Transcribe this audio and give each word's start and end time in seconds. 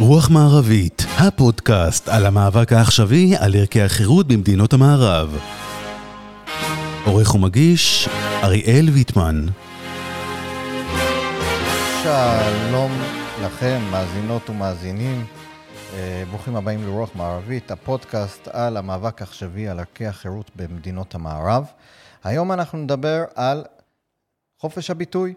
רוח 0.00 0.30
מערבית, 0.30 1.02
הפודקאסט 1.18 2.08
על 2.08 2.26
המאבק 2.26 2.72
העכשווי 2.72 3.36
על 3.36 3.54
ערכי 3.54 3.82
החירות 3.82 4.26
במדינות 4.26 4.72
המערב. 4.72 5.38
עורך 7.06 7.34
ומגיש, 7.34 8.08
אריאל 8.42 8.88
ויטמן. 8.92 9.46
שלום 12.02 12.92
לכם, 13.44 13.80
מאזינות 13.90 14.50
ומאזינים. 14.50 15.24
אה, 15.94 16.24
ברוכים 16.30 16.56
הבאים 16.56 16.86
לרוח 16.86 17.10
מערבית, 17.14 17.70
הפודקאסט 17.70 18.48
על 18.48 18.76
המאבק 18.76 19.20
העכשווי 19.20 19.68
על 19.68 19.78
ערכי 19.78 20.06
החירות 20.06 20.50
במדינות 20.56 21.14
המערב. 21.14 21.64
היום 22.24 22.52
אנחנו 22.52 22.78
נדבר 22.78 23.24
על 23.34 23.64
חופש 24.60 24.90
הביטוי. 24.90 25.34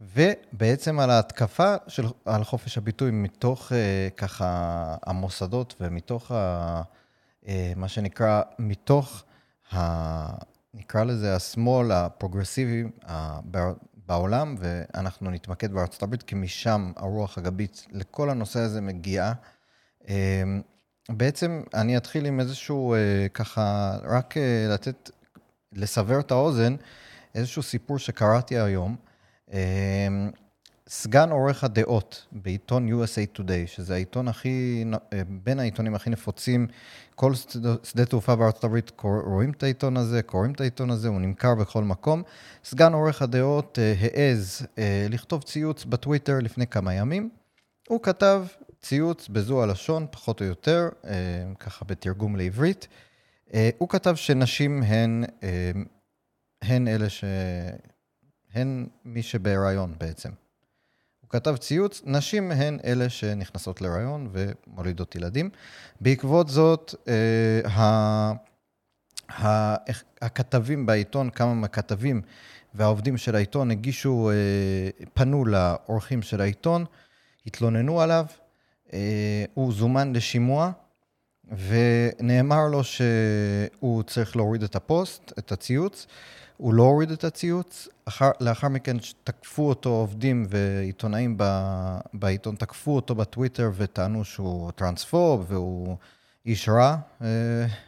ובעצם 0.00 1.00
על 1.00 1.10
ההתקפה 1.10 1.74
של, 1.88 2.06
על 2.24 2.44
חופש 2.44 2.78
הביטוי 2.78 3.10
מתוך 3.10 3.72
אה, 3.72 4.08
ככה 4.16 4.96
המוסדות 5.06 5.74
ומתוך 5.80 6.30
ה, 6.30 6.82
אה, 7.48 7.72
מה 7.76 7.88
שנקרא, 7.88 8.42
מתוך, 8.58 9.24
ה, 9.74 9.80
נקרא 10.74 11.04
לזה 11.04 11.36
השמאל 11.36 11.92
הפרוגרסיבי 11.92 12.84
ה, 13.08 13.40
בעולם, 14.06 14.54
ואנחנו 14.58 15.30
נתמקד 15.30 15.72
בארצות 15.72 16.02
הברית, 16.02 16.22
כי 16.22 16.34
משם 16.34 16.92
הרוח 16.96 17.38
הגבית 17.38 17.86
לכל 17.92 18.30
הנושא 18.30 18.60
הזה 18.60 18.80
מגיעה. 18.80 19.32
אה, 20.08 20.42
בעצם 21.08 21.62
אני 21.74 21.96
אתחיל 21.96 22.26
עם 22.26 22.40
איזשהו, 22.40 22.94
אה, 22.94 23.26
ככה, 23.34 23.96
רק 24.02 24.36
אה, 24.36 24.66
לתת, 24.68 25.10
לסבר 25.72 26.20
את 26.20 26.30
האוזן, 26.30 26.76
איזשהו 27.34 27.62
סיפור 27.62 27.98
שקראתי 27.98 28.58
היום. 28.58 28.96
אמ, 29.52 30.30
סגן 30.88 31.30
עורך 31.30 31.64
הדעות 31.64 32.26
בעיתון 32.32 32.88
USA 32.88 33.38
Today, 33.38 33.66
שזה 33.66 33.94
העיתון 33.94 34.28
הכי, 34.28 34.84
אה, 35.12 35.22
בין 35.28 35.58
העיתונים 35.60 35.94
הכי 35.94 36.10
נפוצים, 36.10 36.66
כל 37.14 37.34
שדה 37.82 38.04
תעופה 38.08 38.36
בארצות 38.36 38.64
הברית 38.64 38.92
רואים 39.02 39.50
את 39.50 39.62
העיתון 39.62 39.96
הזה, 39.96 40.22
קוראים 40.22 40.52
את 40.52 40.60
העיתון 40.60 40.90
הזה, 40.90 41.08
הוא 41.08 41.20
נמכר 41.20 41.54
בכל 41.54 41.84
מקום. 41.84 42.22
סגן 42.64 42.92
עורך 42.92 43.22
הדעות 43.22 43.78
אה, 43.78 43.94
העז 44.00 44.66
אה, 44.78 45.06
לכתוב 45.10 45.42
ציוץ 45.42 45.84
בטוויטר 45.84 46.38
לפני 46.38 46.66
כמה 46.66 46.94
ימים. 46.94 47.30
הוא 47.88 48.02
כתב 48.02 48.44
ציוץ 48.82 49.28
בזו 49.28 49.62
הלשון, 49.62 50.06
פחות 50.10 50.40
או 50.40 50.46
יותר, 50.46 50.88
ככה 51.58 51.84
בתרגום 51.84 52.36
לעברית. 52.36 52.88
הוא 53.78 53.88
כתב 53.88 54.14
שנשים 54.14 54.82
הן, 54.82 55.24
הן 56.62 56.88
אלה 56.88 57.08
ש... 57.08 57.24
הן 58.54 58.86
מי 59.04 59.22
שבהיריון 59.22 59.94
בעצם. 59.98 60.30
הוא 61.20 61.30
כתב 61.30 61.56
ציוץ, 61.56 62.02
נשים 62.04 62.52
הן 62.52 62.78
אלה 62.84 63.08
שנכנסות 63.08 63.80
להיריון 63.80 64.30
ומולידות 64.32 65.14
ילדים. 65.14 65.50
בעקבות 66.00 66.48
זאת, 66.48 66.94
אה, 67.08 67.70
ה... 67.70 67.82
ה... 69.30 69.74
הכתבים 70.22 70.86
בעיתון, 70.86 71.30
כמה 71.30 71.54
מהכתבים 71.54 72.22
והעובדים 72.74 73.16
של 73.16 73.36
העיתון 73.36 73.70
הגישו, 73.70 74.30
אה, 74.30 75.04
פנו 75.14 75.44
לאורחים 75.44 76.22
של 76.22 76.40
העיתון, 76.40 76.84
התלוננו 77.46 78.00
עליו, 78.00 78.24
אה, 78.92 79.44
הוא 79.54 79.72
זומן 79.72 80.12
לשימוע, 80.12 80.70
ונאמר 81.68 82.66
לו 82.70 82.84
שהוא 82.84 84.02
צריך 84.02 84.36
להוריד 84.36 84.62
את 84.62 84.76
הפוסט, 84.76 85.32
את 85.38 85.52
הציוץ. 85.52 86.06
הוא 86.60 86.74
לא 86.74 86.82
הוריד 86.82 87.10
את 87.10 87.24
הציוץ, 87.24 87.88
אחר, 88.04 88.30
לאחר 88.40 88.68
מכן 88.68 88.96
תקפו 89.24 89.68
אותו 89.68 89.90
עובדים 89.90 90.46
ועיתונאים 90.48 91.34
ב, 91.38 91.44
בעיתון, 92.14 92.54
תקפו 92.54 92.96
אותו 92.96 93.14
בטוויטר 93.14 93.70
וטענו 93.76 94.24
שהוא 94.24 94.70
טרנספוב 94.70 95.44
והוא 95.48 95.96
איש 96.46 96.68
רע, 96.68 96.96
אה, 97.22 97.26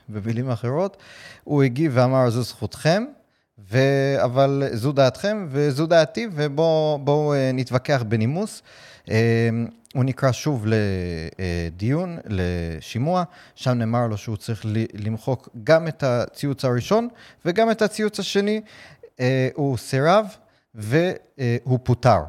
במילים 0.09 0.50
אחרות. 0.50 0.97
הוא 1.44 1.62
הגיב 1.62 1.93
ואמר, 1.94 2.31
זו 2.31 2.43
זכותכם, 2.43 3.05
ו... 3.71 3.78
אבל 4.25 4.62
זו 4.72 4.93
דעתכם 4.93 5.47
וזו 5.50 5.87
דעתי, 5.87 6.27
ובואו 6.33 7.34
אה, 7.34 7.50
נתווכח 7.54 8.03
בנימוס. 8.09 8.62
אה, 9.11 9.49
הוא 9.95 10.05
נקרא 10.05 10.33
שוב 10.33 10.67
לדיון, 10.67 12.19
לשימוע, 12.27 13.25
שם 13.55 13.71
נאמר 13.71 14.07
לו 14.07 14.17
שהוא 14.17 14.37
צריך 14.37 14.67
למחוק 14.95 15.49
גם 15.65 15.89
את 15.89 16.03
הציוץ 16.03 16.65
הראשון 16.65 17.09
וגם 17.45 17.71
את 17.71 17.83
הציוץ 17.83 18.21
השני. 18.21 18.61
אה, 19.21 19.49
הוא 19.55 19.77
סירב 19.77 20.27
והוא 20.75 21.79
פוטר 21.83 22.21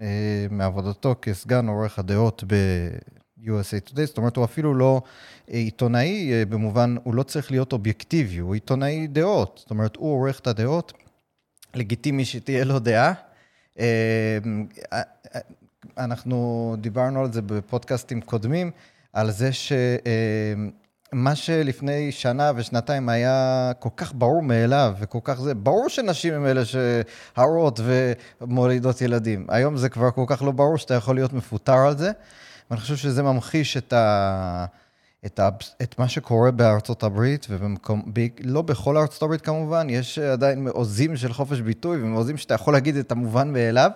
אה, 0.00 0.46
מעבודתו 0.50 1.14
כסגן 1.22 1.68
עורך 1.68 1.98
הדעות 1.98 2.44
ב-USA 2.46 3.90
Today, 3.90 4.04
זאת 4.04 4.18
אומרת, 4.18 4.36
הוא 4.36 4.44
אפילו 4.44 4.74
לא 4.74 5.02
עיתונאי 5.46 6.32
אה, 6.32 6.44
במובן, 6.44 6.96
הוא 7.04 7.14
לא 7.14 7.22
צריך 7.22 7.50
להיות 7.50 7.72
אובייקטיבי, 7.72 8.38
הוא 8.38 8.54
עיתונאי 8.54 9.06
דעות, 9.06 9.56
זאת 9.62 9.70
אומרת, 9.70 9.96
הוא 9.96 10.12
עורך 10.12 10.40
את 10.40 10.46
הדעות, 10.46 10.92
לגיטימי 11.74 12.24
שתהיה 12.24 12.64
לו 12.64 12.78
דעה. 12.78 13.12
אנחנו 15.98 16.76
דיברנו 16.80 17.20
על 17.20 17.32
זה 17.32 17.42
בפודקאסטים 17.42 18.20
קודמים, 18.20 18.70
על 19.12 19.30
זה 19.30 19.50
שמה 19.52 21.34
שלפני 21.34 22.12
שנה 22.12 22.52
ושנתיים 22.56 23.08
היה 23.08 23.72
כל 23.78 23.88
כך 23.96 24.12
ברור 24.14 24.42
מאליו 24.42 24.94
וכל 24.98 25.18
כך 25.24 25.40
זה, 25.40 25.54
ברור 25.54 25.88
שנשים 25.88 26.34
הם 26.34 26.46
אלה 26.46 26.62
שהרות 26.64 27.80
ומולידות 28.40 29.00
ילדים. 29.00 29.46
היום 29.48 29.76
זה 29.76 29.88
כבר 29.88 30.10
כל 30.10 30.24
כך 30.26 30.42
לא 30.42 30.50
ברור 30.50 30.78
שאתה 30.78 30.94
יכול 30.94 31.14
להיות 31.14 31.32
מפוטר 31.32 31.78
על 31.78 31.98
זה, 31.98 32.10
ואני 32.70 32.80
חושב 32.80 32.96
שזה 32.96 33.22
ממחיש 33.22 33.76
את 33.76 33.92
ה... 33.92 34.66
את, 35.26 35.38
ה, 35.38 35.48
את 35.82 35.98
מה 35.98 36.08
שקורה 36.08 36.50
בארצות 36.50 37.02
הברית, 37.02 37.46
ולא 37.50 38.62
בכל 38.62 38.96
ארצות 38.96 39.22
הברית 39.22 39.40
כמובן, 39.40 39.86
יש 39.90 40.18
עדיין 40.18 40.64
מעוזים 40.64 41.16
של 41.16 41.32
חופש 41.32 41.60
ביטוי 41.60 42.02
ומעוזים 42.02 42.36
שאתה 42.36 42.54
יכול 42.54 42.74
להגיד 42.74 42.96
את 42.96 43.12
המובן 43.12 43.52
מאליו. 43.52 43.90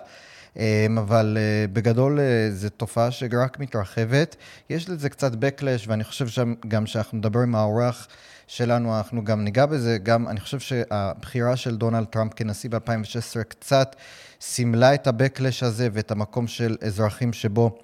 אמ, 0.57 0.97
אבל 0.97 1.37
אה, 1.39 1.65
בגדול 1.73 2.19
אה, 2.19 2.51
זו 2.51 2.69
תופעה 2.69 3.11
שרק 3.11 3.59
מתרחבת. 3.59 4.35
יש 4.69 4.89
לזה 4.89 5.09
קצת 5.09 5.33
backlash, 5.33 5.85
ואני 5.87 6.03
חושב 6.03 6.27
שגם 6.27 6.85
כשאנחנו 6.85 7.17
נדבר 7.17 7.39
עם 7.39 7.55
האורח 7.55 8.07
שלנו, 8.47 8.97
אנחנו 8.97 9.23
גם 9.23 9.43
ניגע 9.43 9.65
בזה. 9.65 9.97
גם, 9.97 10.27
אני 10.27 10.39
חושב 10.39 10.59
שהבחירה 10.59 11.55
של 11.55 11.77
דונלד 11.77 12.05
טראמפ 12.05 12.33
כנשיא 12.33 12.69
ב-2016 12.69 13.43
קצת 13.47 13.95
סימלה 14.41 14.93
את 14.93 15.07
ה-backlash 15.07 15.65
הזה 15.65 15.87
ואת 15.93 16.11
המקום 16.11 16.47
של 16.47 16.77
אזרחים 16.81 17.33
שבו 17.33 17.79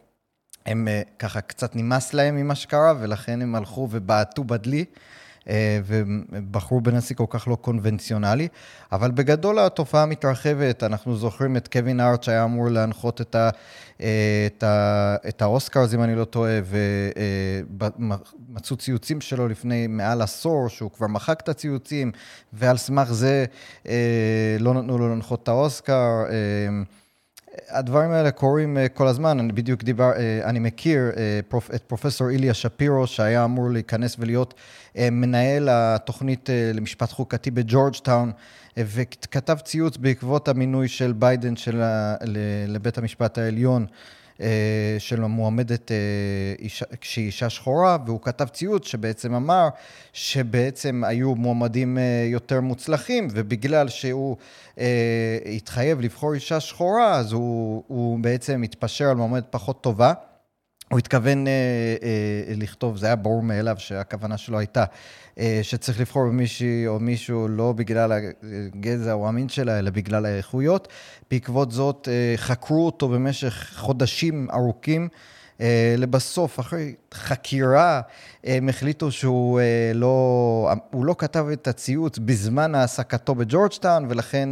הם 0.66 0.88
אה, 0.88 1.01
ככה 1.19 1.41
קצת 1.41 1.75
נמאס 1.75 2.13
להם 2.13 2.35
ממה 2.35 2.55
שקרה, 2.55 2.94
ולכן 2.99 3.41
הם 3.41 3.55
הלכו 3.55 3.88
ובעטו 3.91 4.44
בדלי. 4.44 4.85
אה, 5.50 5.80
ובחרו 5.85 6.81
בנשיא 6.81 7.16
כל 7.16 7.25
כך 7.30 7.47
לא 7.47 7.56
קונבנציונלי. 7.56 8.47
אבל 8.91 9.12
בגדול 9.12 9.59
התופעה 9.59 10.06
מתרחבת, 10.06 10.84
אנחנו 10.84 11.16
זוכרים 11.16 11.58
את 11.58 11.68
קווין 11.68 12.00
הארט 12.00 12.23
שהיה 12.24 12.44
אמור 12.44 12.69
להנחות 12.69 13.22
את, 13.22 13.35
ה, 13.35 13.50
אה, 14.02 14.47
את, 14.47 14.63
ה, 14.63 15.16
את 15.28 15.41
האוסקרס, 15.41 15.94
אם 15.94 16.03
אני 16.03 16.16
לא 16.16 16.25
טועה, 16.25 16.59
ומצאו 17.80 18.78
ציוצים 18.78 19.22
שלו 19.22 19.47
לפני 19.47 19.88
מעל 19.88 20.22
עשור, 20.22 20.69
שהוא 20.69 20.91
כבר 20.91 21.08
מחק 21.08 21.40
את 21.44 21.50
הציוצים, 21.50 22.12
ועל 22.53 22.78
סמך 22.78 23.12
זה 23.12 23.46
אה, 23.88 24.58
לא 24.59 24.74
נתנו 24.74 24.97
לו 24.97 25.09
להנחות 25.09 25.44
את 25.44 25.47
האוסקר. 25.47 26.24
הדברים 27.69 28.12
האלה 28.12 28.31
קורים 28.31 28.78
כל 28.94 29.07
הזמן, 29.07 29.40
אני 29.40 29.53
בדיוק 29.53 29.84
דיבר, 29.84 30.12
אני 30.44 30.59
מכיר 30.59 31.12
את 31.75 31.84
פרופסור 31.88 32.29
איליה 32.29 32.53
שפירו, 32.53 33.07
שהיה 33.07 33.45
אמור 33.45 33.69
להיכנס 33.69 34.16
ולהיות 34.19 34.53
אה, 34.97 35.09
מנהל 35.12 35.69
התוכנית 35.72 36.50
אה, 36.50 36.72
למשפט 36.73 37.12
חוקתי 37.12 37.51
בג'ורג'טאון, 37.51 38.31
אה, 38.78 38.84
וכתב 38.85 39.57
ציוץ 39.63 39.97
בעקבות 39.97 40.47
המינוי 40.47 40.87
של 40.87 41.14
ביידן 41.14 41.55
של, 41.55 41.81
לבית 42.67 42.97
המשפט 42.97 43.37
העליון. 43.37 43.85
של 44.99 45.23
המועמדת 45.23 45.91
שהיא 47.01 47.25
אישה 47.25 47.49
שחורה, 47.49 47.97
והוא 48.05 48.22
כתב 48.22 48.47
ציוץ 48.47 48.87
שבעצם 48.87 49.34
אמר 49.34 49.67
שבעצם 50.13 51.03
היו 51.07 51.35
מועמדים 51.35 51.97
יותר 52.25 52.61
מוצלחים, 52.61 53.28
ובגלל 53.31 53.89
שהוא 53.89 54.37
התחייב 55.55 56.01
לבחור 56.01 56.34
אישה 56.34 56.59
שחורה, 56.59 57.16
אז 57.16 57.31
הוא, 57.31 57.84
הוא 57.87 58.19
בעצם 58.19 58.63
התפשר 58.63 59.09
על 59.09 59.16
מועמדת 59.16 59.45
פחות 59.49 59.81
טובה. 59.84 60.13
הוא 60.89 60.99
התכוון 60.99 61.47
אה, 61.47 61.51
אה, 62.03 62.53
לכתוב, 62.55 62.97
זה 62.97 63.05
היה 63.05 63.16
ברור 63.16 63.43
מאליו 63.43 63.75
שהכוונה 63.79 64.37
שלו 64.37 64.59
הייתה 64.59 64.85
אה, 65.39 65.59
שצריך 65.63 65.99
לבחור 65.99 66.28
במישהי 66.28 66.87
או 66.87 66.99
מישהו 66.99 67.47
לא 67.47 67.73
בגלל 67.73 68.11
הגזע 68.73 69.13
או 69.13 69.28
המין 69.28 69.49
שלה, 69.49 69.79
אלא 69.79 69.89
בגלל 69.89 70.25
האיכויות. 70.25 70.87
בעקבות 71.31 71.72
זאת 71.72 72.07
אה, 72.11 72.37
חקרו 72.37 72.85
אותו 72.85 73.09
במשך 73.09 73.73
חודשים 73.75 74.47
ארוכים. 74.53 75.07
לבסוף, 75.97 76.59
אחרי 76.59 76.95
חקירה, 77.13 78.01
הם 78.43 78.69
החליטו 78.69 79.11
שהוא 79.11 79.59
לא, 79.93 80.71
הוא 80.91 81.05
לא 81.05 81.15
כתב 81.17 81.45
את 81.53 81.67
הציוץ 81.67 82.17
בזמן 82.17 82.75
העסקתו 82.75 83.35
בג'ורג'טאון, 83.35 84.05
ולכן 84.09 84.49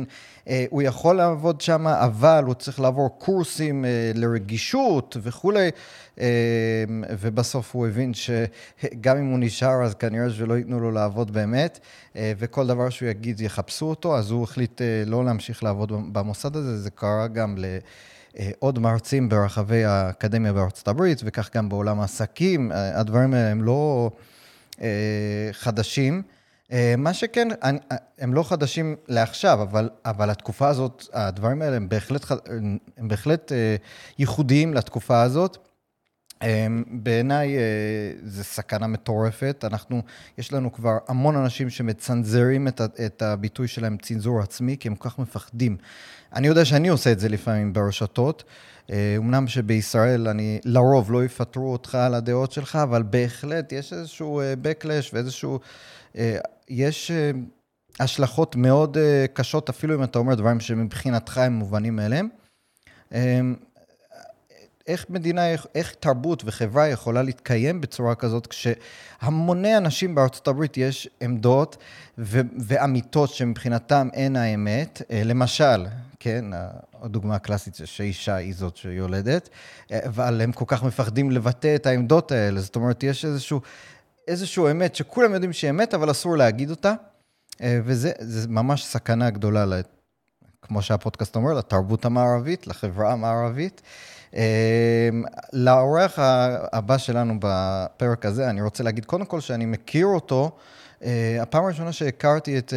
הוא 0.69 0.81
יכול 0.81 1.15
לעבוד 1.15 1.61
שם, 1.61 1.87
אבל 1.87 2.43
הוא 2.45 2.53
צריך 2.53 2.79
לעבור 2.79 3.19
קורסים 3.19 3.85
לרגישות 4.13 5.17
וכולי, 5.21 5.69
ובסוף 7.19 7.75
הוא 7.75 7.87
הבין 7.87 8.11
שגם 8.13 9.17
אם 9.17 9.25
הוא 9.25 9.39
נשאר, 9.39 9.83
אז 9.83 9.93
כנראה 9.93 10.29
שלא 10.29 10.53
ייתנו 10.57 10.79
לו 10.79 10.91
לעבוד 10.91 11.33
באמת, 11.33 11.79
וכל 12.15 12.67
דבר 12.67 12.89
שהוא 12.89 13.09
יגיד 13.09 13.41
יחפשו 13.41 13.85
אותו, 13.85 14.17
אז 14.17 14.31
הוא 14.31 14.43
החליט 14.43 14.81
לא 15.05 15.25
להמשיך 15.25 15.63
לעבוד 15.63 15.91
במוסד 16.13 16.55
הזה, 16.55 16.77
זה 16.77 16.89
קרה 16.89 17.27
גם 17.27 17.55
ל... 17.57 17.65
עוד 18.59 18.79
מרצים 18.79 19.29
ברחבי 19.29 19.83
האקדמיה 19.83 20.53
בארצות 20.53 20.87
הברית, 20.87 21.21
וכך 21.25 21.49
גם 21.55 21.69
בעולם 21.69 21.99
העסקים, 21.99 22.71
הדברים 22.73 23.33
האלה 23.33 23.51
הם 23.51 23.63
לא 23.63 24.11
חדשים. 25.51 26.21
מה 26.97 27.13
שכן, 27.13 27.47
הם 28.19 28.33
לא 28.33 28.43
חדשים 28.43 28.95
לעכשיו, 29.07 29.61
אבל, 29.61 29.89
אבל 30.05 30.29
התקופה 30.29 30.67
הזאת, 30.67 31.03
הדברים 31.13 31.61
האלה 31.61 31.75
הם 31.75 31.89
בהחלט, 31.89 32.25
הם 32.97 33.07
בהחלט 33.07 33.51
ייחודיים 34.19 34.73
לתקופה 34.73 35.21
הזאת. 35.21 35.57
בעיניי 36.91 37.57
זה 38.23 38.43
סכנה 38.43 38.87
מטורפת. 38.87 39.63
אנחנו, 39.67 40.01
יש 40.37 40.53
לנו 40.53 40.73
כבר 40.73 40.97
המון 41.07 41.35
אנשים 41.35 41.69
שמצנזרים 41.69 42.67
את, 42.67 42.81
את 43.05 43.21
הביטוי 43.21 43.67
שלהם 43.67 43.97
צנזור 43.97 44.41
עצמי, 44.41 44.77
כי 44.79 44.87
הם 44.87 44.95
כל 44.95 45.09
כך 45.09 45.19
מפחדים. 45.19 45.77
אני 46.33 46.47
יודע 46.47 46.65
שאני 46.65 46.87
עושה 46.87 47.11
את 47.11 47.19
זה 47.19 47.29
לפעמים 47.29 47.73
ברשתות. 47.73 48.43
אמנם 48.91 49.47
שבישראל 49.47 50.27
אני 50.27 50.59
לרוב 50.65 51.11
לא 51.11 51.25
יפטרו 51.25 51.71
אותך 51.71 51.95
על 51.95 52.13
הדעות 52.13 52.51
שלך, 52.51 52.75
אבל 52.75 53.03
בהחלט 53.03 53.71
יש 53.71 53.93
איזשהו 53.93 54.41
backlash 54.63 55.09
ואיזשהו... 55.13 55.59
יש 56.69 57.11
השלכות 57.99 58.55
מאוד 58.55 58.97
קשות, 59.33 59.69
אפילו 59.69 59.95
אם 59.95 60.03
אתה 60.03 60.19
אומר 60.19 60.35
דברים 60.35 60.59
שמבחינתך 60.59 61.38
הם 61.38 61.53
מובנים 61.53 61.95
מאליהם. 61.95 62.29
איך 64.87 65.05
מדינה, 65.09 65.41
איך 65.75 65.95
תרבות 65.99 66.43
וחברה 66.45 66.87
יכולה 66.87 67.21
להתקיים 67.21 67.81
בצורה 67.81 68.15
כזאת, 68.15 68.47
כשהמוני 68.47 69.77
אנשים 69.77 70.15
בארצות 70.15 70.47
הברית 70.47 70.77
יש 70.77 71.09
עמדות 71.21 71.77
ו- 72.17 72.41
ואמיתות 72.59 73.29
שמבחינתם 73.29 74.09
אין 74.13 74.35
האמת. 74.35 75.01
למשל, 75.25 75.85
כן, 76.19 76.45
הדוגמה 77.01 77.35
הקלאסית 77.35 77.75
זה 77.75 77.87
שאישה 77.87 78.35
היא 78.35 78.55
זאת 78.55 78.77
שיולדת, 78.77 79.49
אבל 79.91 80.41
הם 80.41 80.51
כל 80.51 80.65
כך 80.67 80.83
מפחדים 80.83 81.31
לבטא 81.31 81.75
את 81.75 81.85
העמדות 81.85 82.31
האלה. 82.31 82.61
זאת 82.61 82.75
אומרת, 82.75 83.03
יש 83.03 83.25
איזשהו, 83.25 83.61
איזשהו 84.27 84.71
אמת 84.71 84.95
שכולם 84.95 85.33
יודעים 85.33 85.53
שהיא 85.53 85.69
אמת, 85.69 85.93
אבל 85.93 86.11
אסור 86.11 86.38
להגיד 86.38 86.69
אותה, 86.69 86.93
וזה 87.61 88.11
ממש 88.47 88.85
סכנה 88.85 89.29
גדולה, 89.29 89.65
כמו 90.61 90.81
שהפודקאסט 90.81 91.35
אומר, 91.35 91.53
לתרבות 91.53 92.05
המערבית, 92.05 92.67
לחברה 92.67 93.13
המערבית. 93.13 93.81
לאורח 95.53 96.19
הבא 96.73 96.97
שלנו 96.97 97.33
בפרק 97.39 98.25
הזה, 98.25 98.49
אני 98.49 98.61
רוצה 98.61 98.83
להגיד 98.83 99.05
קודם 99.05 99.25
כל 99.25 99.39
שאני 99.39 99.65
מכיר 99.65 100.05
אותו. 100.05 100.51
הפעם 101.41 101.63
הראשונה 101.63 101.91
שהכרתי 101.91 102.57
את, 102.57 102.73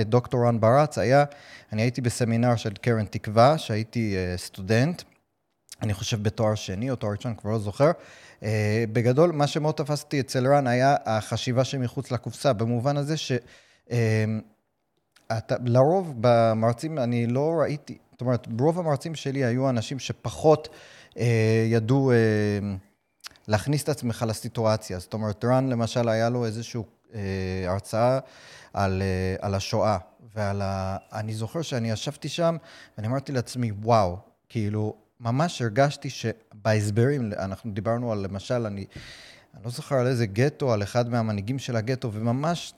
את 0.00 0.08
דוקטור 0.08 0.46
רן 0.46 0.60
ברץ 0.60 0.98
היה, 0.98 1.24
אני 1.72 1.82
הייתי 1.82 2.00
בסמינר 2.00 2.56
של 2.56 2.72
קרן 2.72 3.04
תקווה, 3.04 3.58
שהייתי 3.58 4.16
סטודנט, 4.36 5.02
אני 5.82 5.94
חושב 5.94 6.22
בתואר 6.22 6.54
שני 6.54 6.90
או 6.90 6.96
תואר 6.96 7.12
ראשון, 7.12 7.34
כבר 7.34 7.50
לא 7.50 7.58
זוכר. 7.58 7.90
בגדול, 8.92 9.32
מה 9.32 9.46
שמאוד 9.46 9.74
תפסתי 9.74 10.20
אצל 10.20 10.46
רן 10.46 10.66
היה 10.66 10.96
החשיבה 11.06 11.64
שמחוץ 11.64 12.12
לקופסה, 12.12 12.52
במובן 12.52 12.96
הזה 12.96 13.16
ש... 13.16 13.32
אתה, 15.38 15.54
לרוב 15.64 16.14
במרצים 16.20 16.98
אני 16.98 17.26
לא 17.26 17.50
ראיתי, 17.62 17.98
אומרת, 18.22 18.48
רוב 18.60 18.78
המרצים 18.78 19.14
שלי 19.14 19.44
היו 19.44 19.68
אנשים 19.68 19.98
שפחות 19.98 20.68
אה, 21.18 21.66
ידעו 21.70 22.12
אה, 22.12 22.16
להכניס 23.48 23.82
את 23.82 23.88
עצמך 23.88 24.24
לסיטואציה. 24.28 24.98
זאת 24.98 25.14
אומרת, 25.14 25.44
רן 25.44 25.68
למשל, 25.68 26.08
היה 26.08 26.28
לו 26.28 26.44
איזושהי 26.46 26.80
אה, 27.14 27.20
הרצאה 27.66 28.18
על, 28.72 29.02
אה, 29.02 29.46
על 29.46 29.54
השואה, 29.54 29.98
ועל 30.34 30.62
ה... 30.62 30.96
אני 31.12 31.34
זוכר 31.34 31.62
שאני 31.62 31.90
ישבתי 31.90 32.28
שם, 32.28 32.56
ואני 32.96 33.08
אמרתי 33.08 33.32
לעצמי, 33.32 33.70
וואו, 33.70 34.16
כאילו, 34.48 34.94
ממש 35.20 35.62
הרגשתי 35.62 36.10
שבהסברים, 36.10 37.32
אנחנו 37.38 37.72
דיברנו 37.72 38.12
על, 38.12 38.18
למשל, 38.18 38.66
אני, 38.66 38.84
אני 39.54 39.64
לא 39.64 39.70
זוכר 39.70 39.94
על 39.94 40.06
איזה 40.06 40.26
גטו, 40.26 40.72
על 40.72 40.82
אחד 40.82 41.08
מהמנהיגים 41.08 41.58
של 41.58 41.76
הגטו, 41.76 42.12
וממש 42.12 42.74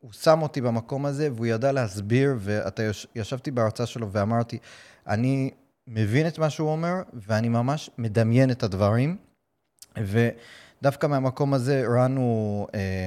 הוא 0.00 0.12
שם 0.12 0.42
אותי 0.42 0.60
במקום 0.60 1.06
הזה, 1.06 1.28
והוא 1.32 1.46
ידע 1.46 1.72
להסביר, 1.72 2.34
ואתה 2.38 2.82
יוש... 2.82 3.06
ישבתי 3.14 3.50
בהרצאה 3.50 3.86
שלו 3.86 4.12
ואמרתי, 4.12 4.58
אני 5.06 5.50
מבין 5.86 6.26
את 6.26 6.38
מה 6.38 6.50
שהוא 6.50 6.70
אומר, 6.70 6.94
ואני 7.14 7.48
ממש 7.48 7.90
מדמיין 7.98 8.50
את 8.50 8.62
הדברים, 8.62 9.16
ודווקא 9.96 11.06
מהמקום 11.06 11.54
הזה 11.54 11.84
רן 11.88 12.16
הוא 12.16 12.68
אה, 12.74 13.06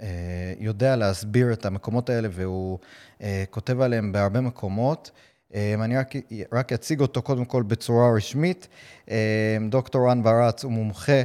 אה, 0.00 0.52
יודע 0.58 0.96
להסביר 0.96 1.52
את 1.52 1.66
המקומות 1.66 2.10
האלה, 2.10 2.28
והוא 2.32 2.78
אה, 3.22 3.44
כותב 3.50 3.80
עליהם 3.80 4.12
בהרבה 4.12 4.40
מקומות. 4.40 5.10
אה, 5.54 5.74
אני 5.84 5.96
רק, 5.96 6.12
רק 6.52 6.72
אציג 6.72 7.00
אותו 7.00 7.22
קודם 7.22 7.44
כל 7.44 7.62
בצורה 7.62 8.16
רשמית. 8.16 8.68
אה, 9.10 9.56
דוקטור 9.68 10.10
רן 10.10 10.22
ברץ 10.22 10.64
הוא 10.64 10.72
מומחה 10.72 11.22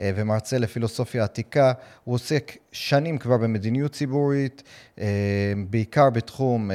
אה, 0.00 0.10
ומרצה 0.16 0.58
לפילוסופיה 0.58 1.24
עתיקה. 1.24 1.72
הוא 2.04 2.14
עוסק 2.14 2.56
שנים 2.72 3.18
כבר 3.18 3.36
במדיניות 3.36 3.92
ציבורית, 3.92 4.62
בעיקר 5.70 6.10
בתחום 6.10 6.70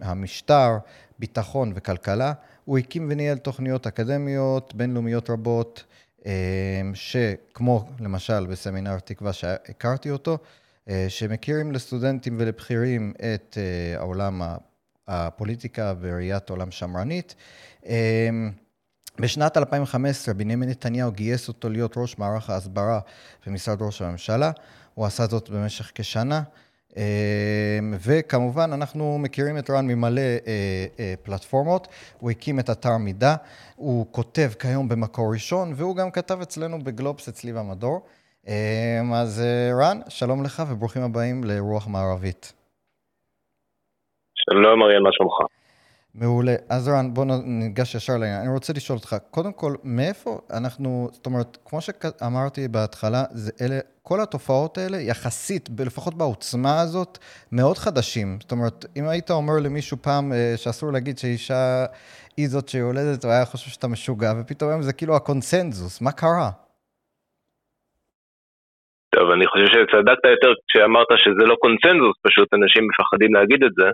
המשטר, 0.00 0.78
ביטחון 1.18 1.72
וכלכלה. 1.74 2.32
הוא 2.64 2.78
הקים 2.78 3.06
וניהל 3.10 3.38
תוכניות 3.38 3.86
אקדמיות 3.86 4.74
בינלאומיות 4.74 5.30
רבות, 5.30 5.84
שכמו 6.94 7.88
למשל 8.00 8.46
בסמינר 8.46 8.98
תקווה 8.98 9.32
שהכרתי 9.32 10.10
אותו, 10.10 10.38
שמכירים 11.08 11.72
לסטודנטים 11.72 12.36
ולבכירים 12.38 13.12
את 13.34 13.58
העולם 13.96 14.42
הפוליטיקה 15.08 15.94
וראיית 16.00 16.50
עולם 16.50 16.70
שמרנית. 16.70 17.34
בשנת 19.20 19.56
2015 19.56 20.34
בנימין 20.34 20.68
נתניהו 20.68 21.12
גייס 21.12 21.48
אותו 21.48 21.68
להיות 21.68 21.92
ראש 21.96 22.18
מערך 22.18 22.50
ההסברה 22.50 23.00
במשרד 23.46 23.82
ראש 23.82 24.02
הממשלה. 24.02 24.50
הוא 24.94 25.06
עשה 25.06 25.26
זאת 25.26 25.50
במשך 25.50 25.90
כשנה. 25.94 26.42
וכמובן, 28.00 28.72
אנחנו 28.72 29.18
מכירים 29.18 29.58
את 29.58 29.70
רן 29.70 29.86
ממלא 29.86 30.22
פלטפורמות. 31.22 31.88
הוא 32.18 32.30
הקים 32.30 32.60
את 32.60 32.70
אתר 32.70 32.96
מידע, 32.96 33.34
הוא 33.76 34.06
כותב 34.10 34.52
כיום 34.58 34.88
במקור 34.88 35.32
ראשון, 35.32 35.72
והוא 35.76 35.96
גם 35.96 36.10
כתב 36.10 36.40
אצלנו 36.40 36.84
בגלובס, 36.84 37.28
אצלי 37.28 37.52
במדור. 37.52 38.06
אז 39.14 39.42
רן, 39.80 40.00
שלום 40.08 40.42
לך 40.42 40.62
וברוכים 40.68 41.02
הבאים 41.02 41.44
לרוח 41.44 41.86
מערבית. 41.86 42.52
שלום 44.50 44.82
אריאל, 44.82 45.02
מה 45.02 45.12
שלומך? 45.12 45.34
מעולה. 46.14 46.54
אז 46.70 46.88
רן, 46.88 47.14
בוא 47.14 47.24
ניגש 47.44 47.94
ישר 47.94 48.12
לעניין. 48.12 48.40
אני 48.40 48.54
רוצה 48.54 48.72
לשאול 48.76 48.98
אותך, 48.98 49.16
קודם 49.30 49.52
כל, 49.52 49.72
מאיפה 49.84 50.30
אנחנו, 50.58 51.08
זאת 51.12 51.26
אומרת, 51.26 51.58
כמו 51.64 51.78
שאמרתי 51.80 52.68
בהתחלה, 52.68 53.22
זה 53.30 53.52
אלה, 53.60 53.78
כל 54.02 54.20
התופעות 54.20 54.78
האלה, 54.78 54.96
יחסית, 54.96 55.68
לפחות 55.86 56.14
בעוצמה 56.14 56.80
הזאת, 56.80 57.18
מאוד 57.52 57.76
חדשים. 57.78 58.28
זאת 58.40 58.52
אומרת, 58.52 58.84
אם 58.96 59.04
היית 59.08 59.30
אומר 59.30 59.56
למישהו 59.64 59.96
פעם 59.96 60.32
אה, 60.32 60.54
שאסור 60.56 60.92
להגיד 60.92 61.18
שאישה 61.18 61.84
היא 62.36 62.48
זאת 62.48 62.68
שיולדת, 62.68 63.24
הוא 63.24 63.32
היה 63.32 63.44
חושב 63.44 63.70
שאתה 63.70 63.88
משוגע, 63.88 64.30
ופתאום 64.40 64.70
היום 64.70 64.82
זה 64.82 64.92
כאילו 64.92 65.16
הקונסנזוס, 65.16 66.02
מה 66.02 66.12
קרה? 66.12 66.50
טוב, 69.14 69.30
אני 69.30 69.46
חושב 69.46 69.66
שצדקת 69.66 70.24
יותר 70.34 70.52
כשאמרת 70.68 71.10
שזה 71.16 71.42
לא 71.50 71.56
קונצנזוס, 71.62 72.16
פשוט 72.26 72.48
אנשים 72.54 72.82
מפחדים 72.88 73.34
להגיד 73.34 73.62
את 73.68 73.74
זה. 73.78 73.88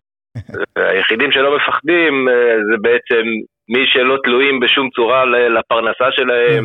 היחידים 0.76 1.32
שלא 1.32 1.56
מפחדים 1.56 2.28
אה, 2.28 2.56
זה 2.70 2.76
בעצם 2.80 3.24
מי 3.68 3.86
שלא 3.86 4.16
תלויים 4.24 4.60
בשום 4.60 4.90
צורה 4.90 5.24
לפרנסה 5.24 6.04
שלהם 6.10 6.64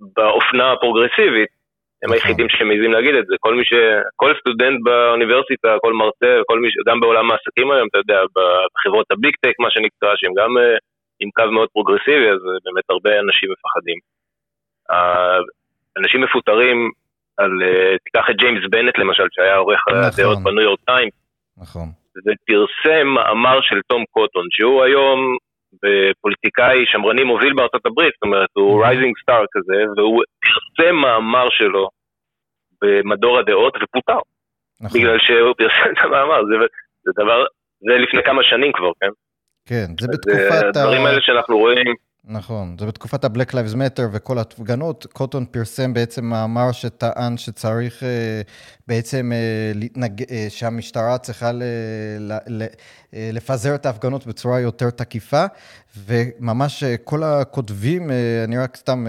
באופנה 0.00 0.72
הפרוגרסיבית. 0.72 1.56
הם 2.02 2.08
נכון. 2.08 2.14
היחידים 2.14 2.48
שמעיזים 2.48 2.92
להגיד 2.92 3.14
את 3.14 3.26
זה. 3.26 3.34
כל 3.40 3.54
מי 3.54 3.64
ש... 3.64 3.72
כל 4.16 4.32
סטודנט 4.40 4.78
באוניברסיטה, 4.84 5.76
כל 5.82 5.92
מרצה, 5.92 6.32
כל 6.46 6.58
מי 6.60 6.68
ש... 6.70 6.74
גם 6.88 7.00
בעולם 7.00 7.30
העסקים 7.30 7.70
היום, 7.70 7.88
אתה 7.88 7.98
יודע, 7.98 8.20
בחברות 8.34 9.06
ה 9.10 9.16
Big 9.16 9.34
Tech, 9.40 9.54
מה 9.58 9.70
שנקרא, 9.70 10.10
שהם 10.16 10.34
גם 10.40 10.58
אה, 10.58 10.76
עם 11.20 11.30
קו 11.30 11.50
מאוד 11.50 11.68
פרוגרסיבי, 11.72 12.28
אז 12.34 12.40
אה, 12.48 12.58
באמת 12.64 12.84
הרבה 12.90 13.10
אנשים 13.20 13.48
מפחדים. 13.52 13.98
אנשים 15.98 16.20
מפוטרים 16.20 16.90
על... 17.38 17.50
תיקח 18.04 18.30
את 18.30 18.36
ג'יימס 18.36 18.62
בנט 18.70 18.98
למשל, 18.98 19.26
שהיה 19.30 19.56
עורך 19.56 19.80
נכון. 19.88 20.02
הדעות 20.04 20.38
בניו 20.42 20.62
יורק 20.62 20.80
טיימס. 20.84 21.25
נכון. 21.58 21.88
ופרסם 22.24 23.06
מאמר 23.06 23.58
של 23.62 23.80
תום 23.86 24.04
קוטון, 24.10 24.46
שהוא 24.50 24.84
היום 24.84 25.18
ופוליטיקאי 25.82 26.78
שמרני 26.86 27.24
מוביל 27.24 27.52
בארצות 27.54 27.86
הברית, 27.86 28.12
זאת 28.14 28.22
אומרת, 28.22 28.48
הוא 28.52 28.84
rising 28.84 29.14
mm-hmm. 29.16 29.22
star 29.22 29.44
כזה, 29.52 29.78
והוא 29.96 30.22
פרסם 30.44 30.94
מאמר 30.94 31.46
שלו 31.50 31.88
במדור 32.82 33.38
הדעות 33.38 33.74
ופוטר. 33.82 34.18
נכון. 34.80 35.00
בגלל 35.00 35.18
שהוא 35.18 35.54
פרסם 35.58 35.90
את 35.92 36.04
המאמר, 36.04 36.40
זה, 36.44 36.54
זה 37.04 37.10
דבר, 37.22 37.44
זה 37.86 37.92
לפני 38.04 38.22
כמה 38.22 38.42
שנים 38.42 38.72
כבר, 38.72 38.90
כן? 39.00 39.12
כן, 39.68 39.86
זה 40.00 40.06
בתקופת 40.12 40.64
ה... 40.64 40.68
הדברים 40.68 41.06
האלה 41.06 41.20
שאנחנו 41.22 41.58
רואים... 41.58 41.94
נכון, 42.28 42.76
זה 42.80 42.86
בתקופת 42.86 43.24
ה-Black 43.24 43.50
Lives 43.50 43.74
Matter 43.74 44.02
וכל 44.12 44.38
ההפגנות, 44.38 45.06
קוטון 45.12 45.44
פרסם 45.50 45.94
בעצם 45.94 46.24
מאמר 46.24 46.72
שטען 46.72 47.36
שצריך 47.36 48.02
אה, 48.02 48.08
בעצם, 48.88 49.32
אה, 49.34 49.72
להתנג... 49.74 50.24
אה, 50.30 50.46
שהמשטרה 50.48 51.18
צריכה 51.18 51.52
ל... 51.52 51.62
לפזר 53.12 53.74
את 53.74 53.86
ההפגנות 53.86 54.26
בצורה 54.26 54.60
יותר 54.60 54.90
תקיפה, 54.90 55.44
וממש 56.06 56.84
כל 57.04 57.22
הכותבים, 57.22 58.10
אני 58.44 58.58
רק 58.58 58.76
סתם 58.76 59.06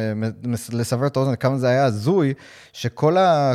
לסבר 0.71 1.07
את 1.07 1.17
האוזן 1.17 1.35
כמה 1.35 1.57
זה 1.57 1.67
היה 1.67 1.85
הזוי, 1.85 2.33
שכל 2.73 3.17
ה... 3.17 3.53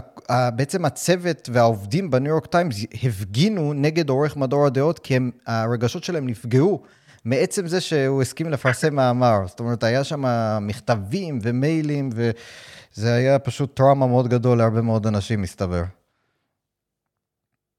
בעצם 0.55 0.85
הצוות 0.85 1.49
והעובדים 1.53 2.11
בניו 2.11 2.31
יורק 2.31 2.47
טיימס 2.47 2.77
הפגינו 3.05 3.73
נגד 3.73 4.09
עורך 4.09 4.37
מדור 4.37 4.67
הדעות, 4.67 4.99
כי 4.99 5.17
הם, 5.17 5.31
הרגשות 5.47 6.05
שלהם 6.05 6.27
נפגעו. 6.27 6.83
מעצם 7.25 7.63
זה 7.67 7.81
שהוא 7.81 8.23
הסכים 8.23 8.47
לפרסם 8.51 8.95
מאמר. 8.97 9.37
זאת 9.47 9.61
אומרת, 9.61 9.83
היה 9.83 10.05
שם 10.05 10.23
מכתבים 10.69 11.35
ומיילים, 11.45 12.09
וזה 12.17 13.09
היה 13.15 13.39
פשוט 13.39 13.77
טראומה 13.77 14.07
מאוד 14.07 14.27
גדול 14.27 14.59
להרבה 14.59 14.83
מאוד 14.83 15.07
אנשים, 15.07 15.43
מסתבר. 15.43 15.85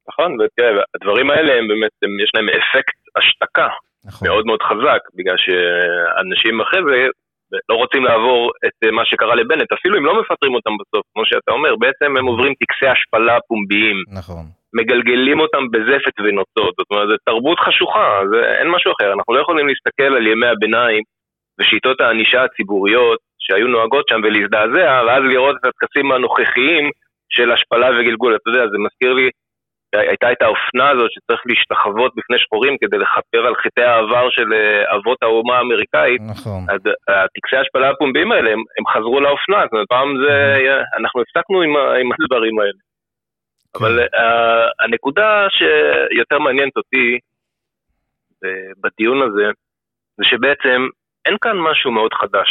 נכון, 0.09 0.29
ותראה, 0.41 0.83
הדברים 0.95 1.27
האלה 1.31 1.51
הם 1.59 1.67
באמת, 1.67 1.93
הם, 2.03 2.11
יש 2.23 2.31
להם 2.35 2.47
אפקט 2.49 2.97
השתקה 3.17 3.67
נכון. 4.05 4.27
מאוד 4.27 4.45
מאוד 4.45 4.61
חזק, 4.69 5.01
בגלל 5.17 5.37
שאנשים 5.43 6.61
אחרי 6.61 6.81
זה 6.87 6.95
לא 7.69 7.75
רוצים 7.75 8.03
לעבור 8.03 8.51
את 8.65 8.77
מה 8.91 9.05
שקרה 9.05 9.35
לבנט, 9.35 9.71
אפילו 9.71 9.97
אם 9.97 10.05
לא 10.05 10.21
מפטרים 10.21 10.53
אותם 10.55 10.73
בסוף, 10.79 11.03
כמו 11.13 11.23
שאתה 11.25 11.51
אומר, 11.51 11.75
בעצם 11.75 12.17
הם 12.17 12.25
עוברים 12.25 12.53
טקסי 12.61 12.87
השפלה 12.87 13.37
פומביים. 13.47 13.97
נכון. 14.19 14.45
מגלגלים 14.73 15.39
אותם 15.39 15.63
בזפת 15.71 16.15
ונוצות, 16.23 16.73
זאת 16.77 16.87
אומרת, 16.91 17.07
זו 17.07 17.15
תרבות 17.25 17.59
חשוכה, 17.59 18.19
זה, 18.31 18.39
אין 18.59 18.67
משהו 18.67 18.91
אחר, 18.91 19.13
אנחנו 19.13 19.33
לא 19.33 19.41
יכולים 19.41 19.67
להסתכל 19.67 20.11
על 20.17 20.27
ימי 20.27 20.47
הביניים 20.47 21.03
ושיטות 21.59 22.01
הענישה 22.01 22.43
הציבוריות 22.43 23.19
שהיו 23.39 23.67
נוהגות 23.67 24.05
שם 24.09 24.21
ולהזדעזע, 24.23 25.01
ואז 25.05 25.23
לראות 25.31 25.55
את 25.59 25.65
הטקסים 25.65 26.11
הנוכחיים 26.11 26.85
של 27.29 27.51
השפלה 27.51 27.89
וגלגול, 27.95 28.35
אתה 28.35 28.49
יודע, 28.49 28.63
זה 28.71 28.77
מזכיר 28.85 29.13
לי, 29.13 29.29
הייתה 29.95 30.31
את 30.31 30.41
האופנה 30.41 30.89
הזאת 30.89 31.09
שצריך 31.11 31.41
להשתחוות 31.45 32.11
בפני 32.17 32.37
שחורים 32.39 32.77
כדי 32.81 32.97
לכפר 32.97 33.41
על 33.47 33.55
חטאי 33.55 33.83
העבר 33.83 34.29
של 34.29 34.53
אה, 34.53 34.95
אבות 34.95 35.17
האומה 35.23 35.57
האמריקאית. 35.57 36.21
נכון. 36.31 36.61
אז 36.73 36.81
הטקסי 37.07 37.55
ההשפלה 37.57 37.89
הפומביים 37.89 38.31
האלה, 38.31 38.49
הם, 38.51 38.61
הם 38.77 38.85
חזרו 38.93 39.19
לאופנה, 39.19 39.59
זאת 39.63 39.73
אומרת, 39.73 39.87
פעם 39.89 40.09
זה, 40.21 40.33
נכון. 40.57 40.99
אנחנו 40.99 41.21
הפסקנו 41.21 41.61
עם, 41.61 41.77
עם 42.01 42.09
הדברים 42.13 42.59
האלה. 42.59 42.79
אבל 43.75 43.99
uh, 43.99 44.85
הנקודה 44.85 45.47
שיותר 45.49 46.39
מעניינת 46.39 46.77
אותי 46.77 47.19
בדיון 48.83 49.21
הזה, 49.21 49.45
זה 50.17 50.23
שבעצם 50.23 50.87
אין 51.25 51.37
כאן 51.41 51.57
משהו 51.57 51.91
מאוד 51.91 52.13
חדש. 52.13 52.49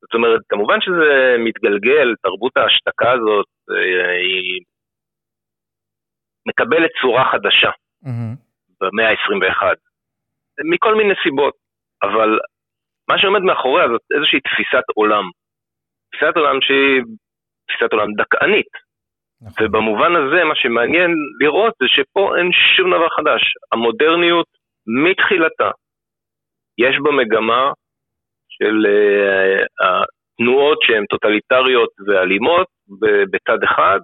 זאת 0.00 0.14
אומרת, 0.14 0.40
כמובן 0.48 0.80
שזה 0.80 1.36
מתגלגל, 1.38 2.14
תרבות 2.22 2.56
ההשתקה 2.56 3.10
הזאת 3.12 3.46
אה, 3.70 4.10
היא 4.10 4.60
מקבלת 6.48 6.90
צורה 7.00 7.24
חדשה 7.32 7.70
mm-hmm. 8.04 8.34
במאה 8.80 9.10
ה-21, 9.10 9.62
מכל 10.72 10.94
מיני 10.94 11.14
סיבות, 11.22 11.54
אבל 12.02 12.38
מה 13.08 13.18
שעומד 13.18 13.40
מאחוריה 13.40 13.88
זאת 13.88 14.02
איזושהי 14.16 14.40
תפיסת 14.40 14.86
עולם. 14.94 15.24
תפיסת 16.10 16.36
עולם 16.36 16.60
שהיא 16.60 17.02
תפיסת 17.68 17.92
עולם 17.92 18.08
דכאנית, 18.12 18.72
נכון. 19.42 19.66
ובמובן 19.66 20.12
הזה, 20.16 20.44
מה 20.44 20.54
שמעניין 20.54 21.10
לראות 21.40 21.74
זה 21.80 21.86
שפה 21.88 22.36
אין 22.38 22.50
שום 22.76 22.90
דבר 22.90 23.08
חדש. 23.08 23.42
המודרניות 23.72 24.46
מתחילתה, 25.04 25.70
יש 26.78 26.96
בה 27.02 27.10
מגמה 27.10 27.72
של 28.48 28.86
uh, 28.86 29.84
התנועות 29.84 30.78
שהן 30.82 31.04
טוטליטריות 31.06 31.90
ואלימות 32.06 32.66
בצד 33.30 33.62
אחד, 33.64 34.00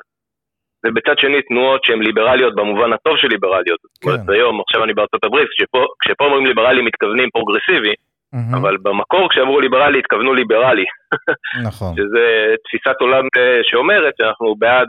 ובצד 0.86 1.18
שני 1.18 1.42
תנועות 1.42 1.84
שהן 1.84 2.02
ליברליות 2.02 2.54
במובן 2.54 2.92
הטוב 2.92 3.16
של 3.16 3.28
ליברליות. 3.28 3.80
כן. 3.80 3.88
זאת 3.92 4.04
אומרת, 4.04 4.28
היום, 4.28 4.60
עכשיו 4.60 4.84
אני 4.84 4.94
בארצות 4.94 5.24
הברית, 5.24 5.48
כשפה, 5.48 5.84
כשפה 6.00 6.24
אומרים 6.24 6.46
ליברלי 6.46 6.82
מתכוונים 6.82 7.28
פרוגרסיבי, 7.30 7.92
mm-hmm. 7.92 8.56
אבל 8.56 8.76
במקור 8.82 9.30
כשאמרו 9.30 9.60
ליברלי 9.60 9.98
התכוונו 9.98 10.34
ליברלי. 10.34 10.84
נכון. 11.68 11.92
שזה 11.96 12.54
תפיסת 12.64 13.00
עולם 13.00 13.24
אה, 13.36 13.60
שאומרת 13.62 14.14
שאנחנו 14.18 14.54
בעד 14.58 14.88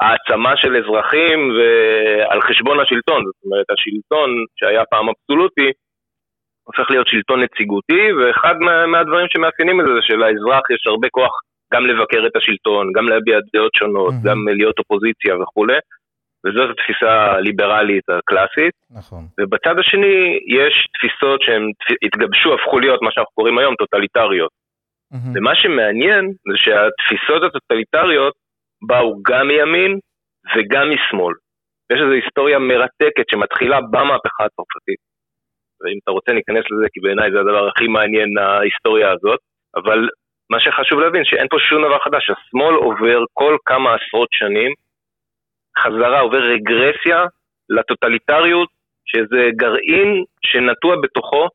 העצמה 0.00 0.56
של 0.56 0.76
אזרחים 0.76 1.38
ועל 1.56 2.40
חשבון 2.40 2.80
השלטון, 2.80 3.24
זאת 3.24 3.44
אומרת 3.44 3.66
השלטון 3.70 4.30
שהיה 4.56 4.84
פעם 4.90 5.06
אבסולוטי 5.08 5.70
הופך 6.66 6.90
להיות 6.90 7.08
שלטון 7.08 7.42
נציגותי 7.42 8.12
ואחד 8.12 8.54
מה, 8.60 8.86
מהדברים 8.86 9.26
שמאפיינים 9.30 9.80
את 9.80 9.86
זה 9.86 9.92
זה 9.94 10.02
שלאזרח 10.02 10.70
יש 10.70 10.82
הרבה 10.86 11.08
כוח 11.10 11.32
גם 11.74 11.86
לבקר 11.86 12.26
את 12.26 12.36
השלטון, 12.36 12.92
גם 12.96 13.08
להביע 13.08 13.38
דעות 13.54 13.74
שונות, 13.74 14.14
mm-hmm. 14.14 14.28
גם 14.28 14.38
להיות 14.48 14.78
אופוזיציה 14.78 15.36
וכולי 15.38 15.78
וזאת 16.44 16.70
התפיסה 16.70 17.12
הליברלית 17.36 18.06
הקלאסית. 18.08 18.74
נכון. 18.90 19.22
ובצד 19.40 19.78
השני 19.78 20.38
יש 20.58 20.74
תפיסות 20.94 21.42
שהן 21.42 21.64
התגבשו, 22.04 22.54
הפכו 22.54 22.78
להיות 22.78 23.02
מה 23.02 23.10
שאנחנו 23.12 23.34
קוראים 23.34 23.58
היום 23.58 23.74
טוטליטריות. 23.74 24.50
Mm-hmm. 25.12 25.32
ומה 25.34 25.54
שמעניין 25.54 26.24
זה 26.50 26.56
שהתפיסות 26.56 27.42
הטוטליטריות 27.44 28.34
באו 28.86 29.22
גם 29.22 29.46
מימין 29.48 29.98
וגם 30.56 30.90
משמאל. 30.90 31.34
יש 31.92 31.98
איזו 32.00 32.12
היסטוריה 32.12 32.58
מרתקת 32.58 33.26
שמתחילה 33.30 33.78
במהפכה 33.80 34.44
הצרפתית. 34.44 35.00
ואם 35.80 35.98
אתה 36.02 36.10
רוצה 36.10 36.32
ניכנס 36.32 36.64
לזה, 36.70 36.86
כי 36.92 37.00
בעיניי 37.00 37.30
זה 37.32 37.40
הדבר 37.40 37.68
הכי 37.68 37.86
מעניין, 37.88 38.38
ההיסטוריה 38.38 39.10
הזאת. 39.12 39.40
אבל 39.76 40.08
מה 40.50 40.60
שחשוב 40.60 41.00
להבין, 41.00 41.24
שאין 41.24 41.48
פה 41.50 41.56
שום 41.58 41.84
דבר 41.84 41.98
חדש. 41.98 42.30
השמאל 42.30 42.74
עובר 42.74 43.18
כל 43.32 43.56
כמה 43.66 43.94
עשרות 43.94 44.28
שנים, 44.32 44.72
חזרה, 45.78 46.20
עובר 46.20 46.42
רגרסיה 46.54 47.24
לטוטליטריות, 47.68 48.68
שזה 49.06 49.42
גרעין 49.56 50.24
שנטוע 50.46 50.96
בתוכו, 51.02 51.48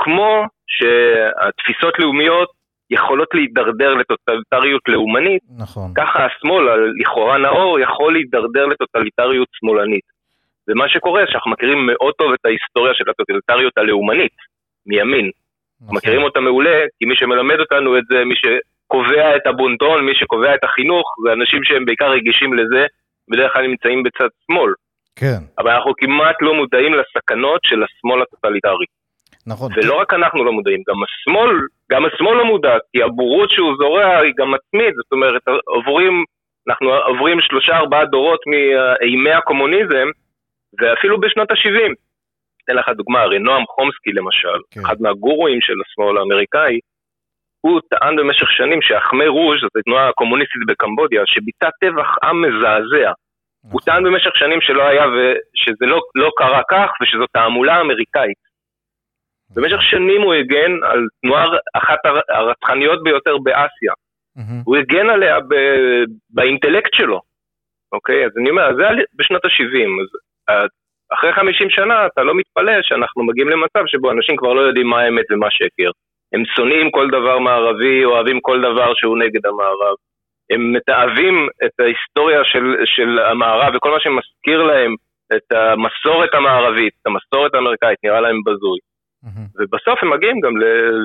כמו 0.00 0.44
שהתפיסות 0.74 1.98
לאומיות 1.98 2.48
יכולות 2.90 3.28
להידרדר 3.34 3.94
לטוטליטריות 3.94 4.82
לאומנית, 4.88 5.42
נכון. 5.58 5.92
ככה 5.94 6.26
השמאל, 6.26 6.64
לכאורה 7.00 7.38
נאור, 7.38 7.80
יכול 7.80 8.12
להידרדר 8.12 8.66
לטוטליטריות 8.66 9.48
שמאלנית. 9.52 10.04
ומה 10.68 10.88
שקורה, 10.88 11.22
שאנחנו 11.26 11.50
מכירים 11.50 11.86
מאוד 11.86 12.14
טוב 12.18 12.32
את 12.32 12.44
ההיסטוריה 12.44 12.94
של 12.94 13.04
הטוטליטריות 13.10 13.78
הלאומנית, 13.78 14.36
מימין. 14.86 15.30
נכון. 15.80 15.96
מכירים 15.96 16.22
אותה 16.22 16.40
מעולה, 16.40 16.78
כי 16.98 17.04
מי 17.06 17.16
שמלמד 17.16 17.60
אותנו 17.60 17.98
את 17.98 18.02
זה, 18.10 18.24
מי 18.24 18.34
שקובע 18.36 19.36
את 19.36 19.46
הבונטון, 19.46 20.04
מי 20.06 20.14
שקובע 20.14 20.54
את 20.54 20.64
החינוך, 20.64 21.06
זה 21.24 21.32
אנשים 21.32 21.64
שהם 21.64 21.84
בעיקר 21.84 22.10
רגישים 22.10 22.54
לזה, 22.54 22.86
בדרך 23.30 23.52
כלל 23.52 23.66
נמצאים 23.66 24.02
בצד 24.02 24.28
שמאל. 24.46 24.72
כן. 25.16 25.40
אבל 25.58 25.70
אנחנו 25.70 25.92
כמעט 25.96 26.36
לא 26.40 26.54
מודעים 26.54 26.92
לסכנות 26.94 27.60
של 27.64 27.82
השמאל 27.82 28.22
הטוטליטרי. 28.22 28.86
נכון. 29.46 29.72
ולא 29.76 29.94
רק 30.00 30.14
אנחנו 30.14 30.44
לא 30.44 30.52
מודעים, 30.52 30.82
גם 30.88 30.94
השמאל, 31.04 31.50
גם 31.92 32.04
השמאל 32.04 32.34
לא 32.34 32.44
מודע, 32.44 32.76
כי 32.92 33.02
הבורות 33.02 33.50
שהוא 33.50 33.74
זורע 33.78 34.16
היא 34.18 34.32
גם 34.38 34.54
עצמית, 34.54 34.94
זאת 34.94 35.12
אומרת, 35.12 35.42
עוברים, 35.66 36.24
אנחנו 36.68 36.94
עוברים 36.94 37.40
שלושה 37.40 37.76
ארבעה 37.76 38.04
דורות 38.04 38.40
מימי 38.46 39.32
הקומוניזם, 39.32 40.08
ואפילו 40.80 41.20
בשנות 41.20 41.50
ה-70. 41.50 41.92
אתן 42.64 42.76
לך 42.76 42.88
דוגמה, 42.88 43.20
הרי 43.20 43.38
נועם 43.38 43.64
חומסקי 43.66 44.12
למשל, 44.12 44.58
כן. 44.70 44.80
אחד 44.80 44.96
מהגורואים 45.00 45.60
של 45.60 45.74
השמאל 45.86 46.18
האמריקאי, 46.18 46.78
הוא 47.60 47.80
טען 47.90 48.16
במשך 48.16 48.50
שנים 48.50 48.82
שהחמי 48.82 49.26
רוז', 49.26 49.60
זאת 49.60 49.84
תנועה 49.84 50.12
קומוניסטית 50.12 50.62
בקמבודיה, 50.68 51.22
שביצע 51.26 51.68
טבח 51.80 52.10
עם 52.24 52.42
מזעזע. 52.42 53.12
נכון. 53.64 53.72
הוא 53.72 53.80
טען 53.84 54.04
במשך 54.04 54.30
שנים 54.34 54.60
שלא 54.60 54.82
היה 54.82 55.04
ושזה 55.06 55.86
לא, 55.86 56.00
לא 56.14 56.30
קרה 56.36 56.62
כך 56.70 56.88
ושזו 57.02 57.26
תעמולה 57.32 57.80
אמריקאית. 57.80 58.43
במשך 59.50 59.82
שנים 59.82 60.22
הוא 60.22 60.34
הגן 60.34 60.72
על 60.82 61.06
תנועה 61.22 61.44
אחת 61.74 61.98
הרצחניות 62.28 63.02
ביותר 63.02 63.38
באסיה. 63.38 63.92
הוא 64.64 64.76
הגן 64.76 65.10
עליה 65.10 65.40
ב, 65.40 65.54
באינטלקט 66.30 66.94
שלו, 66.94 67.20
אוקיי? 67.92 68.24
אז 68.26 68.30
אני 68.40 68.50
אומר, 68.50 68.76
זה 68.76 68.82
בשנות 69.14 69.44
ה-70. 69.44 69.90
אחרי 71.12 71.32
50 71.32 71.70
שנה 71.70 72.06
אתה 72.06 72.22
לא 72.22 72.34
מתפלא 72.34 72.72
שאנחנו 72.82 73.24
מגיעים 73.24 73.48
למצב 73.48 73.82
שבו 73.86 74.10
אנשים 74.10 74.36
כבר 74.36 74.52
לא 74.52 74.60
יודעים 74.60 74.86
מה 74.86 75.00
האמת 75.00 75.24
ומה 75.30 75.50
שקר. 75.50 75.90
הם 76.32 76.42
שונאים 76.56 76.90
כל 76.90 77.10
דבר 77.10 77.38
מערבי, 77.38 78.04
אוהבים 78.04 78.40
כל 78.40 78.60
דבר 78.60 78.94
שהוא 78.94 79.18
נגד 79.18 79.46
המערב. 79.46 79.96
הם 80.50 80.72
מתעבים 80.72 81.48
את 81.64 81.80
ההיסטוריה 81.80 82.44
של, 82.44 82.64
של 82.84 83.18
המערב 83.18 83.74
וכל 83.74 83.90
מה 83.90 84.00
שמזכיר 84.00 84.62
להם 84.62 84.94
את 85.36 85.52
המסורת 85.52 86.34
המערבית, 86.34 86.92
את 87.02 87.06
המסורת 87.06 87.54
האמריקאית, 87.54 87.98
נראה 88.04 88.20
להם 88.20 88.40
בזוי. 88.46 88.78
ובסוף 89.58 89.98
הם 90.02 90.10
מגיעים 90.14 90.40
גם 90.40 90.54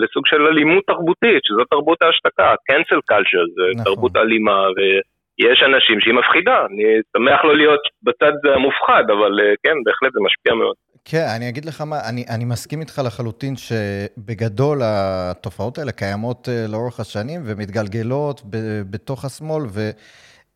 לסוג 0.01 0.23
של 0.27 0.41
אלימות 0.47 0.83
תרבותית, 0.87 1.41
שזו 1.43 1.63
תרבות 1.73 2.01
ההשתקה, 2.01 2.49
cancel 2.71 3.01
culture, 3.11 3.47
זה 3.55 3.63
נכון. 3.75 3.83
תרבות 3.85 4.15
אלימה, 4.15 4.59
ויש 4.75 5.59
אנשים 5.69 5.97
שהיא 6.01 6.13
מפחידה, 6.13 6.57
אני 6.65 6.83
שמח 7.13 7.39
לא 7.43 7.55
להיות 7.57 7.83
בצד 8.03 8.35
המופחד, 8.55 9.03
אבל 9.15 9.31
אה, 9.39 9.53
כן, 9.63 9.75
בהחלט 9.85 10.11
זה 10.13 10.19
משפיע 10.27 10.53
מאוד. 10.53 10.75
כן, 11.05 11.25
אני 11.37 11.49
אגיד 11.49 11.65
לך 11.65 11.81
מה, 11.81 11.95
אני, 12.09 12.25
אני 12.35 12.45
מסכים 12.45 12.79
איתך 12.79 13.01
לחלוטין 13.05 13.53
שבגדול 13.55 14.77
התופעות 14.83 15.77
האלה 15.77 15.91
קיימות 15.91 16.49
אה, 16.49 16.65
לאורך 16.71 16.99
השנים 16.99 17.41
ומתגלגלות 17.45 18.41
בתוך 18.91 19.25
השמאל, 19.25 19.63
ו... 19.75 19.79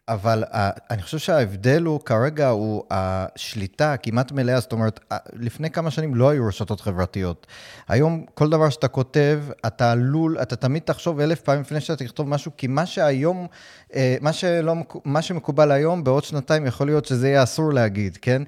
אבל 0.08 0.44
uh, 0.44 0.56
אני 0.92 1.02
חושב 1.02 1.18
שההבדל 1.18 1.84
הוא 1.84 2.00
כרגע 2.00 2.50
הוא 2.50 2.84
השליטה 2.92 3.94
הכמעט 3.94 4.32
מלאה, 4.32 4.60
זאת 4.60 4.72
אומרת, 4.72 5.00
uh, 5.00 5.16
לפני 5.34 5.70
כמה 5.70 5.92
שנים 5.92 6.16
לא 6.16 6.30
היו 6.30 6.48
רשתות 6.48 6.82
חברתיות. 6.82 7.48
היום 7.88 8.26
כל 8.34 8.50
דבר 8.50 8.70
שאתה 8.70 8.88
כותב, 8.88 9.44
אתה 9.68 9.92
עלול, 9.92 10.38
אתה 10.42 10.56
תמיד 10.56 10.84
תחשוב 10.84 11.20
אלף 11.20 11.42
פעמים 11.42 11.62
לפני 11.62 11.82
שאתה 11.82 12.06
תכתוב 12.06 12.30
משהו, 12.30 12.52
כי 12.58 12.68
מה 12.68 12.86
שהיום, 12.86 13.48
uh, 13.92 13.96
מה, 14.22 14.34
שלא, 14.34 14.76
מה 15.06 15.22
שמקובל 15.22 15.72
היום, 15.72 16.04
בעוד 16.04 16.24
שנתיים 16.24 16.66
יכול 16.66 16.88
להיות 16.88 17.06
שזה 17.06 17.28
יהיה 17.28 17.44
אסור 17.44 17.74
להגיד, 17.74 18.18
כן? 18.22 18.42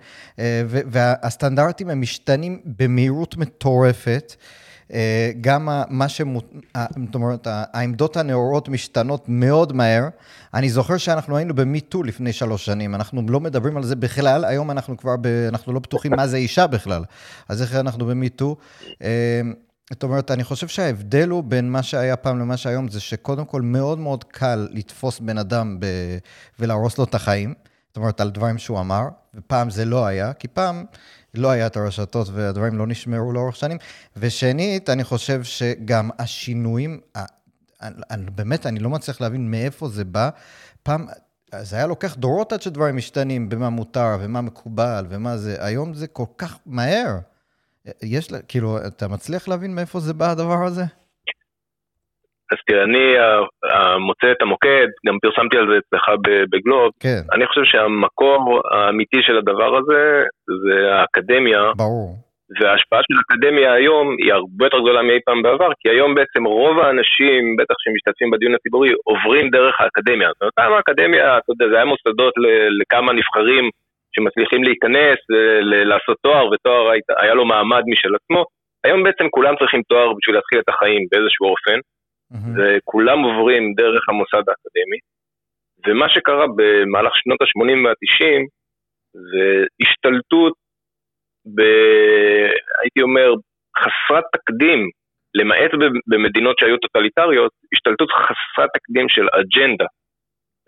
והסטנדרטים 0.68 1.90
הם 1.90 2.02
משתנים 2.02 2.62
במהירות 2.66 3.38
מטורפת. 3.38 4.36
אה, 4.94 5.32
גם 5.42 5.70
מה 5.90 6.10
שמות... 6.10 6.54
זאת 7.06 7.16
אומרת, 7.16 7.48
העמדות 7.50 8.18
הנאורות 8.18 8.70
משתנות 8.70 9.26
מאוד 9.28 9.74
מהר. 9.74 10.08
אני 10.54 10.70
זוכר 10.70 10.98
שאנחנו 10.98 11.38
היינו 11.38 11.54
במיטו 11.54 12.04
לפני 12.04 12.34
שלוש 12.34 12.66
שנים, 12.66 12.96
אנחנו 12.96 13.22
לא 13.30 13.40
מדברים 13.40 13.78
על 13.78 13.84
זה 13.84 13.96
בכלל, 13.96 14.46
היום 14.46 14.72
אנחנו 14.72 14.98
כבר, 14.98 15.16
ב... 15.22 15.28
אנחנו 15.28 15.74
לא 15.74 15.80
בטוחים 15.80 16.12
מה 16.16 16.28
זה 16.28 16.38
אישה 16.38 16.68
בכלל. 16.68 17.04
אז 17.50 17.62
איך 17.62 17.76
אנחנו 17.76 18.06
במיטו? 18.06 18.56
אה, 19.02 19.42
זאת 19.94 20.04
אומרת, 20.04 20.32
אני 20.32 20.44
חושב 20.44 20.68
שההבדל 20.68 21.30
הוא 21.30 21.44
בין 21.44 21.72
מה 21.72 21.84
שהיה 21.84 22.16
פעם 22.16 22.40
למה 22.40 22.58
שהיום, 22.58 22.88
זה 22.88 23.00
שקודם 23.00 23.46
כל 23.46 23.62
מאוד 23.62 24.00
מאוד 24.00 24.24
קל 24.24 24.68
לתפוס 24.72 25.20
בן 25.20 25.38
אדם 25.38 25.80
ב... 25.80 25.86
ולהרוס 26.60 26.98
לו 26.98 27.04
את 27.04 27.16
החיים. 27.16 27.54
זאת 27.88 27.98
אומרת, 27.98 28.22
על 28.22 28.30
דברים 28.30 28.58
שהוא 28.58 28.80
אמר, 28.80 29.08
ופעם 29.36 29.70
זה 29.70 29.86
לא 29.86 30.06
היה, 30.06 30.34
כי 30.34 30.48
פעם 30.48 30.86
לא 31.38 31.52
היה 31.52 31.68
את 31.68 31.78
הרשתות 31.78 32.28
והדברים 32.34 32.78
לא 32.78 32.88
נשמרו 32.88 33.32
לאורך 33.32 33.56
שנים. 33.56 33.78
ושנית, 34.18 34.90
אני 34.90 35.04
חושב 35.04 35.44
שגם 35.44 36.10
השינויים, 36.20 37.00
באמת, 38.36 38.66
אני 38.66 38.80
לא 38.80 38.90
מצליח 38.90 39.22
להבין 39.22 39.52
מאיפה 39.52 39.90
זה 39.90 40.06
בא. 40.06 40.30
פעם, 40.84 41.08
זה 41.62 41.76
היה 41.76 41.88
לוקח 41.88 42.16
דורות 42.16 42.54
עד 42.54 42.62
שדברים 42.62 42.96
משתנים, 42.98 43.50
במה 43.50 43.70
מותר 43.70 44.18
ומה 44.20 44.42
מקובל 44.42 45.06
ומה 45.10 45.38
זה. 45.38 45.58
היום 45.60 45.94
זה 45.94 46.08
כל 46.08 46.26
כך 46.38 46.58
מהר. 46.66 47.18
יש, 48.02 48.30
כאילו, 48.48 48.88
אתה 48.88 49.08
מצליח 49.08 49.48
להבין 49.48 49.76
מאיפה 49.76 50.00
זה 50.00 50.14
בא 50.14 50.32
הדבר 50.32 50.66
הזה? 50.66 50.84
אז 52.52 52.58
תראה, 52.68 52.84
אני 52.84 53.16
מוצא 54.00 54.32
את 54.32 54.42
המוקד, 54.42 54.88
גם 55.08 55.18
פרסמתי 55.22 55.58
על 55.58 55.68
זה 55.70 55.78
אצלך 55.78 56.06
בגלוב. 56.52 56.92
כן. 57.00 57.22
אני 57.34 57.46
חושב 57.48 57.64
שהמקור 57.64 58.62
האמיתי 58.72 59.18
של 59.22 59.38
הדבר 59.38 59.78
הזה 59.78 60.24
זה 60.64 60.96
האקדמיה. 60.96 61.72
ברור. 61.78 62.10
וההשפעה 62.60 63.00
של 63.08 63.16
האקדמיה 63.18 63.74
היום 63.74 64.16
היא 64.24 64.34
הרבה 64.34 64.66
יותר 64.66 64.80
גדולה 64.80 65.02
מאי 65.02 65.20
פעם 65.26 65.42
בעבר, 65.42 65.70
כי 65.80 65.90
היום 65.90 66.16
בעצם 66.16 66.44
רוב 66.44 66.80
האנשים, 66.80 67.56
בטח 67.58 67.76
שמשתתפים 67.84 68.32
בדיון 68.32 68.56
הציבורי, 68.56 68.90
עוברים 69.06 69.50
דרך 69.50 69.76
האקדמיה. 69.82 70.30
זאת 70.30 70.42
אומרת, 70.42 70.54
פעם 70.56 70.74
האקדמיה, 70.74 71.38
אתה 71.38 71.52
יודע, 71.52 71.66
זה 71.70 71.76
היה 71.76 71.86
מוסדות 71.86 72.34
לכמה 72.80 73.14
נבחרים 73.14 73.70
שמצליחים 74.16 74.64
להיכנס, 74.64 75.20
לעשות 75.92 76.18
תואר, 76.24 76.46
ותואר 76.52 76.84
היה 77.22 77.34
לו 77.34 77.46
מעמד 77.46 77.84
משל 77.92 78.16
עצמו. 78.16 78.42
היום 78.86 79.04
בעצם 79.04 79.26
כולם 79.30 79.54
צריכים 79.60 79.82
תואר 79.90 80.14
בשביל 80.18 80.36
להתחיל 80.36 80.60
את 80.60 80.70
החיים 80.70 81.02
באיזשהו 81.12 81.46
אופן. 81.52 81.80
וכולם 82.32 83.20
עוברים 83.20 83.74
דרך 83.74 84.10
המוסד 84.10 84.50
האקדמי. 84.50 85.00
ומה 85.88 86.10
שקרה 86.10 86.46
במהלך 86.58 87.14
שנות 87.16 87.42
ה-80 87.42 87.86
וה-90 87.86 88.42
זה 89.14 89.66
השתלטות, 89.82 90.54
ב... 91.56 91.62
הייתי 92.82 93.02
אומר, 93.02 93.34
חסרת 93.78 94.24
תקדים, 94.34 94.90
למעט 95.36 95.72
במדינות 96.08 96.60
שהיו 96.60 96.78
טוטליטריות, 96.78 97.52
השתלטות 97.74 98.10
חסרת 98.12 98.70
תקדים 98.74 99.10
של 99.10 99.28
אג'נדה, 99.40 99.86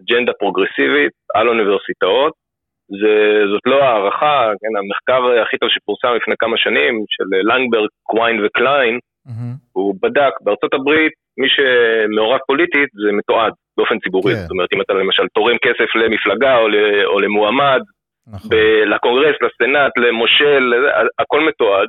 אג'נדה 0.01 0.33
פרוגרסיבית 0.39 1.13
על 1.35 1.47
אוניברסיטאות. 1.47 2.33
זה, 3.01 3.13
זאת 3.51 3.61
לא 3.65 3.83
הערכה, 3.83 4.51
כן, 4.61 4.73
המחקר 4.79 5.41
הכי 5.41 5.57
טוב 5.57 5.69
שפורסם 5.69 6.13
לפני 6.15 6.35
כמה 6.39 6.57
שנים, 6.57 6.93
של 7.09 7.27
לנגברט, 7.49 7.89
קוויין 8.03 8.45
וקליין, 8.45 8.99
mm-hmm. 9.27 9.53
הוא 9.73 9.95
בדק 10.01 10.33
בארצות 10.41 10.73
הברית 10.73 11.13
מי 11.37 11.47
שמעורב 11.49 12.39
פוליטית 12.47 12.89
זה 12.93 13.11
מתועד 13.11 13.53
באופן 13.77 13.99
ציבורי. 13.99 14.33
כן. 14.33 14.39
זאת 14.39 14.51
אומרת, 14.51 14.69
אם 14.73 14.81
אתה 14.81 14.93
למשל 14.93 15.27
תורם 15.33 15.57
כסף 15.57 15.95
למפלגה 15.95 16.57
או, 16.57 16.65
או 17.05 17.19
למועמד, 17.19 17.81
נכון. 18.27 18.49
ב- 18.49 18.83
לקונגרס, 18.93 19.35
לסנאט, 19.41 19.91
למושל, 19.97 20.73
הכל 21.19 21.41
מתועד. 21.41 21.87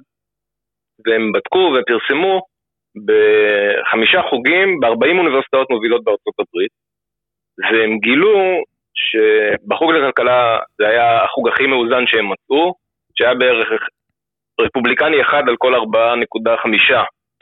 והם 1.07 1.33
בדקו 1.33 1.72
ופרסמו 1.74 2.42
בחמישה 3.07 4.22
חוגים 4.31 4.81
ב-40 4.81 5.18
אוניברסיטאות 5.18 5.70
מובילות 5.70 6.05
בארצות 6.05 6.35
הברית, 6.38 6.70
והם 7.59 7.98
גילו 7.98 8.38
שבחוג 8.94 9.92
לכלכלה 9.92 10.59
זה 10.79 10.88
היה 10.88 11.24
החוג 11.24 11.48
הכי 11.48 11.66
מאוזן 11.66 12.07
שהם 12.07 12.31
מצאו, 12.33 12.74
שהיה 13.18 13.35
בערך 13.35 13.68
רפובליקני 14.61 15.22
אחד 15.22 15.42
על 15.48 15.57
כל 15.59 15.74
4.5 15.74 15.81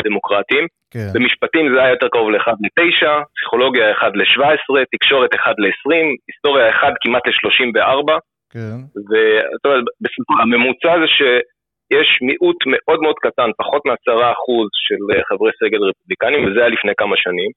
דמוקרטים. 0.06 0.64
כן. 0.92 1.08
במשפטים 1.14 1.64
זה 1.72 1.78
היה 1.82 1.90
יותר 1.90 2.08
קרוב 2.08 2.30
ל-1 2.30 2.48
ל-9, 2.62 3.06
פסיכולוגיה 3.36 3.92
1 3.92 4.12
ל-17, 4.18 4.84
תקשורת 4.94 5.34
1 5.34 5.54
ל-20, 5.58 5.92
היסטוריה 6.28 6.70
1 6.70 6.92
כמעט 7.02 7.22
ל-34. 7.26 8.08
כן. 8.52 8.76
והממוצע 10.38 10.92
זה 11.02 11.08
שיש 11.16 12.08
מיעוט 12.22 12.56
מאוד 12.66 13.00
מאוד 13.00 13.18
קטן, 13.26 13.50
פחות 13.58 13.82
מ-10% 13.86 14.48
של 14.86 15.20
חברי 15.28 15.52
סגל 15.60 15.80
רפובליקנים, 15.88 16.40
וזה 16.44 16.60
היה 16.60 16.68
לפני 16.68 16.92
כמה 16.96 17.16
שנים. 17.16 17.50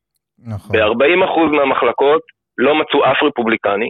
נכון. 0.53 0.71
ב-40% 0.73 1.57
מהמחלקות 1.57 2.21
לא 2.57 2.75
מצאו 2.75 3.05
אף 3.05 3.23
רפובליקני. 3.23 3.89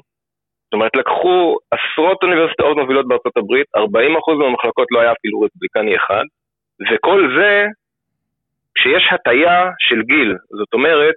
זאת 0.66 0.74
אומרת, 0.74 0.96
לקחו 0.96 1.58
עשרות 1.76 2.24
אוניברסיטאות 2.24 2.78
מובילות 2.78 3.08
בארצות 3.08 3.38
הברית, 3.38 3.68
40% 3.78 3.82
מהמחלקות 4.40 4.88
לא 4.92 5.00
היה 5.02 5.12
אפילו 5.12 5.42
רפובליקני 5.42 5.96
אחד, 5.96 6.26
וכל 6.92 7.20
זה 7.38 7.68
כשיש 8.76 9.04
הטיה 9.12 9.70
של 9.80 10.02
גיל, 10.02 10.36
זאת 10.60 10.74
אומרת, 10.74 11.16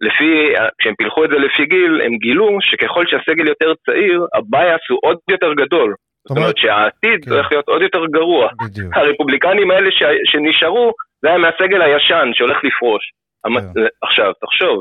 לפי, 0.00 0.52
כשהם 0.78 0.94
פילחו 0.94 1.24
את 1.24 1.30
זה 1.30 1.36
לפי 1.36 1.66
גיל, 1.66 2.00
הם 2.04 2.16
גילו 2.16 2.58
שככל 2.60 3.04
שהסגל 3.06 3.48
יותר 3.48 3.72
צעיר, 3.86 4.26
ה 4.34 4.44
bias 4.44 4.82
הוא 4.90 4.98
עוד 5.02 5.18
יותר 5.30 5.52
גדול. 5.54 5.94
זאת 6.28 6.38
אומרת 6.38 6.56
שהעתיד 6.56 7.24
כן. 7.24 7.30
הולך 7.30 7.52
להיות 7.52 7.68
עוד 7.68 7.82
יותר 7.82 8.06
גרוע. 8.06 8.48
בדיוק. 8.64 8.96
הרפובליקנים 8.96 9.70
האלה 9.70 9.90
ש... 9.90 10.02
שנשארו, 10.24 10.92
זה 11.22 11.28
היה 11.28 11.38
מהסגל 11.38 11.82
הישן 11.82 12.30
שהולך 12.34 12.64
לפרוש. 12.64 13.02
כן. 13.44 13.80
עכשיו, 14.02 14.32
תחשוב, 14.40 14.80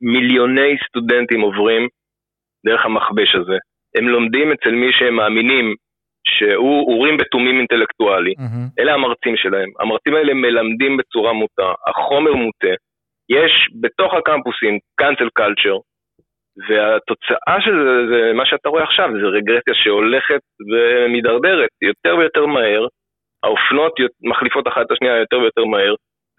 מיליוני 0.00 0.76
סטודנטים 0.88 1.40
עוברים 1.40 1.88
דרך 2.66 2.84
המכבש 2.84 3.34
הזה. 3.34 3.56
הם 3.94 4.08
לומדים 4.08 4.52
אצל 4.52 4.70
מי 4.70 4.92
שהם 4.92 5.14
מאמינים 5.16 5.74
שהוא 6.28 6.92
אורים 6.92 7.16
בתומים 7.16 7.58
אינטלקטואלי, 7.58 8.34
mm-hmm. 8.38 8.80
אלה 8.80 8.94
המרצים 8.94 9.36
שלהם. 9.36 9.68
המרצים 9.80 10.14
האלה 10.14 10.34
מלמדים 10.34 10.96
בצורה 10.96 11.32
מוטה, 11.32 11.72
החומר 11.86 12.32
מוטה. 12.32 12.74
יש 13.28 13.52
בתוך 13.80 14.14
הקמפוסים 14.14 14.78
cancel 15.00 15.30
culture, 15.40 15.80
והתוצאה 16.68 17.60
של 17.60 17.74
זה, 17.84 18.06
זה 18.10 18.32
מה 18.34 18.46
שאתה 18.46 18.68
רואה 18.68 18.82
עכשיו, 18.82 19.10
זה 19.20 19.26
רגרסיה 19.26 19.74
שהולכת 19.74 20.40
ומידרדרת 20.70 21.70
יותר 21.82 22.16
ויותר 22.16 22.46
מהר, 22.46 22.86
האופנות 23.42 23.92
מחליפות 24.22 24.68
אחת 24.68 24.86
את 24.86 24.90
השנייה 24.90 25.16
יותר 25.16 25.38
ויותר 25.38 25.64
מהר, 25.64 25.94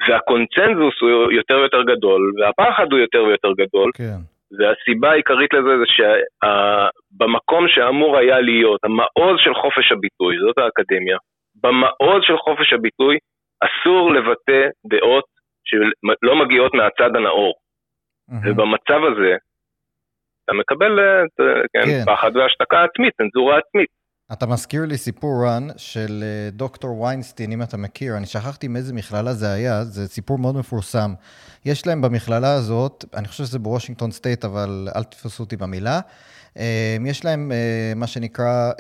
והקונצנזוס 0.08 0.96
הוא 1.02 1.32
יותר 1.32 1.58
ויותר 1.58 1.84
גדול, 1.84 2.32
והפחד 2.40 2.92
הוא 2.92 3.00
יותר 3.00 3.24
ויותר 3.24 3.52
גדול. 3.58 3.92
כן. 3.98 4.37
והסיבה 4.52 5.12
העיקרית 5.12 5.54
לזה 5.54 5.74
זה 5.80 5.88
שבמקום 5.96 7.68
שאמור 7.68 8.18
היה 8.18 8.40
להיות 8.40 8.80
המעוז 8.84 9.36
של 9.38 9.54
חופש 9.54 9.92
הביטוי, 9.92 10.36
זאת 10.40 10.58
האקדמיה, 10.58 11.18
במעוז 11.64 12.22
של 12.24 12.38
חופש 12.38 12.74
הביטוי 12.74 13.18
אסור 13.66 14.14
לבטא 14.14 14.68
דעות 14.90 15.26
שלא 15.66 16.36
מגיעות 16.36 16.74
מהצד 16.74 17.16
הנאור. 17.16 17.54
Mm-hmm. 17.54 18.52
ובמצב 18.52 19.02
הזה, 19.12 19.36
אתה 20.44 20.54
מקבל 20.54 21.00
כן, 21.74 21.86
כן. 21.86 22.06
פחד 22.06 22.36
והשתקה 22.36 22.84
עצמית, 22.84 23.14
צנזורה 23.18 23.58
עצמית. 23.58 23.90
אתה 24.34 24.46
מזכיר 24.46 24.86
לי 24.86 24.98
סיפור, 24.98 25.46
רן, 25.46 25.68
של 25.78 26.24
אה, 26.24 26.52
דוקטור 26.52 27.02
ויינסטין, 27.02 27.52
אם 27.52 27.62
אתה 27.62 27.78
מכיר, 27.78 28.18
אני 28.18 28.26
שכחתי 28.26 28.68
מאיזה 28.68 28.94
מכללה 28.94 29.34
זה 29.34 29.52
היה, 29.52 29.86
זה 29.86 30.08
סיפור 30.08 30.38
מאוד 30.38 30.56
מפורסם. 30.56 31.14
יש 31.66 31.88
להם 31.88 32.02
במכללה 32.02 32.54
הזאת, 32.54 33.06
אני 33.14 33.28
חושב 33.28 33.46
שזה 33.46 33.60
בוושינגטון 33.60 34.12
סטייט, 34.12 34.46
אבל 34.46 34.90
אל 34.96 35.04
תתפסו 35.04 35.44
אותי 35.44 35.58
במילה, 35.58 36.00
אה, 36.58 36.98
יש 37.06 37.26
להם 37.26 37.52
אה, 37.52 37.94
מה 37.96 38.08
שנקרא 38.08 38.72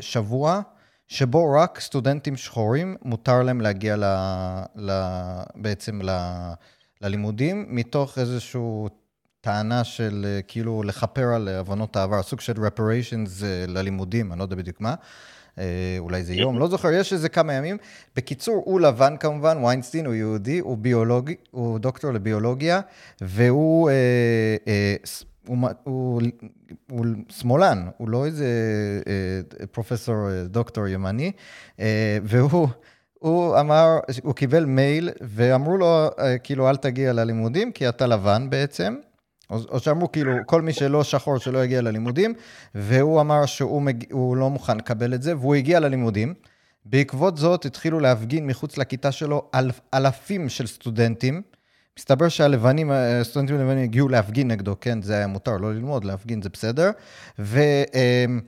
שבוע 0.00 0.60
שבו 1.08 1.52
רק 1.52 1.80
סטודנטים 1.80 2.36
שחורים 2.36 2.96
מותר 3.02 3.42
להם 3.42 3.60
להגיע 3.60 3.96
ל, 3.96 4.04
ל, 4.76 4.92
בעצם 5.54 6.02
ל, 6.02 6.10
ללימודים, 7.00 7.66
מתוך 7.68 8.18
איזושהי 8.18 8.60
טענה 9.40 9.84
של 9.84 10.26
אה, 10.28 10.42
כאילו 10.42 10.82
לכפר 10.82 11.34
על 11.34 11.48
הבנות 11.48 11.96
העבר, 11.96 12.22
סוג 12.22 12.40
של 12.40 12.52
reparations 12.52 13.44
אה, 13.44 13.64
ללימודים, 13.68 14.32
אני 14.32 14.38
לא 14.38 14.44
יודע 14.44 14.56
בדיוק 14.56 14.80
מה. 14.80 14.94
אה, 15.58 15.96
אולי 15.98 16.24
זה 16.24 16.34
יום, 16.34 16.58
לא 16.58 16.68
זוכר, 16.68 16.92
יש 16.92 17.12
איזה 17.12 17.28
כמה 17.28 17.52
ימים. 17.52 17.76
בקיצור, 18.16 18.62
הוא 18.66 18.80
לבן 18.80 19.16
כמובן, 19.16 19.64
ויינסטין 19.64 20.06
הוא 20.06 20.14
יהודי, 20.14 20.58
הוא 20.58 20.78
ביולוג, 20.78 21.30
הוא 21.50 21.78
דוקטור 21.78 22.12
לביולוגיה, 22.12 22.80
והוא... 23.20 23.90
אה, 23.90 23.94
אה, 24.68 24.94
הוא, 25.46 25.58
הוא, 25.82 26.22
הוא 26.90 27.06
שמאלן, 27.28 27.88
הוא 27.96 28.08
לא 28.08 28.26
איזה 28.26 28.46
אה, 29.06 29.66
פרופסור, 29.66 30.30
אה, 30.30 30.44
דוקטור 30.44 30.88
ימני, 30.88 31.32
אה, 31.80 32.18
והוא 32.24 32.68
הוא 33.18 33.60
אמר, 33.60 33.98
הוא 34.22 34.34
קיבל 34.34 34.64
מייל 34.64 35.10
ואמרו 35.20 35.76
לו, 35.76 36.08
כאילו, 36.42 36.70
אל 36.70 36.76
תגיע 36.76 37.12
ללימודים 37.12 37.72
כי 37.72 37.88
אתה 37.88 38.06
לבן 38.06 38.50
בעצם. 38.50 38.96
או, 39.50 39.80
שאמרו 39.80 40.12
כאילו, 40.12 40.32
כל 40.46 40.62
מי 40.62 40.72
שלא 40.72 41.04
שחור 41.04 41.38
שלא 41.38 41.64
יגיע 41.64 41.82
ללימודים, 41.82 42.34
והוא 42.74 43.20
אמר 43.20 43.46
שהוא 43.46 43.82
מג... 43.82 44.04
לא 44.12 44.50
מוכן 44.50 44.76
לקבל 44.76 45.14
את 45.14 45.22
זה, 45.22 45.36
והוא 45.36 45.54
הגיע 45.54 45.80
ללימודים. 45.80 46.34
בעקבות 46.84 47.36
זאת 47.36 47.64
התחילו 47.64 48.00
להפגין 48.00 48.46
מחוץ 48.46 48.78
לכיתה 48.78 49.12
שלו 49.12 49.48
אל... 49.54 49.70
אלפים 49.94 50.48
של 50.48 50.66
סטודנטים. 50.66 51.42
מסתבר 51.98 52.28
שהלבנים, 52.28 52.90
הסטודנטים 52.90 53.56
הלבנים 53.56 53.84
הגיעו 53.84 54.08
להפגין 54.08 54.48
נגדו, 54.48 54.76
כן, 54.80 55.02
זה 55.02 55.14
היה 55.16 55.26
מותר, 55.26 55.56
לא 55.56 55.74
ללמוד, 55.74 56.04
להפגין 56.04 56.42
זה 56.42 56.48
בסדר. 56.48 56.90
ו... 57.38 57.60
אמ, 57.94 58.40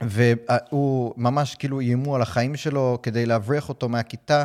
והוא 0.00 1.14
ממש 1.16 1.54
כאילו 1.54 1.80
איימו 1.80 2.16
על 2.16 2.22
החיים 2.22 2.56
שלו 2.56 2.98
כדי 3.02 3.26
להבריח 3.26 3.68
אותו 3.68 3.88
מהכיתה. 3.88 4.44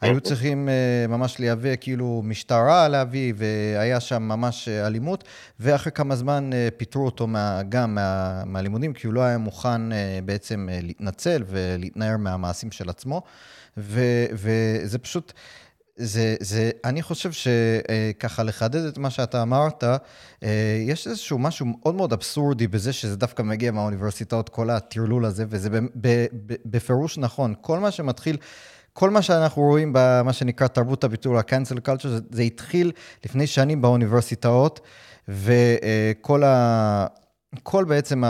היו 0.00 0.20
צריכים 0.20 0.68
uh, 0.68 1.10
ממש 1.10 1.38
לייבא 1.38 1.76
כאילו 1.80 2.20
משטרה 2.24 2.88
להביא, 2.88 3.34
והיה 3.36 4.00
שם 4.00 4.22
ממש 4.22 4.68
uh, 4.68 4.86
אלימות, 4.86 5.24
ואחרי 5.60 5.92
כמה 5.92 6.16
זמן 6.16 6.50
uh, 6.52 6.74
פיטרו 6.76 7.04
אותו 7.04 7.26
מה, 7.26 7.60
גם 7.68 7.94
מה, 7.94 8.42
מהלימודים, 8.46 8.92
כי 8.92 9.06
הוא 9.06 9.14
לא 9.14 9.20
היה 9.20 9.38
מוכן 9.38 9.80
בעצם 10.24 10.68
להתנצל 10.82 11.44
ולהתנער 11.46 12.16
מהמעשים 12.16 12.70
של 12.70 12.88
עצמו, 12.88 13.22
ו, 13.76 14.00
וזה 14.32 14.98
פשוט... 14.98 15.32
זה, 15.96 16.36
זה, 16.40 16.70
אני 16.84 17.02
חושב 17.02 17.30
שככה 17.32 18.42
לחדד 18.42 18.84
את 18.84 18.98
מה 18.98 19.10
שאתה 19.10 19.42
אמרת, 19.42 19.84
יש 20.86 21.06
איזשהו 21.06 21.38
משהו 21.38 21.66
מאוד 21.66 21.94
מאוד 21.94 22.12
אבסורדי 22.12 22.66
בזה 22.66 22.92
שזה 22.92 23.16
דווקא 23.16 23.42
מגיע 23.42 23.70
מהאוניברסיטאות, 23.70 24.48
כל 24.48 24.70
הטרלול 24.70 25.24
הזה, 25.24 25.44
וזה 25.48 25.68
בפירוש 26.64 27.18
נכון. 27.18 27.54
כל 27.60 27.78
מה 27.78 27.90
שמתחיל 27.90 28.36
כל 28.92 29.10
מה 29.10 29.22
שאנחנו 29.22 29.62
רואים 29.62 29.92
במה 29.94 30.32
שנקרא 30.32 30.66
תרבות 30.66 31.04
הביטול, 31.04 31.38
ה-cancel 31.38 31.88
culture, 31.88 32.08
זה, 32.08 32.18
זה 32.30 32.42
התחיל 32.42 32.92
לפני 33.24 33.46
שנים 33.46 33.82
באוניברסיטאות, 33.82 34.80
וכל 35.28 36.44
ה... 36.44 37.06
כל 37.62 37.84
בעצם 37.84 38.22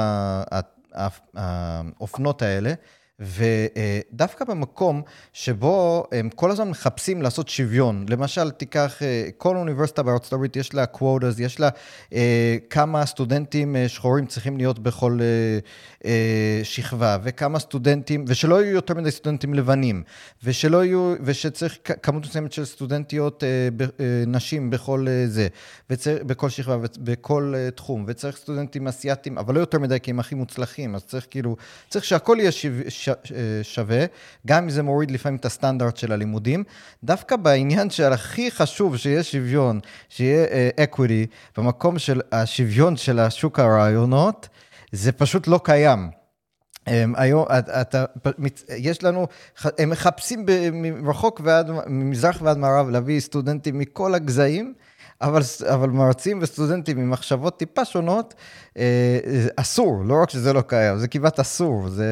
האופנות 1.35 2.43
האלה, 2.43 2.75
ודווקא 3.23 4.45
במקום 4.45 5.03
שבו 5.33 6.07
הם 6.13 6.31
כל 6.31 6.51
הזמן 6.51 6.69
מחפשים 6.69 7.23
לעשות 7.23 7.49
שוויון, 7.49 8.07
למשל, 8.09 8.51
תיקח, 8.51 9.03
אה, 9.03 9.29
כל 9.37 9.57
אוניברסיטה 9.57 10.03
בארצות 10.03 10.33
הברית 10.33 10.57
יש 10.57 10.75
לה 10.75 10.85
quotas, 10.95 11.39
יש 11.39 11.61
לה 11.61 11.69
אה, 12.13 12.57
כמה 12.71 13.07
סטודנטים 13.07 13.77
אה, 13.77 13.89
שחורים 13.89 14.27
צריכים 14.27 14.57
להיות 14.57 14.79
בכל 14.79 15.19
שכבה, 16.63 17.19
וכמה 17.23 17.59
סטודנטים, 17.59 18.25
ושלא 18.29 18.63
יהיו 18.63 18.75
יותר 18.75 18.95
מדי 18.95 19.11
סטודנטים 19.11 19.55
לבנים, 19.55 20.03
ושלא 20.45 20.85
יהיו, 20.85 21.15
ושצריך 21.21 21.79
כמות 22.03 22.23
מסוימת 22.23 22.53
של 22.53 22.65
סטודנטיות 22.65 23.45
נשים 24.27 24.71
בכל 24.71 25.07
זה, 25.27 25.49
וצריך, 25.91 26.23
בכל 26.23 26.49
שכבה, 26.49 26.77
בכל 26.99 27.55
תחום, 27.75 28.05
וצריך 28.09 28.37
סטודנטים 28.37 28.89
אסייתים, 28.89 29.39
אבל 29.39 29.55
לא 29.55 29.61
יותר 29.61 29.79
מדי 29.79 30.01
כי 30.03 30.11
הם 30.11 30.21
הכי 30.21 30.35
מוצלחים, 30.35 30.95
אז 30.95 31.05
צריך 31.05 31.27
כאילו, 31.31 31.57
צריך 31.89 32.05
שהכל 32.05 32.37
יהיה 32.41 32.53
שוויון. 32.53 33.12
אה, 33.35 33.37
שווה, 33.63 34.05
גם 34.47 34.63
אם 34.63 34.71
זה 34.71 34.83
מוריד 34.83 35.11
לפעמים 35.11 35.37
את 35.37 35.45
הסטנדרט 35.45 35.97
של 35.97 36.13
הלימודים. 36.13 36.65
דווקא 37.05 37.37
בעניין 37.37 37.91
של 37.91 38.13
הכי 38.13 38.51
חשוב 38.51 38.97
שיהיה 38.97 39.23
שוויון, 39.23 39.81
שיהיה 40.09 40.47
equity, 40.81 41.27
uh, 41.31 41.61
במקום 41.61 41.99
של 41.99 42.21
השוויון 42.33 42.97
של 42.97 43.19
השוק 43.19 43.59
הרעיונות, 43.59 44.49
זה 44.93 45.13
פשוט 45.13 45.47
לא 45.47 45.61
קיים. 45.65 46.11
Um, 46.89 46.93
היום, 47.17 47.47
אתה, 47.81 48.05
יש 48.77 49.03
לנו, 49.03 49.27
הם 49.79 49.91
מחפשים 49.91 50.47
מרחוק 50.73 51.41
ועד, 51.45 51.71
ממזרח 51.87 52.39
ועד 52.43 52.59
מערב 52.59 52.89
להביא 52.89 53.21
סטודנטים 53.21 53.79
מכל 53.79 54.15
הגזעים, 54.15 54.75
אבל, 55.27 55.43
אבל 55.75 55.89
מרצים 56.01 56.39
וסטודנטים 56.43 56.97
עם 56.99 57.11
מחשבות 57.11 57.55
טיפה 57.59 57.85
שונות, 57.85 58.35
אה, 58.79 59.19
אסור, 59.61 59.93
לא 60.09 60.15
רק 60.23 60.31
שזה 60.31 60.53
לא 60.57 60.63
קיים, 60.69 60.95
זה 60.97 61.09
כמעט 61.09 61.39
אסור, 61.39 61.75
זה, 61.89 62.11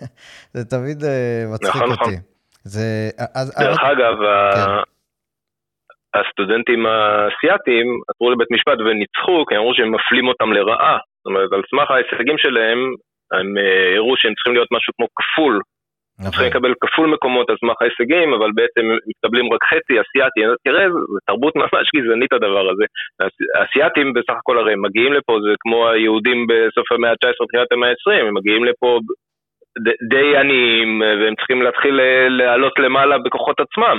זה 0.54 0.64
תמיד 0.72 0.98
אה, 1.04 1.44
מצחיק 1.54 1.76
נכון, 1.76 1.92
נכון. 1.92 2.04
אותי. 2.04 2.16
נכון. 2.16 2.36
זה, 2.64 2.86
אז, 3.34 3.46
דרך 3.58 3.80
אבל... 3.80 3.92
אגב, 3.92 4.14
כן. 4.54 4.70
הסטודנטים 6.18 6.86
האסייתים 6.86 7.86
עתרו 8.08 8.30
לבית 8.30 8.50
משפט 8.50 8.78
וניצחו, 8.80 9.44
כי 9.48 9.56
אמרו 9.56 9.74
שהם 9.74 9.90
מפלים 9.94 10.28
אותם 10.28 10.52
לרעה. 10.52 10.98
זאת 11.16 11.26
אומרת, 11.26 11.52
על 11.52 11.62
סמך 11.70 11.90
ההישגים 11.90 12.38
שלהם, 12.38 12.78
הם 13.32 13.58
אה, 13.58 13.96
הראו 13.96 14.14
שהם 14.16 14.34
צריכים 14.34 14.54
להיות 14.54 14.68
משהו 14.76 14.92
כמו 14.96 15.06
כפול 15.18 15.60
נכון. 16.18 16.30
צריכים 16.30 16.48
לקבל 16.50 16.74
כפול 16.80 17.08
מקומות 17.14 17.50
על 17.50 17.56
סמך 17.60 17.82
ההישגים, 17.82 18.34
אבל 18.34 18.50
בעצם 18.54 18.84
מתקבלים 19.08 19.52
רק 19.52 19.62
חצי 19.64 19.94
אסייתי. 20.00 20.40
תראה, 20.64 20.90
זו 20.90 21.18
תרבות 21.26 21.54
ממש 21.62 21.86
גזענית 21.96 22.32
הדבר 22.32 22.64
הזה. 22.70 22.84
האסייתים 23.56 24.12
בסך 24.12 24.36
הכל 24.40 24.58
הרי 24.58 24.74
מגיעים 24.76 25.12
לפה, 25.12 25.38
זה 25.44 25.52
כמו 25.60 25.88
היהודים 25.88 26.46
בסוף 26.48 26.92
המאה 26.92 27.10
ה-19, 27.10 27.46
תחילת 27.48 27.72
המאה 27.72 27.88
ה-20, 27.90 28.26
הם 28.28 28.34
מגיעים 28.34 28.64
לפה 28.64 28.98
די 30.10 30.36
עניים, 30.36 31.00
והם 31.00 31.34
צריכים 31.34 31.62
להתחיל 31.62 32.00
לעלות 32.28 32.78
למעלה 32.78 33.18
בכוחות 33.18 33.60
עצמם. 33.60 33.98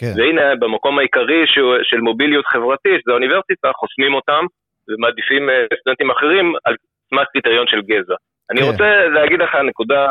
כן. 0.00 0.12
והנה, 0.16 0.56
במקום 0.60 0.98
העיקרי 0.98 1.42
של 1.82 2.00
מוביליות 2.00 2.46
חברתית, 2.46 3.00
זה 3.06 3.12
האוניברסיטה, 3.12 3.68
חוסמים 3.80 4.14
אותם 4.14 4.44
ומעדיפים 4.88 5.50
אה, 5.50 5.64
סטודנטים 5.80 6.10
אחרים 6.10 6.52
על 6.64 6.74
סמך 7.10 7.26
קריטריון 7.32 7.66
של 7.66 7.80
גזע. 7.80 8.14
אני 8.50 8.60
כן. 8.60 8.66
רוצה 8.66 9.06
להגיד 9.06 9.38
לך 9.40 9.54
נקודה 9.54 10.06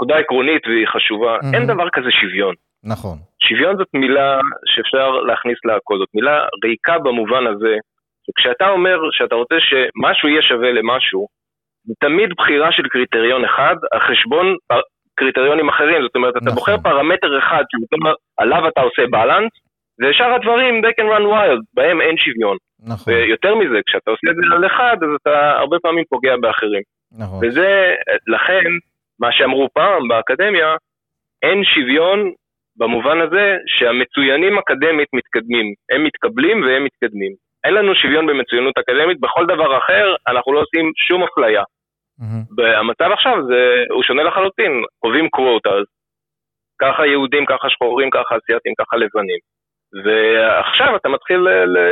נקודה 0.00 0.16
עקרונית 0.18 0.66
והיא 0.66 0.86
חשובה, 0.86 1.36
mm-hmm. 1.36 1.54
אין 1.54 1.66
דבר 1.66 1.90
כזה 1.92 2.10
שוויון. 2.10 2.54
נכון. 2.84 3.16
שוויון 3.42 3.76
זאת 3.76 3.88
מילה 3.94 4.40
שאפשר 4.66 5.10
להכניס 5.10 5.58
להכל, 5.64 5.98
זאת 5.98 6.08
מילה 6.14 6.44
ריקה 6.64 6.98
במובן 6.98 7.46
הזה, 7.46 7.76
שכשאתה 8.26 8.68
אומר 8.68 8.98
שאתה 9.10 9.34
רוצה 9.34 9.54
שמשהו 9.60 10.28
יהיה 10.28 10.42
שווה 10.42 10.72
למשהו, 10.72 11.26
זה 11.84 11.94
תמיד 12.00 12.30
בחירה 12.38 12.72
של 12.72 12.88
קריטריון 12.88 13.44
אחד 13.44 13.76
על 13.92 14.00
חשבון 14.00 14.56
קריטריונים 15.14 15.68
אחרים, 15.68 16.02
זאת 16.02 16.16
אומרת, 16.16 16.36
אתה 16.36 16.44
נכון. 16.44 16.54
בוחר 16.54 16.76
פרמטר 16.78 17.38
אחד 17.38 17.64
שעליו 17.70 18.68
אתה 18.68 18.80
עושה 18.80 19.02
בלנס, 19.10 19.52
ושאר 20.00 20.34
הדברים, 20.34 20.82
they 20.84 20.92
can 21.00 21.08
run 21.14 21.26
wild, 21.32 21.62
בהם 21.74 22.00
אין 22.00 22.16
שוויון. 22.16 22.56
נכון. 22.86 23.12
ויותר 23.12 23.54
מזה, 23.54 23.78
כשאתה 23.86 24.10
עושה 24.10 24.30
את 24.30 24.36
זה 24.36 24.54
על 24.56 24.66
אחד, 24.66 24.96
אז 25.02 25.08
אתה 25.22 25.50
הרבה 25.58 25.76
פעמים 25.82 26.04
פוגע 26.08 26.36
באחרים. 26.40 26.82
נכון. 27.18 27.38
וזה, 27.42 27.94
לכן, 28.26 28.64
מה 29.20 29.32
שאמרו 29.32 29.68
פעם 29.74 30.08
באקדמיה, 30.08 30.76
אין 31.42 31.64
שוויון 31.64 32.32
במובן 32.76 33.20
הזה 33.20 33.56
שהמצוינים 33.66 34.58
אקדמית 34.58 35.08
מתקדמים. 35.12 35.74
הם 35.92 36.04
מתקבלים 36.04 36.62
והם 36.62 36.84
מתקדמים. 36.84 37.32
אין 37.64 37.74
לנו 37.74 37.94
שוויון 37.94 38.26
במצוינות 38.26 38.78
אקדמית, 38.78 39.20
בכל 39.20 39.46
דבר 39.46 39.78
אחר 39.78 40.14
אנחנו 40.28 40.52
לא 40.52 40.60
עושים 40.60 40.92
שום 41.08 41.22
אפליה. 41.22 41.62
Mm-hmm. 42.20 42.62
המצב 42.78 43.10
עכשיו 43.12 43.36
זה, 43.48 43.84
הוא 43.90 44.02
שונה 44.02 44.22
לחלוטין, 44.22 44.72
קובעים 44.98 45.28
קווטאז, 45.28 45.84
ככה 46.80 47.06
יהודים, 47.06 47.46
ככה 47.46 47.70
שחורים, 47.70 48.10
ככה 48.10 48.36
אסייתים, 48.36 48.74
ככה 48.78 48.96
לבנים. 48.96 49.40
ועכשיו 50.04 50.96
אתה 50.96 51.08
מתחיל 51.08 51.40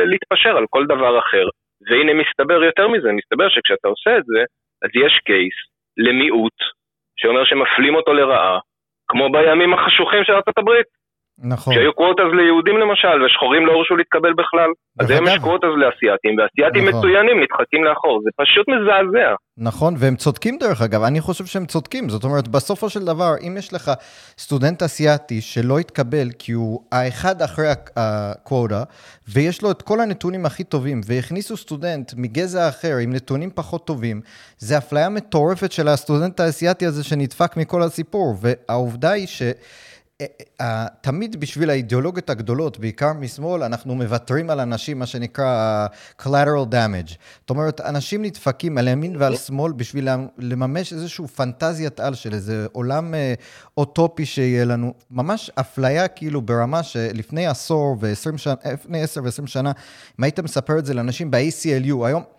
להתפשר 0.05 0.57
על 0.57 0.65
כל 0.69 0.85
דבר 0.85 1.19
אחר. 1.19 1.45
והנה 1.89 2.13
מסתבר 2.13 2.63
יותר 2.63 2.87
מזה, 2.87 3.11
מסתבר 3.11 3.49
שכשאתה 3.49 3.87
עושה 3.87 4.17
את 4.17 4.23
זה, 4.25 4.39
אז 4.83 4.89
יש 4.95 5.19
קייס 5.25 5.57
למיעוט 5.97 6.59
שאומר 7.21 7.45
שמפלים 7.45 7.95
אותו 7.95 8.13
לרעה, 8.13 8.59
כמו 9.07 9.31
בימים 9.31 9.73
החשוכים 9.73 10.23
של 10.23 10.33
ארצות 10.33 10.57
הברית. 10.57 10.98
נכון. 11.43 11.73
שהיו 11.73 11.93
קווטאז 11.93 12.25
ליהודים 12.33 12.77
למשל, 12.77 13.23
ושחורים 13.25 13.65
לא 13.65 13.71
הורשו 13.71 13.95
להתקבל 13.95 14.33
בכלל. 14.33 14.69
אז 14.99 15.09
היום 15.11 15.27
יש 15.27 15.37
קווטאז 15.37 15.69
לאסייתים, 15.77 16.35
ואסייתים 16.37 16.89
נכון. 16.89 16.99
מצוינים 16.99 17.41
נדחקים 17.43 17.83
לאחור, 17.83 18.21
זה 18.23 18.29
פשוט 18.35 18.65
מזעזע. 18.67 19.35
נכון, 19.57 19.93
והם 19.97 20.15
צודקים 20.15 20.57
דרך 20.57 20.81
אגב, 20.81 21.03
אני 21.03 21.21
חושב 21.21 21.45
שהם 21.45 21.65
צודקים. 21.65 22.09
זאת 22.09 22.23
אומרת, 22.23 22.47
בסופו 22.47 22.89
של 22.89 23.05
דבר, 23.05 23.33
אם 23.47 23.55
יש 23.57 23.73
לך 23.73 23.91
סטודנט 24.37 24.83
אסייתי 24.83 25.41
שלא 25.41 25.79
התקבל 25.79 26.27
כי 26.39 26.51
הוא 26.51 26.81
האחד 26.91 27.41
אחרי 27.41 27.67
הקווטה, 27.97 28.83
ויש 29.33 29.61
לו 29.61 29.71
את 29.71 29.81
כל 29.81 29.99
הנתונים 29.99 30.45
הכי 30.45 30.63
טובים, 30.63 31.01
והכניסו 31.05 31.57
סטודנט 31.57 32.11
מגזע 32.17 32.69
אחר 32.69 32.95
עם 33.03 33.13
נתונים 33.13 33.49
פחות 33.55 33.87
טובים, 33.87 34.21
זה 34.57 34.77
אפליה 34.77 35.09
מטורפת 35.09 35.71
של 35.71 35.87
הסטודנט 35.87 36.39
האסייתי 36.39 36.85
הזה 36.85 37.03
שנדפק 37.03 37.57
מכל 37.57 37.81
הסיפור, 37.81 38.35
והעובדה 38.41 39.11
היא 39.11 39.27
ש... 39.27 39.41
אה, 40.21 40.25
אה, 40.61 40.87
תמיד 41.01 41.39
בשביל 41.39 41.69
האידיאולוגיות 41.69 42.29
הגדולות, 42.29 42.79
בעיקר 42.79 43.13
משמאל, 43.13 43.63
אנחנו 43.63 43.95
מוותרים 43.95 44.49
על 44.49 44.59
אנשים, 44.59 44.99
מה 44.99 45.05
שנקרא 45.05 45.87
collateral 46.21 46.71
damage. 46.71 47.13
זאת 47.39 47.49
אומרת, 47.49 47.81
אנשים 47.81 48.21
נדפקים 48.21 48.77
על 48.77 48.87
ימין 48.87 49.15
ועל 49.15 49.35
שמאל 49.35 49.71
בשביל 49.71 50.07
לממש 50.37 50.93
איזושהי 50.93 51.27
פנטזיית 51.27 51.99
על 51.99 52.15
של 52.15 52.33
איזה 52.33 52.67
עולם 52.71 53.13
אה, 53.13 53.33
אוטופי 53.77 54.25
שיהיה 54.25 54.65
לנו. 54.65 54.93
ממש 55.11 55.51
אפליה 55.55 56.07
כאילו 56.07 56.41
ברמה 56.41 56.83
שלפני 56.83 57.47
עשור 57.47 57.97
ו-20 57.99 58.37
שנה, 58.37 58.55
לפני 58.73 59.03
10 59.03 59.23
ו-20 59.23 59.47
שנה, 59.47 59.71
אם 60.19 60.23
היית 60.23 60.39
מספר 60.39 60.79
את 60.79 60.85
זה 60.85 60.93
לאנשים 60.93 61.31
ב-ACLU, 61.31 62.05
היום... 62.05 62.38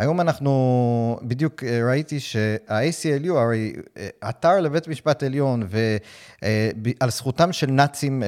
היום 0.00 0.20
אנחנו, 0.20 1.18
בדיוק 1.22 1.64
אה, 1.64 1.80
ראיתי 1.88 2.20
שה-ACLU, 2.20 3.32
הרי 3.32 3.72
אה, 3.96 4.08
עתר 4.20 4.60
לבית 4.60 4.88
משפט 4.88 5.22
עליון 5.22 5.62
ועל 5.68 6.48
אה, 7.02 7.10
זכותם 7.10 7.52
של 7.52 7.70
נאצים 7.70 8.22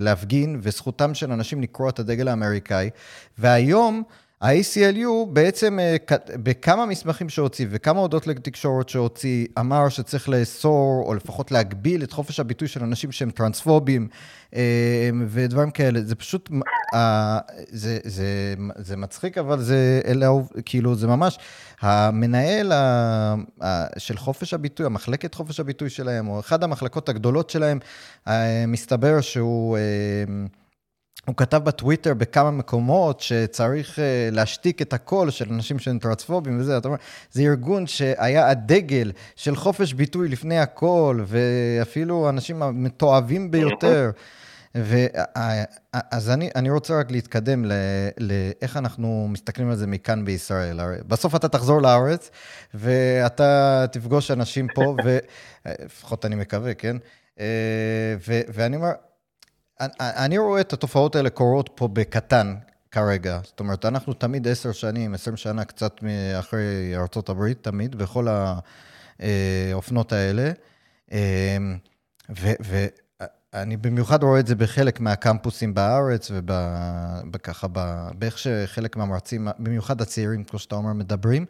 להפגין 0.00 0.58
וזכותם 0.62 1.14
של 1.14 1.32
אנשים 1.32 1.62
לקרוא 1.62 1.88
את 1.88 1.98
הדגל 1.98 2.28
האמריקאי, 2.28 2.90
והיום 3.38 4.02
ה-ACLU 4.44 5.26
בעצם 5.32 5.78
בכמה 6.42 6.86
מסמכים 6.86 7.28
שהוציא 7.28 7.66
וכמה 7.70 8.00
הודות 8.00 8.26
לתקשורת 8.26 8.88
שהוציא, 8.88 9.46
אמר 9.58 9.88
שצריך 9.88 10.28
לאסור 10.28 11.02
או 11.06 11.14
לפחות 11.14 11.50
להגביל 11.50 12.02
את 12.02 12.12
חופש 12.12 12.40
הביטוי 12.40 12.68
של 12.68 12.82
אנשים 12.82 13.12
שהם 13.12 13.30
טרנספובים 13.30 14.08
ודברים 15.28 15.70
כאלה. 15.70 16.00
זה 16.02 16.14
פשוט, 16.14 16.50
זה, 17.68 17.98
זה, 18.04 18.54
זה 18.76 18.96
מצחיק, 18.96 19.38
אבל 19.38 19.60
זה, 19.60 20.00
אלה, 20.06 20.28
כאילו, 20.64 20.94
זה 20.94 21.06
ממש, 21.06 21.38
המנהל 21.80 22.72
של 23.98 24.16
חופש 24.16 24.54
הביטוי, 24.54 24.86
המחלקת 24.86 25.34
חופש 25.34 25.60
הביטוי 25.60 25.90
שלהם, 25.90 26.28
או 26.28 26.40
אחת 26.40 26.62
המחלקות 26.62 27.08
הגדולות 27.08 27.50
שלהם, 27.50 27.78
מסתבר 28.68 29.20
שהוא... 29.20 29.76
הוא 31.24 31.36
כתב 31.36 31.56
בטוויטר 31.64 32.14
בכמה 32.14 32.50
מקומות 32.50 33.20
שצריך 33.20 33.98
אה, 33.98 34.28
להשתיק 34.32 34.82
את 34.82 34.92
הקול 34.92 35.30
של 35.30 35.52
אנשים 35.52 35.78
שהם 35.78 35.98
טרנספובים 35.98 36.60
וזה, 36.60 36.78
אתה 36.78 36.88
אומר, 36.88 36.98
זה 37.32 37.42
ארגון 37.42 37.86
שהיה 37.86 38.48
הדגל 38.48 39.12
של 39.36 39.56
חופש 39.56 39.92
ביטוי 39.92 40.28
לפני 40.28 40.58
הכל, 40.58 41.24
ואפילו 41.26 42.26
האנשים 42.26 42.62
המתועבים 42.62 43.50
ביותר. 43.50 44.10
אז 46.10 46.30
אני, 46.30 46.50
אני 46.56 46.70
רוצה 46.70 46.98
רק 46.98 47.10
להתקדם 47.10 47.64
לאיך 48.18 48.76
אנחנו 48.76 49.28
מסתכלים 49.30 49.70
על 49.70 49.76
זה 49.76 49.86
מכאן 49.86 50.24
בישראל. 50.24 50.80
בסוף 51.08 51.34
אתה 51.34 51.48
תחזור 51.48 51.82
לארץ, 51.82 52.30
ואתה 52.74 53.84
תפגוש 53.92 54.30
אנשים 54.30 54.66
פה, 54.74 54.96
ולפחות 55.04 56.24
אני 56.24 56.34
מקווה, 56.34 56.74
כן? 56.74 56.96
אה, 57.40 57.46
ו, 58.28 58.40
ואני 58.48 58.76
אומר, 58.76 58.92
אני 60.00 60.38
רואה 60.38 60.60
את 60.60 60.72
התופעות 60.72 61.16
האלה 61.16 61.30
קורות 61.30 61.70
פה 61.74 61.88
בקטן 61.88 62.54
כרגע. 62.90 63.40
זאת 63.44 63.60
אומרת, 63.60 63.84
אנחנו 63.84 64.12
תמיד 64.12 64.48
עשר 64.48 64.72
שנים, 64.72 65.14
עשרים 65.14 65.36
שנה 65.36 65.64
קצת 65.64 66.00
אחרי 66.38 66.96
ארה"ב, 66.96 67.52
תמיד, 67.52 67.96
בכל 67.96 68.28
האופנות 69.20 70.12
האלה. 70.12 70.52
ואני 72.38 73.76
במיוחד 73.76 74.22
רואה 74.22 74.40
את 74.40 74.46
זה 74.46 74.54
בחלק 74.54 75.00
מהקמפוסים 75.00 75.74
בארץ, 75.74 76.30
וככה, 77.32 77.66
באיך 78.18 78.38
שחלק 78.38 78.96
מהמרצים, 78.96 79.48
במיוחד 79.58 80.00
הצעירים, 80.00 80.44
כמו 80.44 80.58
שאתה 80.58 80.74
אומר, 80.74 80.92
מדברים. 80.92 81.46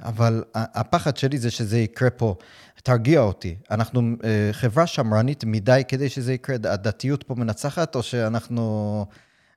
אבל 0.00 0.42
הפחד 0.54 1.16
שלי 1.16 1.38
זה 1.38 1.50
שזה 1.50 1.78
יקרה 1.78 2.10
פה. 2.10 2.34
תרגיע 2.82 3.20
אותי, 3.20 3.54
אנחנו 3.70 4.00
אה, 4.24 4.48
חברה 4.52 4.86
שמרנית 4.86 5.44
מדי 5.46 5.82
כדי 5.88 6.08
שזה 6.08 6.32
יקרה, 6.32 6.56
הדתיות 6.72 7.22
פה 7.22 7.34
מנצחת, 7.38 7.94
או 7.94 8.02
שאנחנו, 8.02 8.62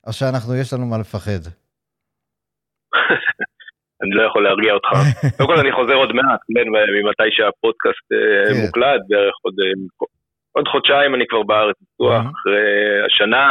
או 0.08 0.14
שאנחנו, 0.14 0.56
יש 0.56 0.74
לנו 0.74 0.86
מה 0.86 0.98
לפחד? 0.98 1.44
אני 4.02 4.12
לא 4.18 4.24
יכול 4.30 4.44
להרגיע 4.44 4.74
אותך. 4.74 4.92
קודם 5.38 5.50
כל 5.50 5.60
אני 5.60 5.72
חוזר 5.72 5.94
עוד 5.94 6.12
מעט, 6.14 6.42
כן, 6.56 6.68
ממתי 6.96 7.30
שהפודקאסט 7.32 8.08
אה, 8.14 8.54
כן. 8.54 8.60
מוקלט, 8.66 9.02
בערך 9.10 9.36
עוד, 9.42 9.56
אה, 9.64 9.72
עוד 10.52 10.68
חודשיים 10.68 11.16
אני 11.16 11.26
כבר 11.30 11.44
בארץ 11.44 11.76
בטוח, 11.82 12.24
אחרי 12.34 12.66
השנה, 13.08 13.44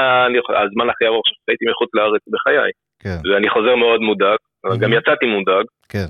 הזמן 0.64 0.90
הכי 0.90 1.07
ארוך 1.07 1.25
שהייתי 1.27 1.64
מחוץ 1.70 1.90
לארץ 1.94 2.22
בחיי. 2.33 2.70
כן. 3.03 3.18
ואני 3.25 3.49
חוזר 3.51 3.75
מאוד 3.77 4.01
מודאג, 4.01 4.38
גם 4.81 4.92
יצאתי 4.92 5.27
מודאג. 5.27 5.64
כן. 5.88 6.09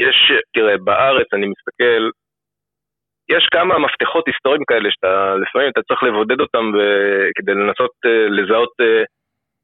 יש, 0.00 0.32
תראה, 0.54 0.76
בארץ 0.84 1.26
אני 1.32 1.46
מסתכל, 1.46 2.02
יש 3.30 3.48
כמה 3.52 3.78
מפתחות 3.78 4.24
היסטוריים 4.26 4.64
כאלה 4.68 4.88
שאתה, 4.90 5.34
לפעמים 5.42 5.70
אתה 5.70 5.82
צריך 5.82 6.02
לבודד 6.02 6.40
אותם 6.40 6.72
כדי 7.34 7.52
לנסות 7.52 7.90
uh, 8.06 8.30
לזהות 8.30 8.72
uh, 8.82 9.04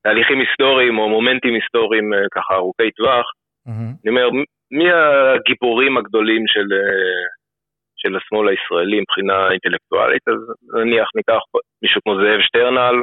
תהליכים 0.03 0.41
היסטוריים 0.41 0.99
או 0.99 1.09
מומנטים 1.09 1.55
היסטוריים 1.55 2.13
uh, 2.13 2.17
ככה 2.35 2.55
ארוכי 2.55 2.91
טווח. 2.91 3.27
Mm-hmm. 3.69 3.91
אני 4.01 4.11
אומר, 4.11 4.29
מי 4.71 4.89
הגיבורים 4.93 5.97
הגדולים 5.99 6.47
של, 6.47 6.69
של 7.97 8.17
השמאל 8.17 8.49
הישראלי 8.49 9.01
מבחינה 9.01 9.51
אינטלקטואלית? 9.51 10.23
אז 10.29 10.41
נניח 10.75 11.09
ניקח 11.17 11.43
מישהו 11.83 12.01
כמו 12.03 12.15
זאב 12.17 12.41
שטרנל, 12.41 12.97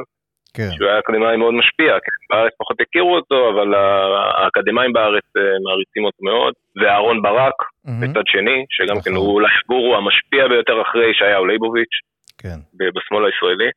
כן. 0.56 0.70
שהוא 0.74 0.88
היה 0.88 0.98
אקדמאי 0.98 1.36
מאוד 1.36 1.54
משפיע, 1.54 1.92
כן, 2.04 2.18
בארץ 2.30 2.52
פחות 2.58 2.76
הכירו 2.80 3.16
אותו, 3.16 3.50
אבל 3.50 3.74
האקדמאים 3.74 4.92
בארץ 4.92 5.28
אה, 5.36 5.42
מעריצים 5.64 6.04
אותו 6.04 6.22
מאוד, 6.24 6.54
ואהרון 6.80 7.22
ברק, 7.22 7.58
mm-hmm. 7.62 7.90
בצד 8.00 8.26
שני, 8.26 8.64
שגם 8.70 8.96
כן 9.04 9.10
הוא 9.10 9.34
אולי 9.34 9.52
הגורו 9.64 9.96
המשפיע 9.96 10.48
ביותר 10.48 10.82
אחרי 10.82 11.10
ישעיהו 11.10 11.46
ליבוביץ', 11.46 11.96
כן. 12.38 12.58
בשמאל 12.94 13.24
הישראלי. 13.24 13.70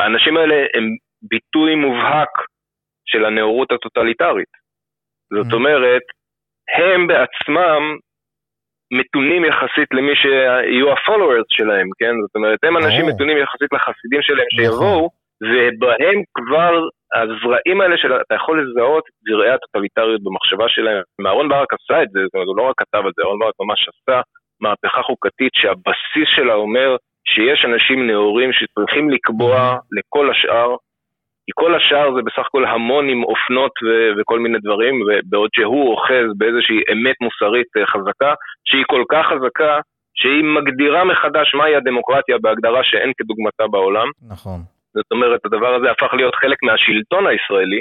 האנשים 0.00 0.36
האלה 0.36 0.56
הם 0.74 0.84
ביטוי 1.22 1.74
מובהק 1.74 2.34
של 3.06 3.24
הנאורות 3.24 3.72
הטוטליטרית. 3.72 4.52
זאת 5.34 5.46
mm-hmm. 5.46 5.54
אומרת, 5.54 6.02
הם 6.78 7.06
בעצמם 7.06 7.82
מתונים 8.98 9.44
יחסית 9.44 9.88
למי 9.92 10.14
שיהיו 10.16 10.92
הפולוורס 10.92 11.46
שלהם, 11.48 11.88
כן? 11.98 12.14
זאת 12.22 12.34
אומרת, 12.36 12.58
הם 12.64 12.76
אנשים 12.76 13.04
oh. 13.04 13.08
מתונים 13.08 13.36
יחסית 13.38 13.72
לחסידים 13.72 14.22
שלהם 14.22 14.46
נכון. 14.52 14.64
שיבואו, 14.64 15.10
ובהם 15.42 16.22
כבר 16.34 16.72
הזרעים 17.14 17.80
האלה 17.80 17.96
של, 17.96 18.12
אתה 18.12 18.34
יכול 18.34 18.62
לזהות 18.62 19.04
את 19.08 19.14
זרעי 19.28 19.50
הטוטליטריות 19.50 20.20
במחשבה 20.24 20.68
שלהם. 20.68 21.02
אהרון 21.26 21.48
ברק 21.48 21.72
עשה 21.74 22.02
את 22.02 22.08
זה, 22.08 22.20
זאת 22.24 22.34
אומרת, 22.34 22.46
הוא 22.46 22.56
לא 22.56 22.62
רק 22.62 22.74
כתב 22.78 23.02
את 23.08 23.12
זה, 23.16 23.22
אהרון 23.22 23.38
ברק 23.38 23.54
ממש 23.60 23.88
עשה 23.88 24.20
מהפכה 24.60 25.02
חוקתית 25.02 25.52
שהבסיס 25.54 26.28
שלה 26.36 26.54
אומר 26.54 26.96
שיש 27.28 27.64
אנשים 27.64 28.06
נאורים 28.06 28.50
שצריכים 28.52 29.10
לקבוע 29.10 29.76
לכל 29.98 30.30
השאר, 30.30 30.70
כי 31.46 31.52
כל 31.54 31.74
השאר 31.74 32.14
זה 32.14 32.20
בסך 32.26 32.46
הכל 32.46 32.64
המון 32.64 33.08
עם 33.08 33.24
אופנות 33.24 33.72
ו- 33.84 34.12
וכל 34.16 34.38
מיני 34.38 34.58
דברים, 34.58 34.94
ובעוד 35.02 35.50
שהוא 35.54 35.90
אוחז 35.90 36.26
באיזושהי 36.38 36.80
אמת 36.92 37.16
מוסרית 37.20 37.70
אה, 37.76 37.86
חזקה, 37.86 38.34
שהיא 38.64 38.84
כל 38.86 39.04
כך 39.12 39.26
חזקה, 39.26 39.80
שהיא 40.14 40.44
מגדירה 40.44 41.04
מחדש 41.04 41.54
מהי 41.54 41.76
הדמוקרטיה 41.76 42.36
בהגדרה 42.42 42.80
שאין 42.84 43.12
כדוגמתה 43.18 43.66
בעולם. 43.66 44.08
נכון. 44.28 44.60
זאת 44.94 45.10
אומרת, 45.10 45.40
הדבר 45.44 45.74
הזה 45.74 45.90
הפך 45.90 46.14
להיות 46.14 46.34
חלק 46.34 46.58
מהשלטון 46.62 47.26
הישראלי, 47.26 47.80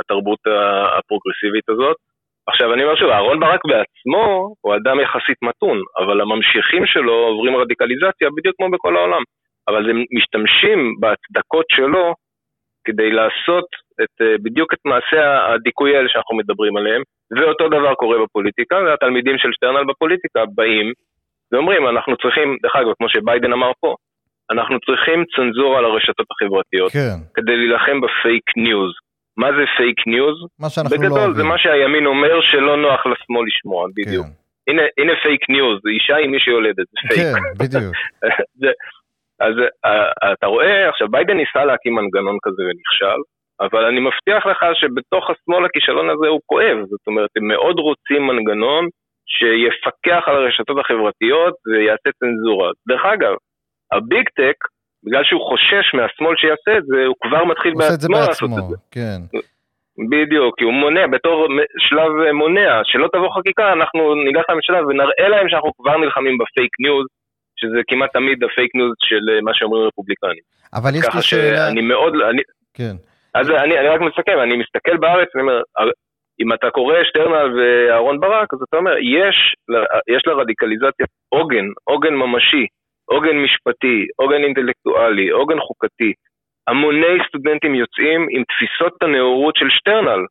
התרבות 0.00 0.38
הפרוגרסיבית 0.98 1.68
הזאת. 1.68 1.96
עכשיו, 2.46 2.74
אני 2.74 2.84
אומר 2.84 2.96
שוב, 2.96 3.10
אהרון 3.10 3.40
ברק 3.40 3.60
בעצמו 3.64 4.54
הוא 4.60 4.74
אדם 4.76 5.00
יחסית 5.00 5.38
מתון, 5.42 5.78
אבל 5.98 6.20
הממשיכים 6.20 6.86
שלו 6.86 7.14
עוברים 7.14 7.56
רדיקליזציה 7.56 8.28
בדיוק 8.36 8.56
כמו 8.56 8.70
בכל 8.70 8.96
העולם. 8.96 9.22
אבל 9.68 9.90
הם 9.90 10.04
משתמשים 10.16 10.78
בהצדקות 11.00 11.66
שלו 11.70 12.14
כדי 12.84 13.10
לעשות 13.10 13.64
את, 14.02 14.14
אה, 14.22 14.34
בדיוק 14.42 14.74
את 14.74 14.78
מעשי 14.84 15.18
הדיכוי 15.18 15.96
האלה 15.96 16.08
שאנחנו 16.08 16.36
מדברים 16.36 16.76
עליהם, 16.76 17.02
ואותו 17.36 17.68
דבר 17.68 17.94
קורה 17.94 18.16
בפוליטיקה, 18.24 18.76
והתלמידים 18.86 19.38
של 19.38 19.48
שטרנל 19.52 19.84
בפוליטיקה 19.84 20.40
באים 20.54 20.92
ואומרים, 21.52 21.88
אנחנו 21.88 22.16
צריכים, 22.16 22.56
דרך 22.62 22.76
אגב, 22.76 22.92
כמו 22.98 23.08
שביידן 23.08 23.52
אמר 23.52 23.70
פה, 23.80 23.94
אנחנו 24.54 24.76
צריכים 24.86 25.18
צנזורה 25.36 25.78
על 25.78 25.84
הרשתות 25.84 26.26
החברתיות. 26.30 26.92
כן. 26.92 27.18
כדי 27.34 27.56
להילחם 27.56 28.00
בפייק 28.00 28.46
ניוז. 28.56 28.92
מה 29.36 29.48
זה 29.56 29.64
פייק 29.76 29.98
ניוז? 30.06 30.36
מה 30.60 30.68
שאנחנו 30.70 30.96
בגדול, 30.96 31.08
לא 31.08 31.14
אוהבים. 31.14 31.30
בגדול 31.30 31.42
זה 31.42 31.48
מה 31.52 31.58
שהימין 31.58 32.06
אומר 32.06 32.40
שלא 32.50 32.76
נוח 32.76 33.00
לשמאל 33.06 33.44
לשמוע, 33.46 33.86
בדיוק. 33.96 34.26
כן. 34.26 34.32
הנה, 34.68 34.82
הנה 34.98 35.12
פייק 35.22 35.42
ניוז, 35.48 35.78
אישה 35.94 36.16
היא 36.16 36.30
מי 36.30 36.40
שיולדת, 36.40 36.86
זה 36.92 36.98
פייק. 37.08 37.20
כן, 37.34 37.64
בדיוק. 37.64 37.94
אז 39.46 39.54
אה, 39.84 40.32
אתה 40.32 40.46
רואה 40.46 40.88
עכשיו, 40.88 41.08
ביידן 41.08 41.36
ניסה 41.36 41.64
להקים 41.64 41.94
מנגנון 41.94 42.36
כזה 42.42 42.62
ונכשל, 42.62 43.20
אבל 43.60 43.84
אני 43.84 44.00
מבטיח 44.00 44.46
לך 44.46 44.60
שבתוך 44.74 45.24
השמאל 45.30 45.64
הכישלון 45.64 46.10
הזה 46.10 46.26
הוא 46.28 46.40
כואב, 46.46 46.78
זאת 46.90 47.06
אומרת, 47.06 47.30
הם 47.36 47.48
מאוד 47.48 47.76
רוצים 47.78 48.26
מנגנון 48.26 48.84
שיפקח 49.34 50.22
על 50.26 50.36
הרשתות 50.36 50.76
החברתיות 50.80 51.54
ויעשה 51.66 52.10
צנזורה. 52.18 52.70
דרך 52.88 53.04
אגב, 53.04 53.34
ה 53.92 54.01
Big 54.01 54.28
Tech, 54.28 54.56
בגלל 55.04 55.24
שהוא 55.24 55.40
חושש 55.48 55.94
מהשמאל 55.94 56.36
שיעשה 56.36 56.78
את 56.78 56.84
זה, 56.86 57.04
הוא 57.06 57.16
כבר 57.22 57.44
מתחיל 57.44 57.72
בעצמו 57.78 58.16
לעשות 58.16 58.50
את 58.58 58.64
זה. 58.70 58.76
כן. 58.90 59.20
בדיוק, 60.10 60.58
כי 60.58 60.64
הוא 60.64 60.72
מונע, 60.72 61.06
בתור 61.06 61.46
שלב 61.78 62.32
מונע, 62.32 62.80
שלא 62.84 63.08
תבוא 63.12 63.30
חקיקה, 63.38 63.72
אנחנו 63.72 64.14
ניגש 64.14 64.44
לממשלה 64.48 64.86
ונראה 64.86 65.28
להם 65.28 65.48
שאנחנו 65.48 65.72
כבר 65.78 65.96
נלחמים 65.96 66.38
בפייק 66.38 66.70
ניוז, 66.80 67.06
שזה 67.56 67.80
כמעט 67.88 68.12
תמיד 68.12 68.44
הפייק 68.44 68.74
ניוז 68.74 68.94
של 69.00 69.40
מה 69.42 69.54
שאומרים 69.54 69.86
רפובליקנים. 69.86 70.42
אבל 70.74 70.90
יש 70.90 70.94
לי 70.94 71.00
שאלה... 71.00 71.10
ככה 71.10 71.22
שאני 71.22 71.80
מאוד, 71.80 72.12
אני... 72.30 72.42
כן. 72.74 72.94
אז 73.34 73.50
אני, 73.50 73.78
אני 73.78 73.88
רק 73.88 74.00
מסכם, 74.00 74.38
אני 74.42 74.56
מסתכל 74.56 74.96
בארץ, 74.96 75.28
אני 75.34 75.42
אומר, 75.42 75.60
אם 76.40 76.52
אתה 76.52 76.70
קורא 76.70 76.94
שטרנהל 77.04 77.48
ואהרון 77.56 78.20
ברק, 78.20 78.54
אז 78.54 78.58
אתה 78.68 78.76
אומר, 78.76 78.94
יש, 78.98 79.36
יש 80.08 80.22
לרדיקליזציה 80.26 81.06
עוגן, 81.28 81.66
עוגן 81.84 82.14
ממשי, 82.14 82.66
עוגן 83.04 83.36
משפטי, 83.36 84.06
עוגן 84.16 84.42
אינטלקטואלי, 84.44 85.28
עוגן 85.28 85.60
חוקתי. 85.60 86.12
המוני 86.68 87.16
סטודנטים 87.28 87.74
יוצאים 87.74 88.26
עם 88.30 88.42
תפיסות 88.44 89.02
הנאורות 89.02 89.56
של 89.56 89.70
שטרנל, 89.70 90.22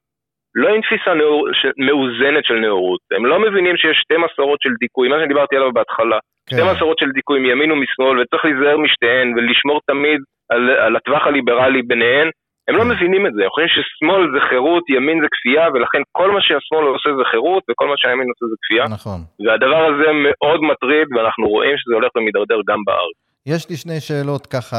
לא 0.55 0.69
עם 0.69 0.81
תפיסה 0.81 1.13
נאור, 1.13 1.47
ש, 1.53 1.65
מאוזנת 1.77 2.45
של 2.45 2.53
נאורות. 2.53 2.99
הם 3.11 3.25
לא 3.25 3.39
מבינים 3.39 3.77
שיש 3.77 3.97
שתי 4.01 4.17
מסורות 4.17 4.59
של 4.61 4.73
דיכוי, 4.79 5.09
מה 5.09 5.15
שדיברתי 5.23 5.55
עליו 5.55 5.71
בהתחלה. 5.73 6.19
כן. 6.49 6.55
שתי 6.55 6.65
מסורות 6.71 6.97
של 6.99 7.11
דיכוי 7.11 7.39
מימין 7.39 7.71
ומשמאל, 7.71 8.19
וצריך 8.19 8.45
להיזהר 8.45 8.77
משתיהן 8.77 9.33
ולשמור 9.33 9.79
תמיד 9.87 10.19
על, 10.49 10.69
על 10.69 10.95
הטווח 10.95 11.27
הליברלי 11.27 11.81
ביניהן. 11.81 12.29
הם 12.67 12.75
לא 12.75 12.85
מבינים 12.85 13.23
את 13.27 13.33
זה, 13.35 13.41
הם 13.43 13.49
חושבים 13.53 13.71
ששמאל 13.75 14.21
זה 14.33 14.39
חירות, 14.49 14.83
ימין 14.89 15.17
זה 15.23 15.27
כפייה, 15.35 15.65
ולכן 15.73 16.01
כל 16.11 16.29
מה 16.35 16.41
שהשמאל 16.41 16.85
עושה 16.93 17.09
זה 17.19 17.23
חירות, 17.31 17.63
וכל 17.69 17.87
מה 17.91 17.97
שהימין 17.97 18.27
עושה 18.31 18.45
זה 18.51 18.57
כפייה. 18.63 18.85
נכון. 18.97 19.19
והדבר 19.45 19.81
הזה 19.89 20.07
מאוד 20.25 20.59
מטריד, 20.69 21.07
ואנחנו 21.13 21.45
רואים 21.55 21.75
שזה 21.77 21.93
הולך 21.97 22.11
ומידרדר 22.15 22.59
גם 22.69 22.79
בארץ. 22.87 23.17
יש 23.45 23.69
לי 23.69 23.75
שני 23.77 23.99
שאלות 23.99 24.47
ככה 24.47 24.77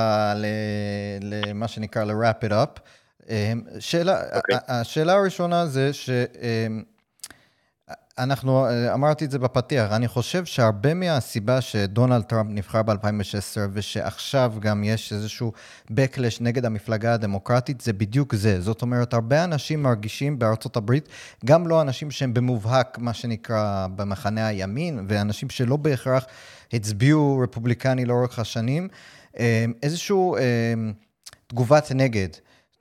למה 1.30 1.68
שנקרא 1.68 2.02
ל-wrap 2.04 2.40
it 2.46 2.52
up. 2.62 2.72
אמ, 3.30 3.60
שאלה, 3.80 4.12
okay. 4.12 4.36
אוקיי. 4.36 4.56
השאלה 4.68 5.12
הראשונה 5.12 5.66
זה 5.66 5.92
ש... 5.92 6.10
אנחנו, 8.18 8.66
אה, 8.66 8.94
אמרתי 8.94 9.24
את 9.24 9.30
זה 9.30 9.38
בפתיח, 9.38 9.92
אני 9.92 10.08
חושב 10.08 10.44
שהרבה 10.44 10.94
מהסיבה 10.94 11.60
שדונלד 11.60 12.22
טראמפ 12.22 12.50
נבחר 12.50 12.82
ב-2016 12.82 13.58
ושעכשיו 13.72 14.54
גם 14.60 14.84
יש 14.84 15.12
איזשהו 15.12 15.52
backlash 15.90 16.36
נגד 16.40 16.64
המפלגה 16.64 17.14
הדמוקרטית, 17.14 17.80
זה 17.80 17.92
בדיוק 17.92 18.34
זה. 18.34 18.60
זאת 18.60 18.82
אומרת, 18.82 19.14
הרבה 19.14 19.44
אנשים 19.44 19.82
מרגישים 19.82 20.38
בארצות 20.38 20.76
הברית, 20.76 21.08
גם 21.44 21.66
לא 21.66 21.82
אנשים 21.82 22.10
שהם 22.10 22.34
במובהק, 22.34 22.98
מה 22.98 23.14
שנקרא, 23.14 23.86
במחנה 23.96 24.46
הימין, 24.46 25.06
ואנשים 25.08 25.50
שלא 25.50 25.76
בהכרח 25.76 26.26
הצביעו 26.72 27.38
רפובליקני 27.44 28.04
לאורך 28.04 28.38
השנים, 28.38 28.88
אה, 29.38 29.64
איזשהו 29.82 30.36
אה, 30.36 30.42
תגובת 31.46 31.92
נגד. 31.94 32.28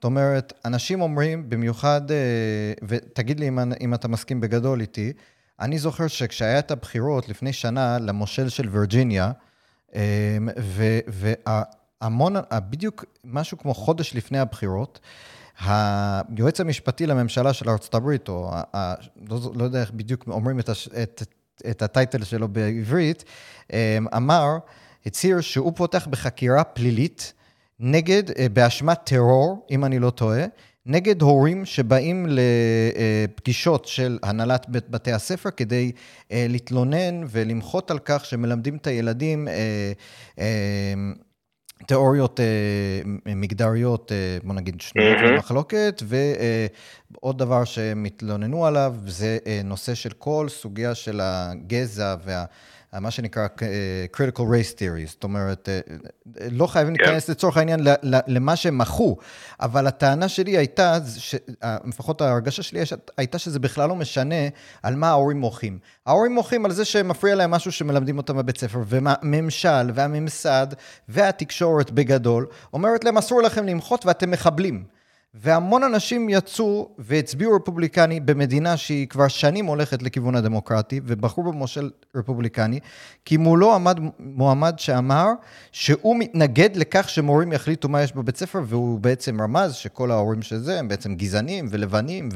זאת 0.02 0.04
אומרת, 0.04 0.52
אנשים 0.64 1.00
אומרים, 1.00 1.48
במיוחד, 1.48 2.10
אה, 2.10 2.16
ותגיד 2.88 3.40
לי 3.40 3.48
אם, 3.48 3.58
אם 3.80 3.94
אתה 3.94 4.08
מסכים 4.08 4.40
בגדול 4.40 4.80
איתי, 4.80 5.12
אני 5.60 5.78
זוכר 5.78 6.06
שכשהיה 6.06 6.58
את 6.58 6.70
הבחירות 6.70 7.28
לפני 7.28 7.52
שנה 7.52 7.98
למושל 7.98 8.48
של 8.48 8.68
וירג'יניה, 8.68 9.32
אה, 9.94 10.36
והמון, 11.06 12.34
בדיוק 12.70 13.04
משהו 13.24 13.58
כמו 13.58 13.74
חודש 13.74 14.14
לפני 14.14 14.38
הבחירות, 14.38 15.00
היועץ 15.60 16.60
המשפטי 16.60 17.06
לממשלה 17.06 17.52
של 17.52 17.68
ארצות 17.68 17.94
הברית, 17.94 18.28
או 18.28 18.50
ה, 18.54 18.94
לא, 19.28 19.40
לא 19.54 19.64
יודע 19.64 19.80
איך 19.80 19.90
בדיוק 19.90 20.24
אומרים 20.28 20.60
את, 20.60 20.68
הש, 20.68 20.88
את, 20.88 21.22
את 21.70 21.82
הטייטל 21.82 22.24
שלו 22.24 22.48
בעברית, 22.48 23.24
אה, 23.72 23.98
אמר, 24.16 24.58
הצהיר 25.06 25.40
שהוא 25.40 25.72
פותח 25.76 26.06
בחקירה 26.10 26.64
פלילית 26.64 27.32
נגד, 27.84 28.30
אה, 28.30 28.46
באשמת 28.52 28.98
טרור, 29.04 29.66
אם 29.70 29.84
אני 29.84 29.98
לא 29.98 30.10
טועה, 30.10 30.44
נגד 30.86 31.22
הורים 31.22 31.64
שבאים 31.64 32.26
לפגישות 32.28 33.86
של 33.86 34.18
הנהלת 34.22 34.68
בית 34.68 34.88
בתי 34.90 35.12
הספר 35.12 35.50
כדי 35.50 35.92
אה, 36.32 36.46
להתלונן 36.48 37.24
ולמחות 37.30 37.90
על 37.90 37.98
כך 37.98 38.24
שמלמדים 38.24 38.76
את 38.76 38.86
הילדים 38.86 39.48
אה, 39.48 39.92
תיאוריות 41.86 42.40
מגדריות, 43.26 44.12
בוא 44.44 44.54
נגיד, 44.54 44.80
שנויות 44.80 45.18
במחלוקת, 45.28 46.02
ועוד 47.12 47.38
דבר 47.38 47.64
שהם 47.64 48.04
התלוננו 48.04 48.66
עליו, 48.66 48.94
זה 49.06 49.38
נושא 49.64 49.94
של 49.94 50.10
כל 50.10 50.46
סוגיה 50.48 50.94
של 50.94 51.20
הגזע 51.22 52.16
וה... 52.24 52.44
מה 53.00 53.10
שנקרא 53.10 53.46
uh, 53.46 53.60
critical 54.16 54.40
race 54.40 54.76
theory, 54.78 55.10
זאת 55.10 55.24
אומרת, 55.24 55.68
uh, 55.68 55.92
לא 56.50 56.66
חייבים 56.66 56.96
כן. 56.96 57.04
להיכנס 57.04 57.28
לצורך 57.28 57.56
העניין 57.56 57.80
למה 58.04 58.56
שהם 58.56 58.78
מחו, 58.78 59.16
אבל 59.60 59.86
הטענה 59.86 60.28
שלי 60.28 60.56
הייתה, 60.56 60.98
ש, 61.16 61.34
לפחות 61.84 62.20
ההרגשה 62.20 62.62
שלי 62.62 62.80
הייתה 63.16 63.38
שזה 63.38 63.58
בכלל 63.58 63.88
לא 63.88 63.96
משנה 63.96 64.48
על 64.82 64.94
מה 64.94 65.08
ההורים 65.08 65.40
מוחים. 65.40 65.78
ההורים 66.06 66.34
מוחים 66.34 66.64
על 66.64 66.72
זה 66.72 66.84
שמפריע 66.84 67.34
להם 67.34 67.50
משהו 67.50 67.72
שמלמדים 67.72 68.18
אותם 68.18 68.36
בבית 68.36 68.58
ספר, 68.58 68.82
והממשל 68.86 69.90
והממסד 69.94 70.66
והתקשורת 71.08 71.90
בגדול 71.90 72.46
אומרת 72.72 73.04
להם 73.04 73.18
אסור 73.18 73.42
לכם 73.42 73.66
למחות 73.66 74.06
ואתם 74.06 74.30
מחבלים. 74.30 74.84
והמון 75.34 75.82
אנשים 75.82 76.28
יצאו 76.28 76.94
והצביעו 76.98 77.56
רפובליקני 77.56 78.20
במדינה 78.20 78.76
שהיא 78.76 79.08
כבר 79.08 79.28
שנים 79.28 79.66
הולכת 79.66 80.02
לכיוון 80.02 80.34
הדמוקרטי, 80.34 81.00
ובחרו 81.04 81.44
במושל 81.44 81.90
רפובליקני, 82.14 82.80
כי 83.24 83.36
מולו 83.36 83.74
עמד 83.74 84.00
מועמד 84.18 84.78
שאמר 84.78 85.26
שהוא 85.72 86.16
מתנגד 86.16 86.76
לכך 86.76 87.08
שמורים 87.08 87.52
יחליטו 87.52 87.88
מה 87.88 88.02
יש 88.02 88.12
בבית 88.12 88.36
ספר, 88.36 88.60
והוא 88.66 89.00
בעצם 89.00 89.40
רמז 89.40 89.74
שכל 89.74 90.10
ההורים 90.10 90.42
של 90.42 90.58
זה 90.58 90.78
הם 90.78 90.88
בעצם 90.88 91.14
גזענים 91.14 91.66
ולבנים 91.70 92.28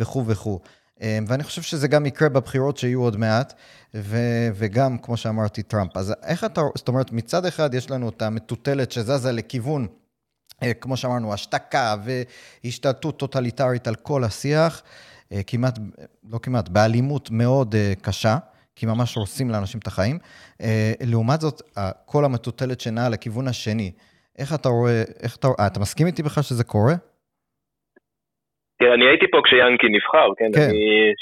וכו' 0.00 0.26
וכו'. 0.26 0.58
אמ, 1.00 1.24
ואני 1.28 1.42
חושב 1.42 1.62
שזה 1.62 1.88
גם 1.88 2.06
יקרה 2.06 2.28
בבחירות 2.28 2.76
שיהיו 2.76 3.02
עוד 3.02 3.16
מעט, 3.16 3.54
ו- 3.94 4.48
וגם, 4.54 4.98
כמו 4.98 5.16
שאמרתי, 5.16 5.62
טראמפ. 5.62 5.96
אז 5.96 6.14
איך 6.22 6.44
אתה, 6.44 6.60
זאת 6.74 6.88
אומרת, 6.88 7.12
מצד 7.12 7.46
אחד 7.46 7.74
יש 7.74 7.90
לנו 7.90 8.08
את 8.08 8.22
המטוטלת 8.22 8.92
שזזה 8.92 9.32
לכיוון 9.32 9.86
כמו 10.80 10.96
שאמרנו, 10.96 11.32
השתקה 11.34 11.94
והשתלטות 12.04 13.18
טוטליטרית 13.18 13.86
על 13.88 13.94
כל 13.94 14.24
השיח, 14.24 14.82
אה, 15.32 15.40
כמעט, 15.46 15.78
לא 16.32 16.38
כמעט, 16.42 16.68
באלימות 16.68 17.28
מאוד 17.30 17.74
אה, 17.74 17.92
קשה, 18.04 18.36
כי 18.76 18.86
ממש 18.86 19.14
הורסים 19.14 19.50
לאנשים 19.50 19.80
את 19.82 19.86
החיים. 19.86 20.18
לעומת 21.10 21.40
זאת, 21.40 21.62
כל 22.06 22.24
המטוטלת 22.24 22.80
שנעה 22.80 23.08
לכיוון 23.08 23.48
השני. 23.48 23.92
איך 24.38 24.54
אתה 24.54 24.68
רואה, 24.68 25.02
איך 25.24 25.36
אתה, 25.36 25.48
אתה 25.66 25.80
מסכים 25.80 26.06
איתי 26.06 26.22
בכלל 26.22 26.42
שזה 26.42 26.64
קורה? 26.64 26.94
תראה, 28.78 28.94
אני 28.94 29.06
הייתי 29.10 29.26
פה 29.32 29.38
כשיאנקי 29.44 29.88
נבחר, 29.96 30.28
כן? 30.38 30.50
כן. 30.54 30.68
אני 30.70 31.12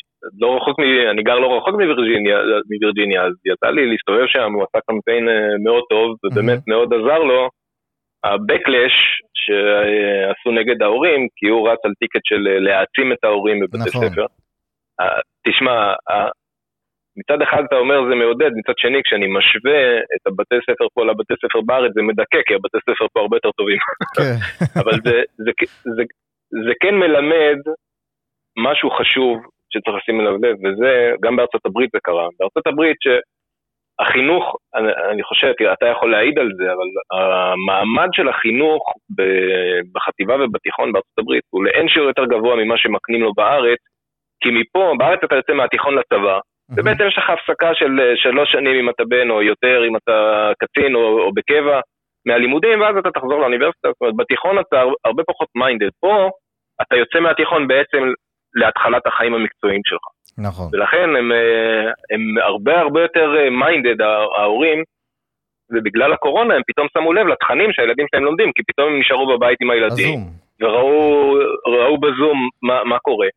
לא 0.42 0.48
רחוק, 0.56 0.76
אני 1.12 1.22
גר 1.22 1.38
לא 1.38 1.48
רחוק 1.56 1.74
מווירג'יניה, 1.74 2.36
מווירג'יניה, 2.70 3.20
אז 3.26 3.32
יצא 3.52 3.68
לי 3.76 3.82
להסתובב 3.90 4.26
שם, 4.26 4.52
הוא 4.54 4.62
עשה 4.66 4.78
קמפיין 4.88 5.24
מאוד 5.64 5.84
טוב, 5.90 6.08
ובאמת 6.24 6.58
mm-hmm. 6.58 6.72
מאוד 6.72 6.88
עזר 6.94 7.22
לו. 7.30 7.48
ה-Backlash 8.24 8.98
שעשו 9.42 10.50
נגד 10.50 10.82
ההורים, 10.82 11.28
כי 11.36 11.46
הוא 11.48 11.68
רץ 11.68 11.78
על 11.84 11.92
טיקט 11.98 12.20
של 12.24 12.48
אה, 12.48 12.58
להעצים 12.58 13.12
את 13.12 13.24
ההורים 13.24 13.60
בבתי 13.60 13.88
נכון. 13.88 14.08
ספר. 14.08 14.26
תשמע, 15.48 15.94
מצד 17.18 17.42
אחד 17.42 17.62
אתה 17.68 17.76
אומר 17.76 17.98
זה 18.08 18.14
מעודד, 18.14 18.50
מצד 18.56 18.72
שני 18.76 19.00
כשאני 19.04 19.26
משווה 19.36 19.98
את 20.14 20.26
הבתי 20.26 20.54
ספר 20.68 20.86
פה 20.94 21.04
לבתי 21.04 21.34
ספר 21.42 21.60
בארץ 21.60 21.92
זה 21.94 22.02
מדכא, 22.02 22.40
כי 22.46 22.54
הבתי 22.54 22.78
ספר 22.88 23.06
פה 23.12 23.20
הרבה 23.20 23.36
יותר 23.36 23.50
טובים. 23.50 23.78
כן. 24.16 24.36
אבל 24.80 24.96
זה, 25.04 25.16
זה, 25.44 25.50
זה, 25.96 26.02
זה 26.66 26.72
כן 26.82 26.94
מלמד 26.94 27.58
משהו 28.66 28.90
חשוב 28.90 29.36
שצריך 29.72 29.96
לשים 29.96 30.20
אליו 30.20 30.36
לב, 30.42 30.56
וזה, 30.62 30.92
גם 31.22 31.36
בארצות 31.36 31.66
הברית 31.66 31.90
זה 31.92 31.98
קרה. 32.02 32.26
בארצות 32.38 32.66
הברית 32.66 32.96
ש... 33.00 33.08
החינוך, 34.00 34.56
אני, 34.74 34.92
אני 35.10 35.22
חושב, 35.22 35.52
אתה 35.72 35.86
יכול 35.86 36.10
להעיד 36.10 36.38
על 36.38 36.50
זה, 36.56 36.72
אבל 36.72 36.88
המעמד 37.12 38.08
של 38.12 38.28
החינוך 38.28 38.82
בחטיבה 39.94 40.34
ובתיכון 40.34 40.92
בארצות 40.92 41.18
הברית 41.18 41.42
הוא 41.50 41.64
לאין 41.64 41.88
שיעור 41.88 42.08
יותר 42.08 42.24
גבוה 42.24 42.56
ממה 42.56 42.78
שמקנים 42.78 43.22
לו 43.22 43.32
בארץ, 43.34 43.78
כי 44.42 44.48
מפה, 44.50 44.92
בארץ 44.98 45.20
אתה 45.24 45.36
יוצא 45.36 45.52
מהתיכון 45.52 45.94
לצבא, 45.94 46.38
ובעצם 46.76 47.04
יש 47.08 47.18
לך 47.18 47.30
הפסקה 47.30 47.74
של 47.74 47.92
שלוש 48.16 48.52
שנים 48.52 48.76
אם 48.84 48.90
אתה 48.90 49.04
בן 49.04 49.30
או 49.30 49.42
יותר, 49.42 49.82
אם 49.88 49.96
אתה 49.96 50.50
קצין 50.58 50.94
או, 50.94 51.20
או 51.20 51.32
בקבע 51.34 51.80
מהלימודים, 52.26 52.80
ואז 52.80 52.96
אתה 52.96 53.10
תחזור 53.10 53.40
לאוניברסיטה, 53.40 53.88
זאת 53.88 54.00
אומרת, 54.00 54.16
בתיכון 54.16 54.58
אתה 54.58 54.82
הרבה 55.04 55.22
פחות 55.26 55.48
minded. 55.54 55.90
פה 56.00 56.30
אתה 56.82 56.96
יוצא 56.96 57.20
מהתיכון 57.20 57.68
בעצם 57.68 58.02
להתחלת 58.54 59.06
החיים 59.06 59.34
המקצועיים 59.34 59.80
שלך. 59.84 60.06
נכון. 60.38 60.68
ולכן 60.72 61.16
הם, 61.18 61.32
אה, 61.32 61.90
הם 62.10 62.38
הרבה 62.38 62.80
הרבה 62.80 63.02
יותר 63.02 63.30
minded, 63.50 64.02
אה, 64.02 64.06
ההורים, 64.38 64.82
ובגלל 65.72 66.12
הקורונה 66.12 66.54
הם 66.54 66.62
פתאום 66.66 66.86
שמו 66.94 67.12
לב 67.12 67.26
לתכנים 67.26 67.72
שהילדים 67.72 68.06
שלהם 68.10 68.24
לומדים, 68.24 68.52
כי 68.52 68.62
פתאום 68.68 68.88
הם 68.88 69.00
נשארו 69.00 69.26
בבית 69.26 69.58
עם 69.60 69.70
הילדים. 69.70 70.18
הזום. 70.18 70.42
וראו 70.60 72.00
בזום 72.00 72.48
מה, 72.62 72.84
מה 72.84 72.98
קורה. 72.98 73.28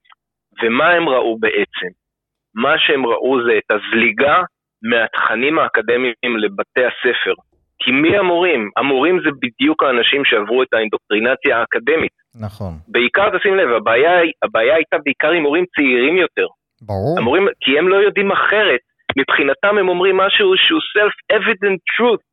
ומה 0.63 0.89
הם 0.89 1.09
ראו 1.09 1.37
בעצם? 1.39 1.91
מה 2.55 2.73
שהם 2.77 3.05
ראו 3.05 3.43
זה 3.45 3.57
את 3.57 3.71
הזליגה 3.71 4.41
מהתכנים 4.83 5.59
האקדמיים 5.59 6.37
לבתי 6.37 6.85
הספר. 6.85 7.33
כי 7.79 7.91
מי 7.91 8.17
המורים? 8.17 8.69
המורים 8.77 9.19
זה 9.23 9.29
בדיוק 9.41 9.83
האנשים 9.83 10.25
שעברו 10.25 10.63
את 10.63 10.73
האינדוקטרינציה 10.73 11.59
האקדמית. 11.59 12.11
נכון. 12.41 12.73
בעיקר, 12.87 13.37
תשים 13.37 13.55
לב, 13.55 13.69
הבעיה, 13.69 14.11
הבעיה 14.43 14.75
הייתה 14.75 14.97
בעיקר 15.05 15.31
עם 15.31 15.43
מורים 15.43 15.65
צעירים 15.75 16.17
יותר. 16.17 16.47
ברור. 16.81 17.19
המורים, 17.19 17.47
כי 17.61 17.79
הם 17.79 17.87
לא 17.87 17.95
יודעים 17.95 18.31
אחרת. 18.31 18.79
מבחינתם 19.17 19.77
הם 19.77 19.89
אומרים 19.89 20.17
משהו 20.17 20.53
שהוא 20.57 20.79
self-evident 20.79 21.77
truth. 21.93 22.23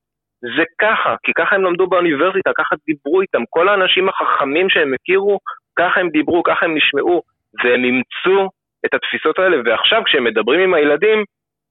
זה 0.56 0.64
ככה, 0.80 1.14
כי 1.22 1.32
ככה 1.32 1.56
הם 1.56 1.62
למדו 1.62 1.86
באוניברסיטה, 1.86 2.50
ככה 2.58 2.74
דיברו 2.86 3.20
איתם. 3.20 3.42
כל 3.50 3.68
האנשים 3.68 4.08
החכמים 4.08 4.70
שהם 4.70 4.94
הכירו, 4.94 5.38
ככה 5.78 6.00
הם 6.00 6.08
דיברו, 6.08 6.42
ככה 6.42 6.66
הם 6.66 6.76
נשמעו, 6.76 7.22
והם 7.64 7.84
אימצו 7.84 8.48
את 8.86 8.94
התפיסות 8.94 9.38
האלה, 9.38 9.56
ועכשיו 9.64 10.02
כשהם 10.04 10.24
מדברים 10.24 10.60
עם 10.60 10.74
הילדים, 10.74 11.24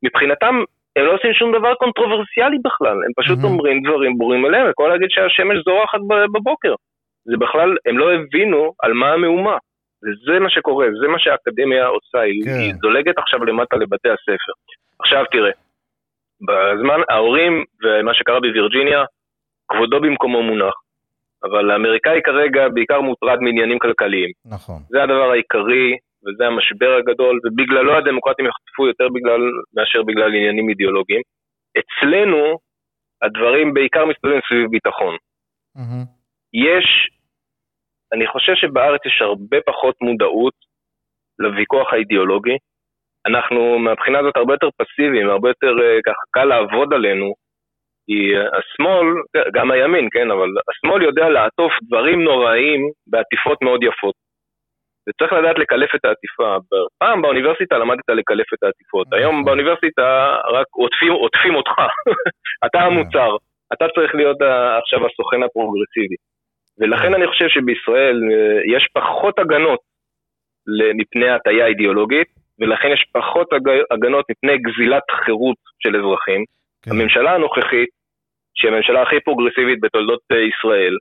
מבחינתם 0.03 0.55
הם 0.95 1.05
לא 1.05 1.13
עושים 1.15 1.34
שום 1.34 1.51
דבר 1.57 1.74
קונטרוברסיאלי 1.76 2.57
בכלל, 2.65 2.97
הם 3.05 3.11
פשוט 3.15 3.39
mm-hmm. 3.39 3.47
אומרים 3.47 3.82
דברים 3.82 4.17
ברורים 4.17 4.45
עליהם, 4.45 4.69
וכמו 4.69 4.88
להגיד 4.88 5.09
שהשמש 5.09 5.57
זורחת 5.65 5.99
בבוקר. 6.34 6.74
זה 7.26 7.38
בכלל, 7.38 7.76
הם 7.86 7.97
לא 7.97 8.13
הבינו 8.13 8.74
על 8.84 8.93
מה 8.93 9.13
המהומה. 9.13 9.57
וזה 10.03 10.39
מה 10.39 10.49
שקורה, 10.49 10.87
זה 11.01 11.07
מה 11.07 11.19
שהאקדמיה 11.19 11.85
עושה, 11.87 12.17
כן. 12.45 12.59
היא 12.59 12.73
זולגת 12.81 13.17
עכשיו 13.17 13.45
למטה 13.45 13.75
לבתי 13.75 14.09
הספר. 14.09 14.53
עכשיו 14.99 15.25
תראה, 15.31 15.51
בזמן, 16.41 16.99
ההורים 17.09 17.63
ומה 17.83 18.13
שקרה 18.13 18.39
בווירג'יניה, 18.39 19.03
כבודו 19.67 20.01
במקומו 20.01 20.43
מונח. 20.43 20.73
אבל 21.43 21.71
האמריקאי 21.71 22.21
כרגע 22.23 22.69
בעיקר 22.69 23.01
מוטרד 23.01 23.39
מעניינים 23.41 23.79
כלכליים. 23.79 24.29
נכון. 24.45 24.79
זה 24.89 25.03
הדבר 25.03 25.31
העיקרי, 25.31 25.97
וזה 26.23 26.47
המשבר 26.47 26.91
הגדול, 26.99 27.39
ובגללו 27.45 27.97
הדמוקרטים 27.97 28.45
יחטפו 28.45 28.87
יותר 28.87 29.07
בגלל, 29.13 29.41
מאשר 29.73 30.03
בגלל 30.03 30.27
עניינים 30.27 30.69
אידיאולוגיים. 30.69 31.21
אצלנו, 31.79 32.57
הדברים 33.21 33.73
בעיקר 33.73 34.05
מסתובבים 34.05 34.39
סביב 34.47 34.71
ביטחון. 34.71 35.15
Mm-hmm. 35.77 36.05
יש, 36.53 37.09
אני 38.14 38.28
חושב 38.28 38.55
שבארץ 38.55 39.05
יש 39.05 39.22
הרבה 39.22 39.57
פחות 39.66 39.95
מודעות 40.01 40.53
לוויכוח 41.39 41.93
האידיאולוגי. 41.93 42.57
אנחנו 43.28 43.80
מהבחינה 43.80 44.20
הזאת 44.20 44.38
הרבה 44.38 44.53
יותר 44.53 44.70
פסיביים, 44.78 45.30
הרבה 45.30 45.49
יותר 45.49 45.74
uh, 45.78 46.01
ככה 46.05 46.24
קל 46.32 46.45
לעבוד 46.45 46.93
עלינו, 46.93 47.34
כי 48.05 48.38
uh, 48.38 48.57
השמאל, 48.57 49.07
גם 49.53 49.72
הימין, 49.72 50.07
כן, 50.12 50.32
אבל 50.32 50.49
השמאל 50.70 51.01
יודע 51.01 51.30
לעטוף 51.30 51.74
דברים 51.84 52.24
נוראים 52.24 52.82
בעטיפות 53.07 53.62
מאוד 53.62 53.84
יפות. 53.84 54.16
וצריך 55.09 55.34
לדעת 55.34 55.59
לקלף 55.59 55.95
את 55.95 56.05
העטיפה. 56.05 56.57
פעם 56.99 57.22
באוניברסיטה 57.22 57.78
למדת 57.78 58.09
לקלף 58.09 58.53
את 58.53 58.64
העטיפות, 58.64 59.07
נכון. 59.07 59.20
היום 59.20 59.45
באוניברסיטה 59.45 60.38
רק 60.53 60.68
עוטפים, 60.72 61.12
עוטפים 61.12 61.55
אותך, 61.55 61.72
אתה 62.66 62.78
כן. 62.78 62.84
המוצר, 62.84 63.36
אתה 63.74 63.86
צריך 63.95 64.16
להיות 64.16 64.38
עכשיו 64.82 64.99
הסוכן 65.05 65.43
הפרוגרסיבי. 65.43 66.16
ולכן 66.80 67.07
כן. 67.07 67.13
אני 67.13 67.28
חושב 67.28 67.47
שבישראל 67.49 68.22
אה, 68.32 68.76
יש 68.76 68.88
פחות 68.93 69.39
הגנות 69.39 69.80
מפני 70.95 71.30
הטיה 71.30 71.65
אידיאולוגית, 71.67 72.28
ולכן 72.59 72.88
יש 72.93 73.05
פחות 73.13 73.47
הגנות 73.91 74.26
מפני 74.32 74.57
גזילת 74.57 75.03
חירות 75.26 75.57
של 75.80 75.95
אזרחים. 75.95 76.45
כן. 76.82 76.91
הממשלה 76.91 77.36
הנוכחית, 77.36 77.89
שהיא 78.55 78.72
הממשלה 78.72 79.01
הכי 79.01 79.19
פרוגרסיבית 79.19 79.80
בתולדות 79.82 80.19
אה, 80.32 80.38
ישראל, 80.38 80.97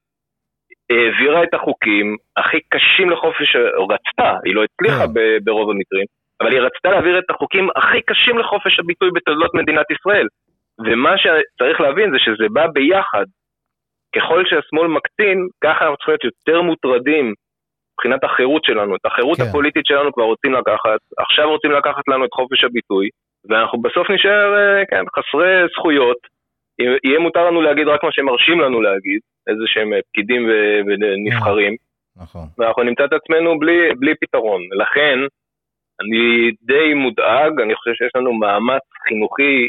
העבירה 0.91 1.43
את 1.45 1.55
החוקים 1.55 2.17
הכי 2.37 2.59
קשים 2.69 3.11
לחופש, 3.11 3.57
או 3.77 3.89
רצתה, 3.89 4.31
היא 4.45 4.55
לא 4.55 4.63
הצליחה 4.65 5.07
כן. 5.07 5.45
ברוב 5.45 5.71
המקרים, 5.71 6.07
אבל 6.41 6.53
היא 6.53 6.61
רצתה 6.61 6.91
להעביר 6.91 7.19
את 7.19 7.31
החוקים 7.31 7.69
הכי 7.77 8.03
קשים 8.03 8.39
לחופש 8.39 8.81
הביטוי 8.81 9.11
בתולדות 9.15 9.55
מדינת 9.55 9.87
ישראל. 9.91 10.27
ומה 10.85 11.15
שצריך 11.19 11.81
להבין 11.81 12.11
זה 12.13 12.19
שזה 12.19 12.47
בא 12.53 12.67
ביחד. 12.67 13.25
ככל 14.17 14.43
שהשמאל 14.47 14.87
מקטין, 14.87 15.49
ככה 15.65 15.81
אנחנו 15.85 15.97
צריכים 15.97 16.13
להיות 16.13 16.25
יותר 16.25 16.63
מוטרדים 16.63 17.35
מבחינת 17.93 18.25
החירות 18.25 18.65
שלנו. 18.65 18.97
את 18.97 19.07
החירות 19.07 19.39
כן. 19.39 19.45
הפוליטית 19.49 19.87
שלנו 19.87 20.13
כבר 20.13 20.25
רוצים 20.25 20.53
לקחת, 20.53 21.01
עכשיו 21.19 21.51
רוצים 21.51 21.71
לקחת 21.71 22.09
לנו 22.09 22.25
את 22.25 22.35
חופש 22.35 22.65
הביטוי, 22.65 23.09
ואנחנו 23.49 23.83
בסוף 23.83 24.11
נשאר, 24.11 24.49
אה, 24.59 24.87
כן, 24.91 25.05
חסרי 25.17 25.69
זכויות. 25.75 26.21
יהיה 27.05 27.19
מותר 27.19 27.45
לנו 27.47 27.61
להגיד 27.61 27.89
רק 27.89 28.05
מה 28.05 28.13
שמרשים 28.13 28.61
לנו 28.61 28.81
להגיד, 28.81 29.21
איזה 29.49 29.65
שהם 29.67 29.93
אה, 29.93 29.99
פקידים 30.09 30.43
ונבחרים. 30.87 31.75
נכון. 32.23 32.47
ואנחנו 32.59 32.83
נמצא 32.83 33.05
את 33.05 33.13
עצמנו 33.13 33.59
בלי, 33.59 33.95
בלי 33.99 34.15
פתרון. 34.21 34.61
לכן, 34.83 35.19
אני 36.01 36.51
די 36.63 36.95
מודאג, 36.95 37.61
אני 37.61 37.75
חושב 37.75 37.95
שיש 37.95 38.13
לנו 38.15 38.33
מאמץ 38.33 38.87
חינוכי, 39.09 39.69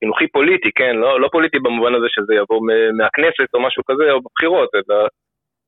חינוכי 0.00 0.26
פוליטי, 0.28 0.70
כן? 0.74 0.96
לא, 0.96 1.20
לא 1.20 1.28
פוליטי 1.32 1.58
במובן 1.58 1.94
הזה 1.94 2.06
שזה 2.08 2.34
יבוא 2.34 2.60
מהכנסת 2.98 3.54
או 3.54 3.60
משהו 3.66 3.82
כזה, 3.88 4.10
או 4.12 4.20
בבחירות, 4.20 4.68
אלא 4.74 5.06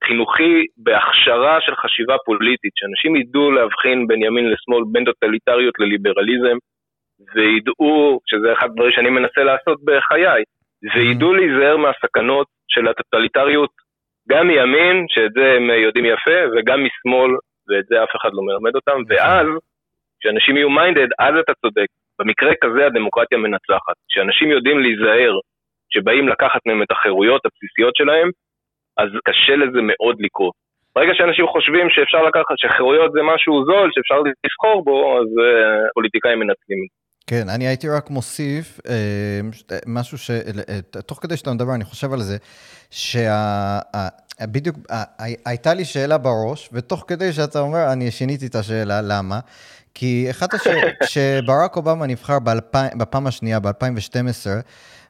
חינוכי 0.05 0.67
בהכשרה 0.77 1.59
של 1.61 1.75
חשיבה 1.77 2.17
פוליטית, 2.25 2.73
שאנשים 2.77 3.17
ידעו 3.17 3.51
להבחין 3.51 4.07
בין 4.07 4.23
ימין 4.23 4.51
לשמאל, 4.51 4.83
בין 4.93 5.05
טוטליטריות 5.05 5.75
לליברליזם, 5.79 6.57
וידעו, 7.35 8.21
שזה 8.27 8.53
אחד 8.53 8.67
הדברים 8.71 8.93
שאני 8.93 9.11
מנסה 9.11 9.43
לעשות 9.43 9.79
בחיי, 9.85 10.43
וידעו 10.95 11.35
להיזהר 11.35 11.77
מהסכנות 11.77 12.47
של 12.69 12.89
הטוטליטריות, 12.89 13.71
גם 14.29 14.47
מימין, 14.47 15.07
שאת 15.09 15.33
זה 15.33 15.53
הם 15.57 15.71
יודעים 15.71 16.05
יפה, 16.05 16.39
וגם 16.53 16.85
משמאל, 16.85 17.31
ואת 17.69 17.85
זה 17.89 18.03
אף 18.05 18.09
אחד 18.17 18.31
לא 18.33 18.43
מלמד 18.43 18.75
אותם, 18.75 18.99
ואז, 19.09 19.47
כשאנשים 20.21 20.57
יהיו 20.57 20.71
מיינדד, 20.71 21.09
אז 21.19 21.35
אתה 21.45 21.53
צודק. 21.55 21.87
במקרה 22.19 22.53
כזה 22.63 22.87
הדמוקרטיה 22.87 23.39
מנצחת. 23.39 23.97
כשאנשים 24.09 24.49
יודעים 24.51 24.79
להיזהר, 24.81 25.35
שבאים 25.95 26.29
לקחת 26.29 26.61
מהם 26.67 26.83
את 26.83 26.91
החירויות 26.91 27.43
הבסיסיות 27.47 27.97
שלהם, 27.97 28.29
אז 28.97 29.09
קשה 29.29 29.57
לזה 29.57 29.81
מאוד 29.83 30.17
לקרות. 30.21 30.55
ברגע 30.95 31.13
שאנשים 31.15 31.47
חושבים 31.47 31.87
שאפשר 31.91 32.23
לקחת, 32.29 32.55
שחירויות 32.57 33.13
זה 33.13 33.21
משהו 33.23 33.65
זול, 33.65 33.91
שאפשר 33.95 34.19
לסחור 34.45 34.85
בו, 34.85 35.19
אז 35.19 35.27
uh, 35.27 35.91
פוליטיקאים 35.95 36.39
מנצלים. 36.39 36.83
כן, 37.27 37.49
אני 37.55 37.67
הייתי 37.67 37.87
רק 37.89 38.11
מוסיף 38.11 38.81
אה, 38.89 39.41
משהו 39.87 40.19
ש... 40.19 40.31
אה, 40.31 41.01
תוך 41.07 41.19
כדי 41.23 41.37
שאתה 41.37 41.51
מדבר, 41.51 41.75
אני 41.75 41.85
חושב 41.85 42.13
על 42.13 42.19
זה, 42.19 42.37
שבדיוק 44.43 44.79
הייתה 45.45 45.75
לי 45.75 45.85
שאלה 45.85 46.19
בראש, 46.19 46.69
ותוך 46.73 47.05
כדי 47.07 47.33
שאתה 47.33 47.61
אומר, 47.61 47.93
אני 47.93 48.11
שיניתי 48.11 48.47
את 48.47 48.55
השאלה, 48.55 49.01
למה? 49.01 49.41
כי 49.95 50.27
אחת 50.31 50.55
השאלות, 50.55 50.93
כשברק 51.05 51.77
אובמה 51.77 52.07
נבחר 52.07 52.39
בפעם 52.97 53.27
השנייה, 53.27 53.61
ב-2012, 53.61 54.47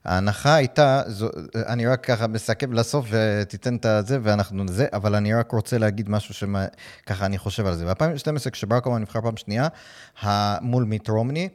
ההנחה 0.05 0.55
הייתה, 0.55 1.03
זו, 1.07 1.29
אני 1.67 1.87
רק 1.87 2.05
ככה 2.05 2.27
מסכם 2.27 2.73
לסוף 2.73 3.07
ותיתן 3.11 3.77
את 3.77 4.07
זה 4.07 4.19
ואנחנו 4.23 4.65
זה, 4.69 4.87
אבל 4.93 5.15
אני 5.15 5.35
רק 5.35 5.53
רוצה 5.53 5.79
להגיד 5.79 6.11
משהו 6.11 6.35
שככה 6.35 7.27
אני 7.27 7.39
חושב 7.39 7.67
על 7.67 7.75
זה. 7.75 7.87
ב-2012, 7.87 8.51
כשברק 8.51 8.87
אובמה 8.87 8.99
נבחר 9.01 9.21
פעם 9.21 9.37
שנייה, 9.37 9.69
מול 10.61 10.85
מיט 10.85 11.09
רומני, 11.09 11.49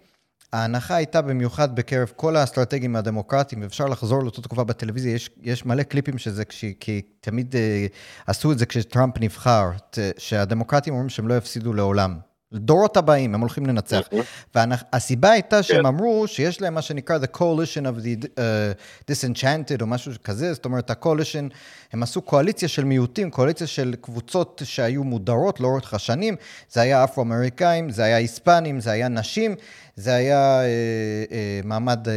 ההנחה 0.53 0.95
הייתה 0.95 1.21
במיוחד 1.21 1.75
בקרב 1.75 2.11
כל 2.15 2.35
האסטרטגים 2.35 2.95
הדמוקרטיים, 2.95 3.61
ואפשר 3.61 3.85
לחזור 3.85 4.23
לאותה 4.23 4.41
תקופה 4.41 4.63
בטלוויזיה, 4.63 5.13
יש, 5.13 5.29
יש 5.41 5.65
מלא 5.65 5.83
קליפים 5.83 6.17
שזה, 6.17 6.45
כש, 6.45 6.65
כי 6.79 7.01
תמיד 7.21 7.55
אה, 7.55 7.87
עשו 8.27 8.51
את 8.51 8.59
זה 8.59 8.65
כשטראמפ 8.65 9.13
נבחר, 9.19 9.71
שהדמוקרטים 10.17 10.93
אומרים 10.93 11.09
שהם 11.09 11.27
לא 11.27 11.37
יפסידו 11.37 11.73
לעולם. 11.73 12.17
לדורות 12.51 12.97
הבאים, 12.97 13.35
הם 13.35 13.41
הולכים 13.41 13.65
לנצח. 13.65 14.09
והסיבה 14.55 15.31
הייתה 15.31 15.63
שהם 15.63 15.79
כן. 15.79 15.85
אמרו 15.85 16.27
שיש 16.27 16.61
להם 16.61 16.73
מה 16.73 16.81
שנקרא 16.81 17.17
The 17.17 17.37
Coalition 17.37 17.83
of 17.83 18.03
the 18.03 18.25
uh, 18.25 19.11
Disenchanted 19.11 19.81
או 19.81 19.87
משהו 19.87 20.11
כזה, 20.23 20.53
זאת 20.53 20.65
אומרת, 20.65 20.89
ה-Coalition, 20.89 21.53
הם 21.93 22.03
עשו 22.03 22.21
קואליציה 22.21 22.67
של 22.67 22.83
מיעוטים, 22.83 23.31
קואליציה 23.31 23.67
של 23.67 23.95
קבוצות 24.01 24.61
שהיו 24.65 25.03
מודרות 25.03 25.59
לאורך 25.59 25.93
השנים, 25.93 26.35
זה 26.69 26.81
היה 26.81 27.03
אפרו-אמריקאים, 27.03 27.89
זה 27.89 28.03
היה 28.03 28.17
היספנים, 28.17 28.79
זה 28.79 28.91
היה 28.91 29.07
נשים, 29.07 29.55
זה 29.99 30.15
היה 30.15 30.61
uh, 30.61 31.29
uh, 31.29 31.67
מעמד 31.67 32.07
uh, 32.07 32.11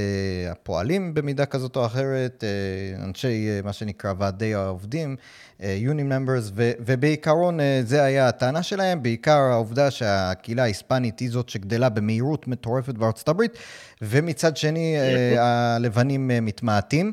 הפועלים 0.51 1.15
במידה 1.15 1.47
כזאת 1.47 1.77
או 1.77 1.87
אחרת, 1.87 2.45
uh, 2.45 3.05
אנשי 3.05 3.49
uh, 3.61 3.67
מה 3.67 3.73
שנקרא 3.73 4.13
ועדי 4.19 4.55
העובדים. 4.55 5.17
Union 5.61 6.09
Members, 6.11 6.51
ו, 6.55 6.71
ובעיקרון 6.79 7.61
אה, 7.61 7.81
זה 7.85 8.03
היה 8.03 8.29
הטענה 8.29 8.63
שלהם, 8.63 9.03
בעיקר 9.03 9.39
העובדה 9.39 9.91
שהקהילה 9.91 10.63
ההיספנית 10.63 11.19
היא 11.19 11.31
זאת 11.31 11.49
שגדלה 11.49 11.89
במהירות 11.89 12.49
מטורפת 12.49 12.95
בארצות 12.95 13.29
הברית, 13.29 13.59
ומצד 14.03 14.57
שני 14.57 14.97
אה, 14.99 15.77
הלבנים 15.77 16.31
אה, 16.31 16.41
מתמעטים. 16.41 17.13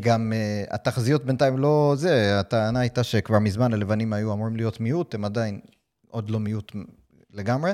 גם 0.00 0.32
התחזיות 0.70 1.24
בינתיים 1.24 1.58
לא 1.58 1.94
זה, 1.96 2.40
הטענה 2.40 2.80
הייתה 2.80 3.02
שכבר 3.02 3.38
מזמן 3.38 3.74
הלבנים 3.74 4.12
היו 4.12 4.32
אמורים 4.32 4.56
להיות 4.56 4.80
מיעוט, 4.80 5.14
הם 5.14 5.24
עדיין 5.24 5.60
עוד 6.08 6.30
לא 6.30 6.40
מיעוט 6.40 6.72
לגמרי, 7.38 7.72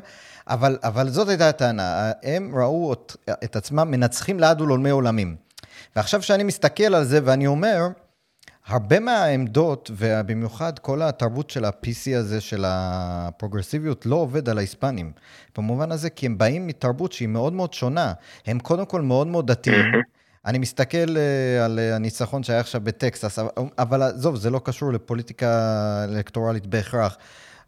אבל, 0.49 0.79
אבל 0.83 1.09
זאת 1.09 1.29
הייתה 1.29 1.49
הטענה, 1.49 2.12
הם 2.23 2.55
ראו 2.55 2.93
את, 2.93 3.17
את 3.45 3.57
עצמם 3.57 3.91
מנצחים 3.91 4.41
לעד 4.41 4.61
ולעולמי 4.61 4.91
עולמים. 4.91 5.37
ועכשיו 5.97 6.23
שאני 6.23 6.43
מסתכל 6.43 6.95
על 6.95 7.05
זה 7.05 7.21
ואני 7.25 7.47
אומר, 7.47 7.89
הרבה 8.67 9.01
מהעמדות, 9.01 9.91
ובמיוחד 9.97 10.79
כל 10.79 11.03
התרבות 11.03 11.51
של 11.51 11.65
ה-PC 11.65 12.17
הזה, 12.17 12.41
של 12.41 12.65
הפרוגרסיביות, 12.67 14.07
לא 14.07 14.17
עובד 14.17 14.49
על 14.49 14.59
ההיספנים. 14.59 15.12
במובן 15.59 15.93
הזה, 15.93 16.11
כי 16.11 16.27
הם 16.27 16.39
באים 16.39 16.67
מתרבות 16.67 17.12
שהיא 17.12 17.29
מאוד 17.29 17.53
מאוד 17.53 17.73
שונה. 17.73 18.12
הם 18.47 18.59
קודם 18.59 18.87
כל 18.87 19.01
מאוד 19.01 19.27
מאוד 19.27 19.47
דתיים. 19.47 19.85
אני 20.47 20.59
מסתכל 20.59 21.07
uh, 21.07 21.65
על 21.65 21.79
uh, 21.79 21.95
הניצחון 21.95 22.43
שהיה 22.43 22.61
עכשיו 22.61 22.81
בטקסס, 22.81 23.39
אבל 23.79 24.03
עזוב, 24.03 24.37
זה 24.37 24.51
לא 24.51 24.61
קשור 24.65 24.93
לפוליטיקה 24.93 26.05
אלקטורלית 26.05 26.67
בהכרח. 26.67 27.17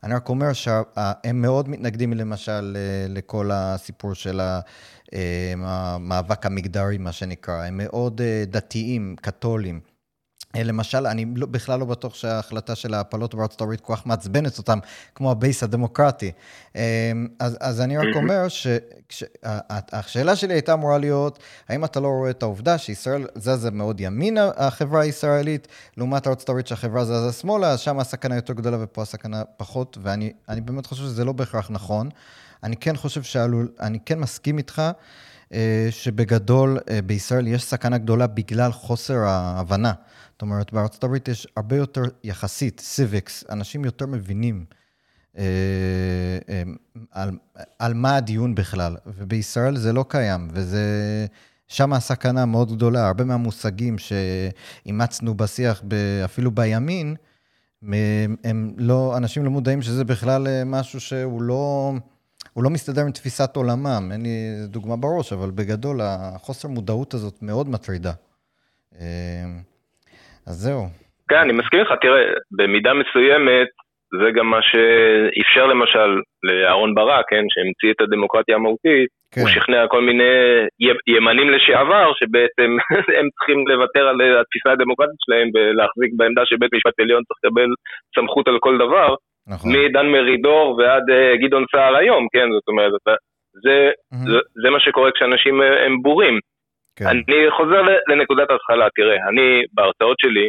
אני 0.07 0.15
רק 0.15 0.29
אומר 0.29 0.53
שהם 0.53 1.43
מאוד 1.43 1.69
מתנגדים 1.69 2.13
למשל 2.13 2.77
לכל 3.09 3.51
הסיפור 3.53 4.15
של 4.15 4.41
המאבק 5.63 6.47
המגדרי, 6.47 6.99
מה 6.99 7.13
שנקרא. 7.13 7.65
הם 7.65 7.77
מאוד 7.77 8.21
uh, 8.21 8.51
דתיים, 8.51 9.17
קתולים. 9.21 9.81
אה, 10.57 10.63
למשל, 10.63 11.07
אני 11.07 11.27
לא, 11.37 11.47
בכלל 11.47 11.81
לא 11.81 11.85
בטוח 11.85 12.15
שההחלטה 12.15 12.75
של 12.75 12.95
ההפלות 12.95 13.35
בארצות 13.35 13.61
הברית 13.61 13.81
כל 13.81 13.97
כך 13.97 14.07
מעצבנת 14.07 14.59
אותם, 14.59 14.79
כמו 15.15 15.31
הבייס 15.31 15.63
הדמוקרטי. 15.63 16.33
אמ, 16.75 16.81
אז, 17.39 17.57
אז 17.61 17.81
אני 17.81 17.97
רק 17.97 18.17
אומר 18.17 18.47
שהשאלה 19.09 20.37
שלי 20.37 20.55
הייתה 20.55 20.73
אמורה 20.73 20.99
להיות, 20.99 21.39
האם 21.69 21.85
אתה 21.85 22.01
לא 22.01 22.09
רואה 22.09 22.31
את 22.31 22.43
העובדה 22.43 22.79
שישראל 22.79 23.27
זזה 23.35 23.71
מאוד 23.71 24.01
ימינה, 24.01 24.51
החברה 24.57 25.01
הישראלית, 25.01 25.69
לעומת 25.97 26.27
ארצות 26.27 26.49
הברית 26.49 26.67
שהחברה 26.67 27.05
זזה 27.05 27.33
שמאלה, 27.33 27.71
אז 27.71 27.81
שם 27.81 27.99
הסכנה 27.99 28.37
יותר 28.37 28.53
גדולה 28.53 28.77
ופה 28.81 29.03
הסכנה 29.03 29.43
פחות, 29.57 29.99
ואני 30.03 30.61
באמת 30.65 30.87
חושב 30.87 31.03
שזה 31.03 31.25
לא 31.25 31.33
בהכרח 31.33 31.71
נכון. 31.71 32.09
אני 32.63 32.77
כן 32.77 32.97
חושב 32.97 33.23
שעלול, 33.23 33.69
אני 33.81 33.99
כן 34.05 34.19
מסכים 34.19 34.59
איתך. 34.59 34.83
אה, 35.53 35.89
שבגדול 35.91 36.79
אה, 36.91 37.03
בישראל 37.03 37.47
יש 37.47 37.65
סכנה 37.65 37.99
גדולה 37.99 38.27
בגלל 38.27 38.73
חוסר 38.73 39.17
ההבנה. 39.17 39.93
זאת 40.37 40.43
אומרת, 40.43 40.73
בארצות 40.73 41.05
הברית 41.05 41.29
יש 41.29 41.47
הרבה 41.57 41.77
יותר, 41.77 42.03
יחסית, 42.25 42.81
סיביקס, 42.81 43.45
אנשים 43.51 43.85
יותר 43.85 44.07
מבינים 44.07 44.65
אה, 45.39 45.45
אה, 46.49 46.63
על, 47.11 47.39
על 47.79 47.95
מה 47.95 48.17
הדיון 48.17 48.55
בכלל, 48.55 48.97
ובישראל 49.07 49.77
זה 49.77 49.93
לא 49.93 50.05
קיים, 50.09 50.49
וזה... 50.53 51.27
שם 51.69 51.93
הסכנה 51.93 52.47
מאוד 52.47 52.73
גדולה. 52.73 53.07
הרבה 53.07 53.25
מהמושגים 53.25 53.97
שאימצנו 53.99 55.35
בשיח, 55.35 55.83
אפילו 56.25 56.51
בימין, 56.51 57.17
הם 58.45 58.75
לא, 58.77 59.17
אנשים 59.17 59.45
לא 59.45 59.51
מודעים 59.51 59.83
שזה 59.83 60.05
בכלל 60.05 60.47
אה, 60.47 60.65
משהו 60.65 61.01
שהוא 61.01 61.43
לא, 61.43 61.93
הוא 62.53 62.65
לא 62.65 62.71
מסתדר 62.71 63.03
עם 63.03 63.11
תפיסת 63.11 63.57
עולמם. 63.57 64.09
אין 64.13 64.23
לי 64.23 64.67
דוגמה 64.69 64.97
בראש, 64.97 65.33
אבל 65.33 65.51
בגדול, 65.51 66.01
החוסר 66.03 66.69
מודעות 66.69 67.15
הזאת 67.15 67.43
מאוד 67.43 67.69
מטרידה. 67.69 68.13
אז 70.47 70.55
זהו. 70.55 70.83
כן, 71.29 71.37
אני 71.37 71.53
מסכים 71.53 71.81
איתך, 71.81 71.93
תראה, 72.01 72.25
במידה 72.57 72.93
מסוימת, 72.95 73.69
זה 74.21 74.31
גם 74.37 74.47
מה 74.47 74.61
שאפשר 74.63 75.67
למשל 75.67 76.21
לאהרן 76.43 76.95
ברק, 76.95 77.25
כן, 77.31 77.45
שהמציא 77.49 77.91
את 77.91 78.01
הדמוקרטיה 78.01 78.55
המהותית, 78.55 79.09
כן. 79.33 79.41
הוא 79.41 79.51
שכנע 79.51 79.87
כל 79.89 80.03
מיני 80.03 80.33
ימנים 81.17 81.51
לשעבר, 81.51 82.13
שבעצם 82.19 82.71
הם 83.19 83.27
צריכים 83.35 83.69
לוותר 83.69 84.09
על 84.09 84.17
התפיסה 84.41 84.73
הדמוקרטית 84.73 85.21
שלהם 85.25 85.49
ולהחזיק 85.55 86.11
בעמדה 86.17 86.43
שבית 86.45 86.73
משפט 86.75 87.01
עליון 87.01 87.23
צריך 87.25 87.39
לקבל 87.45 87.71
סמכות 88.15 88.49
על 88.49 88.59
כל 88.61 88.79
דבר. 88.79 89.15
נכון. 89.49 89.73
מדן 89.73 90.07
מרידור 90.07 90.77
ועד 90.79 91.07
uh, 91.11 91.37
גדעון 91.43 91.65
סער 91.73 91.97
היום, 91.97 92.27
כן, 92.33 92.49
זאת 92.53 92.69
אומרת, 92.69 92.93
זה, 93.65 93.91
mm-hmm. 93.91 94.31
זה, 94.31 94.39
זה 94.63 94.71
מה 94.71 94.81
שקורה 94.81 95.11
כשאנשים 95.15 95.61
uh, 95.61 95.65
הם 95.87 96.03
בורים. 96.03 96.39
כן. 96.97 97.07
אני 97.07 97.51
חוזר 97.57 97.83
לנקודת 98.09 98.51
ההתחלה, 98.51 98.87
תראה, 98.95 99.17
אני 99.29 99.63
בהרצאות 99.73 100.17
שלי, 100.19 100.49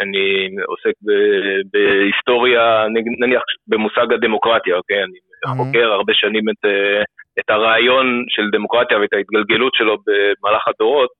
אני 0.00 0.48
עוסק 0.66 0.94
ב- 1.06 1.60
בהיסטוריה, 1.72 2.86
נניח 3.20 3.42
במושג 3.66 4.12
הדמוקרטיה, 4.12 4.76
אוקיי? 4.76 4.96
אני 4.96 5.18
mm-hmm. 5.18 5.56
חוקר 5.56 5.92
הרבה 5.92 6.12
שנים 6.14 6.44
את, 6.50 6.64
את 7.38 7.50
הרעיון 7.50 8.24
של 8.28 8.50
דמוקרטיה 8.52 8.98
ואת 8.98 9.12
ההתגלגלות 9.12 9.74
שלו 9.74 9.96
במהלך 10.06 10.68
הדורות. 10.68 11.10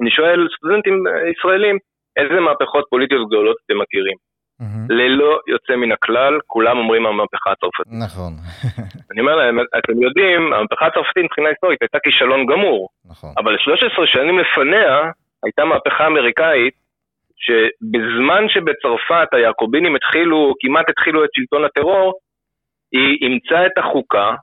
אני 0.00 0.10
שואל 0.10 0.48
סטודנטים 0.56 1.04
ישראלים, 1.32 1.78
איזה 2.16 2.40
מהפכות 2.40 2.84
פוליטיות 2.90 3.28
גדולות 3.28 3.56
אתם 3.66 3.78
מכירים? 3.78 4.16
Mm-hmm. 4.62 4.92
ללא 4.94 5.38
יוצא 5.48 5.76
מן 5.76 5.92
הכלל, 5.92 6.38
כולם 6.46 6.78
אומרים 6.78 7.06
המהפכה 7.06 7.50
הצרפתית. 7.52 7.92
נכון. 8.04 8.32
אני 9.10 9.20
אומר 9.20 9.36
להם, 9.36 9.58
אתם 9.78 10.02
יודעים, 10.02 10.52
המהפכה 10.52 10.86
הצרפתית 10.86 11.24
מבחינה 11.24 11.48
היסטורית 11.48 11.82
הייתה 11.82 11.98
כישלון 12.04 12.46
גמור. 12.46 12.88
נכון. 13.10 13.30
אבל 13.38 13.58
13 13.58 14.06
שנים 14.06 14.38
לפניה 14.38 15.10
הייתה 15.44 15.64
מהפכה 15.64 16.06
אמריקאית, 16.06 16.74
שבזמן 17.44 18.48
שבצרפת 18.48 19.28
היעקובינים 19.32 19.96
התחילו, 19.96 20.54
כמעט 20.60 20.88
התחילו 20.88 21.24
את 21.24 21.30
שלטון 21.32 21.64
הטרור, 21.64 22.12
היא 22.92 23.18
אימצה 23.22 23.66
את 23.66 23.78
החוקה, 23.78 24.34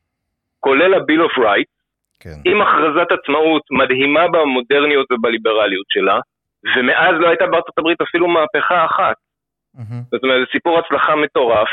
כולל 0.59 0.93
ה-Bill 0.93 1.23
of 1.27 1.37
Rights, 1.37 1.75
כן. 2.19 2.37
עם 2.45 2.61
הכרזת 2.61 3.09
עצמאות 3.11 3.63
מדהימה 3.71 4.27
במודרניות 4.27 5.07
ובליברליות 5.11 5.85
שלה, 5.89 6.19
ומאז 6.75 7.15
לא 7.19 7.27
הייתה 7.27 7.45
בארצות 7.47 7.77
הברית 7.77 8.01
אפילו 8.01 8.27
מהפכה 8.27 8.85
אחת. 8.85 9.15
Mm-hmm. 9.75 10.01
זאת 10.11 10.23
אומרת, 10.23 10.39
זה 10.39 10.51
סיפור 10.51 10.79
הצלחה 10.79 11.15
מטורף, 11.15 11.69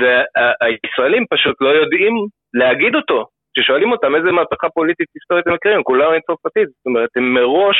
והישראלים 0.00 1.24
פשוט 1.30 1.56
לא 1.60 1.68
יודעים 1.68 2.14
להגיד 2.54 2.94
אותו. 2.94 3.26
כששואלים 3.54 3.92
אותם 3.92 4.14
איזה 4.14 4.30
מהפכה 4.32 4.68
פוליטית 4.68 5.06
היסטורית 5.14 5.46
הם 5.46 5.54
מכירים, 5.54 5.82
כולם 5.82 6.12
הם 6.12 6.20
צרפתית. 6.26 6.68
זאת 6.68 6.86
אומרת, 6.86 7.08
הם 7.16 7.34
מראש 7.34 7.78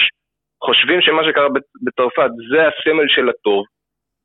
חושבים 0.64 1.00
שמה 1.00 1.22
שקרה 1.24 1.48
בצרפת 1.84 2.30
זה 2.50 2.60
הסמל 2.68 3.08
של 3.08 3.28
הטוב, 3.28 3.64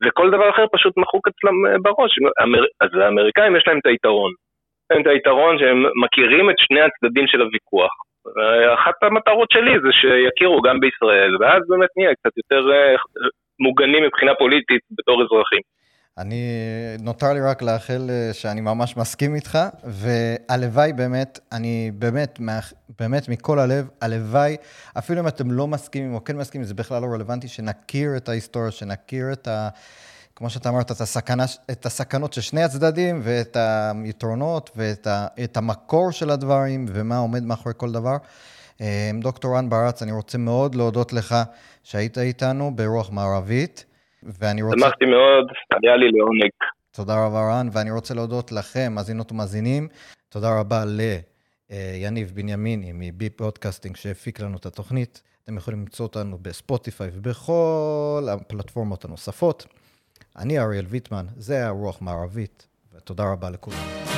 וכל 0.04 0.28
דבר 0.30 0.50
אחר 0.50 0.66
פשוט 0.72 0.94
מחוק 0.98 1.28
אצלם 1.28 1.66
אה, 1.68 1.78
בראש. 1.84 2.12
אז 2.82 2.90
האמריקאים 3.02 3.56
יש 3.56 3.64
להם 3.68 3.80
את 3.80 3.86
היתרון. 3.86 4.32
יש 4.32 4.88
להם 4.92 5.02
את 5.02 5.08
היתרון 5.08 5.60
שהם 5.60 5.84
מכירים 6.04 6.50
את 6.50 6.56
שני 6.58 6.82
הצדדים 6.82 7.28
של 7.28 7.42
הוויכוח. 7.42 7.92
אחת 8.74 9.04
המטרות 9.04 9.52
שלי 9.52 9.80
זה 9.84 9.92
שיכירו 9.92 10.62
גם 10.62 10.80
בישראל, 10.80 11.38
ואז 11.40 11.62
באמת 11.70 11.90
נהיה 11.98 12.14
קצת 12.16 12.38
יותר 12.38 12.72
אה, 12.72 12.96
מוגנים 13.60 14.04
מבחינה 14.04 14.32
פוליטית 14.40 14.82
בתור 14.92 15.24
אזרחים. 15.24 15.62
אני, 16.18 16.42
נותר 17.00 17.34
לי 17.34 17.42
רק 17.42 17.62
לאחל 17.62 18.10
אה, 18.10 18.34
שאני 18.34 18.62
ממש 18.62 18.98
מסכים 18.98 19.36
איתך, 19.36 19.60
והלוואי 19.84 20.94
באמת, 20.94 21.40
אני 21.52 21.92
באמת, 21.94 22.40
באמת 23.00 23.30
מכל 23.30 23.60
הלב, 23.60 23.90
הלוואי, 24.02 24.56
אפילו 24.98 25.22
אם 25.22 25.28
אתם 25.28 25.52
לא 25.52 25.68
מסכימים 25.68 26.14
או 26.14 26.24
כן 26.24 26.38
מסכימים, 26.38 26.66
זה 26.68 26.74
בכלל 26.74 27.02
לא 27.02 27.08
רלוונטי, 27.08 27.48
שנכיר 27.48 28.18
את 28.18 28.30
ההיסטוריה, 28.30 28.72
שנכיר 28.72 29.26
את 29.34 29.48
ה... 29.48 29.70
כמו 30.36 30.50
שאתה 30.50 30.70
אמרת, 30.70 30.92
את, 30.92 31.02
הסכנה, 31.02 31.44
את 31.72 31.86
הסכנות 31.86 32.34
של 32.34 32.42
שני 32.42 32.64
הצדדים, 32.64 33.20
ואת 33.24 33.58
היתרונות, 34.04 34.70
ואת 34.76 35.08
ה, 35.08 35.28
המקור 35.56 36.12
של 36.12 36.30
הדברים, 36.30 36.86
ומה 36.90 37.18
עומד 37.18 37.44
מאחורי 37.44 37.74
כל 37.78 37.92
דבר. 37.92 38.18
אה, 38.82 39.12
דוקטור 39.22 39.58
רן 39.58 39.70
ברץ, 39.70 40.02
אני 40.02 40.12
רוצה 40.12 40.38
מאוד 40.38 40.76
להודות 40.76 41.14
לך 41.14 41.36
שהיית 41.84 42.18
איתנו 42.18 42.76
ברוח 42.76 43.12
מערבית, 43.12 43.86
ואני 44.24 44.62
רוצה... 44.62 44.78
שמחתי 44.80 45.06
מאוד, 45.06 45.46
היה 45.84 45.96
לי 45.98 46.06
לעונג. 46.12 46.52
תודה 46.92 47.26
רבה 47.26 47.40
רן, 47.50 47.70
ואני 47.72 47.92
רוצה 47.92 48.14
להודות 48.14 48.52
לכם, 48.52 48.92
מאזינות 48.96 49.32
ומאזינים. 49.32 49.88
תודה 50.30 50.60
רבה 50.60 50.84
ליניב 51.70 52.32
בנימיני 52.36 52.92
מבי 52.94 53.30
פודקאסטינג 53.30 53.96
שהפיק 53.96 54.40
לנו 54.40 54.58
את 54.58 54.66
התוכנית. 54.66 55.22
אתם 55.44 55.58
יכולים 55.58 55.80
למצוא 55.80 56.06
אותנו 56.06 56.38
בספוטיפיי 56.42 57.10
ובכל 57.14 58.28
הפלטפורמות 58.32 59.06
הנוספות. 59.06 59.66
אני 60.38 60.60
אריאל 60.60 60.86
ויטמן, 60.90 61.26
זה 61.36 61.54
היה 61.54 61.70
רוח 61.70 62.02
מערבית, 62.02 62.68
ותודה 62.94 63.32
רבה 63.32 63.50
לכולם. 63.50 64.17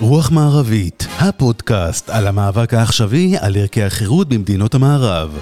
רוח 0.00 0.30
מערבית, 0.30 1.06
הפודקאסט 1.18 2.10
על 2.10 2.26
המאבק 2.26 2.74
העכשווי 2.74 3.36
על 3.40 3.56
ערכי 3.56 3.82
החירות 3.82 4.28
במדינות 4.28 4.74
המערב. 4.74 5.38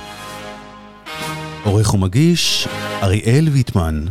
עורך 1.65 1.95
ומגיש, 1.95 2.69
אריאל 3.03 3.49
ויטמן. 3.53 4.05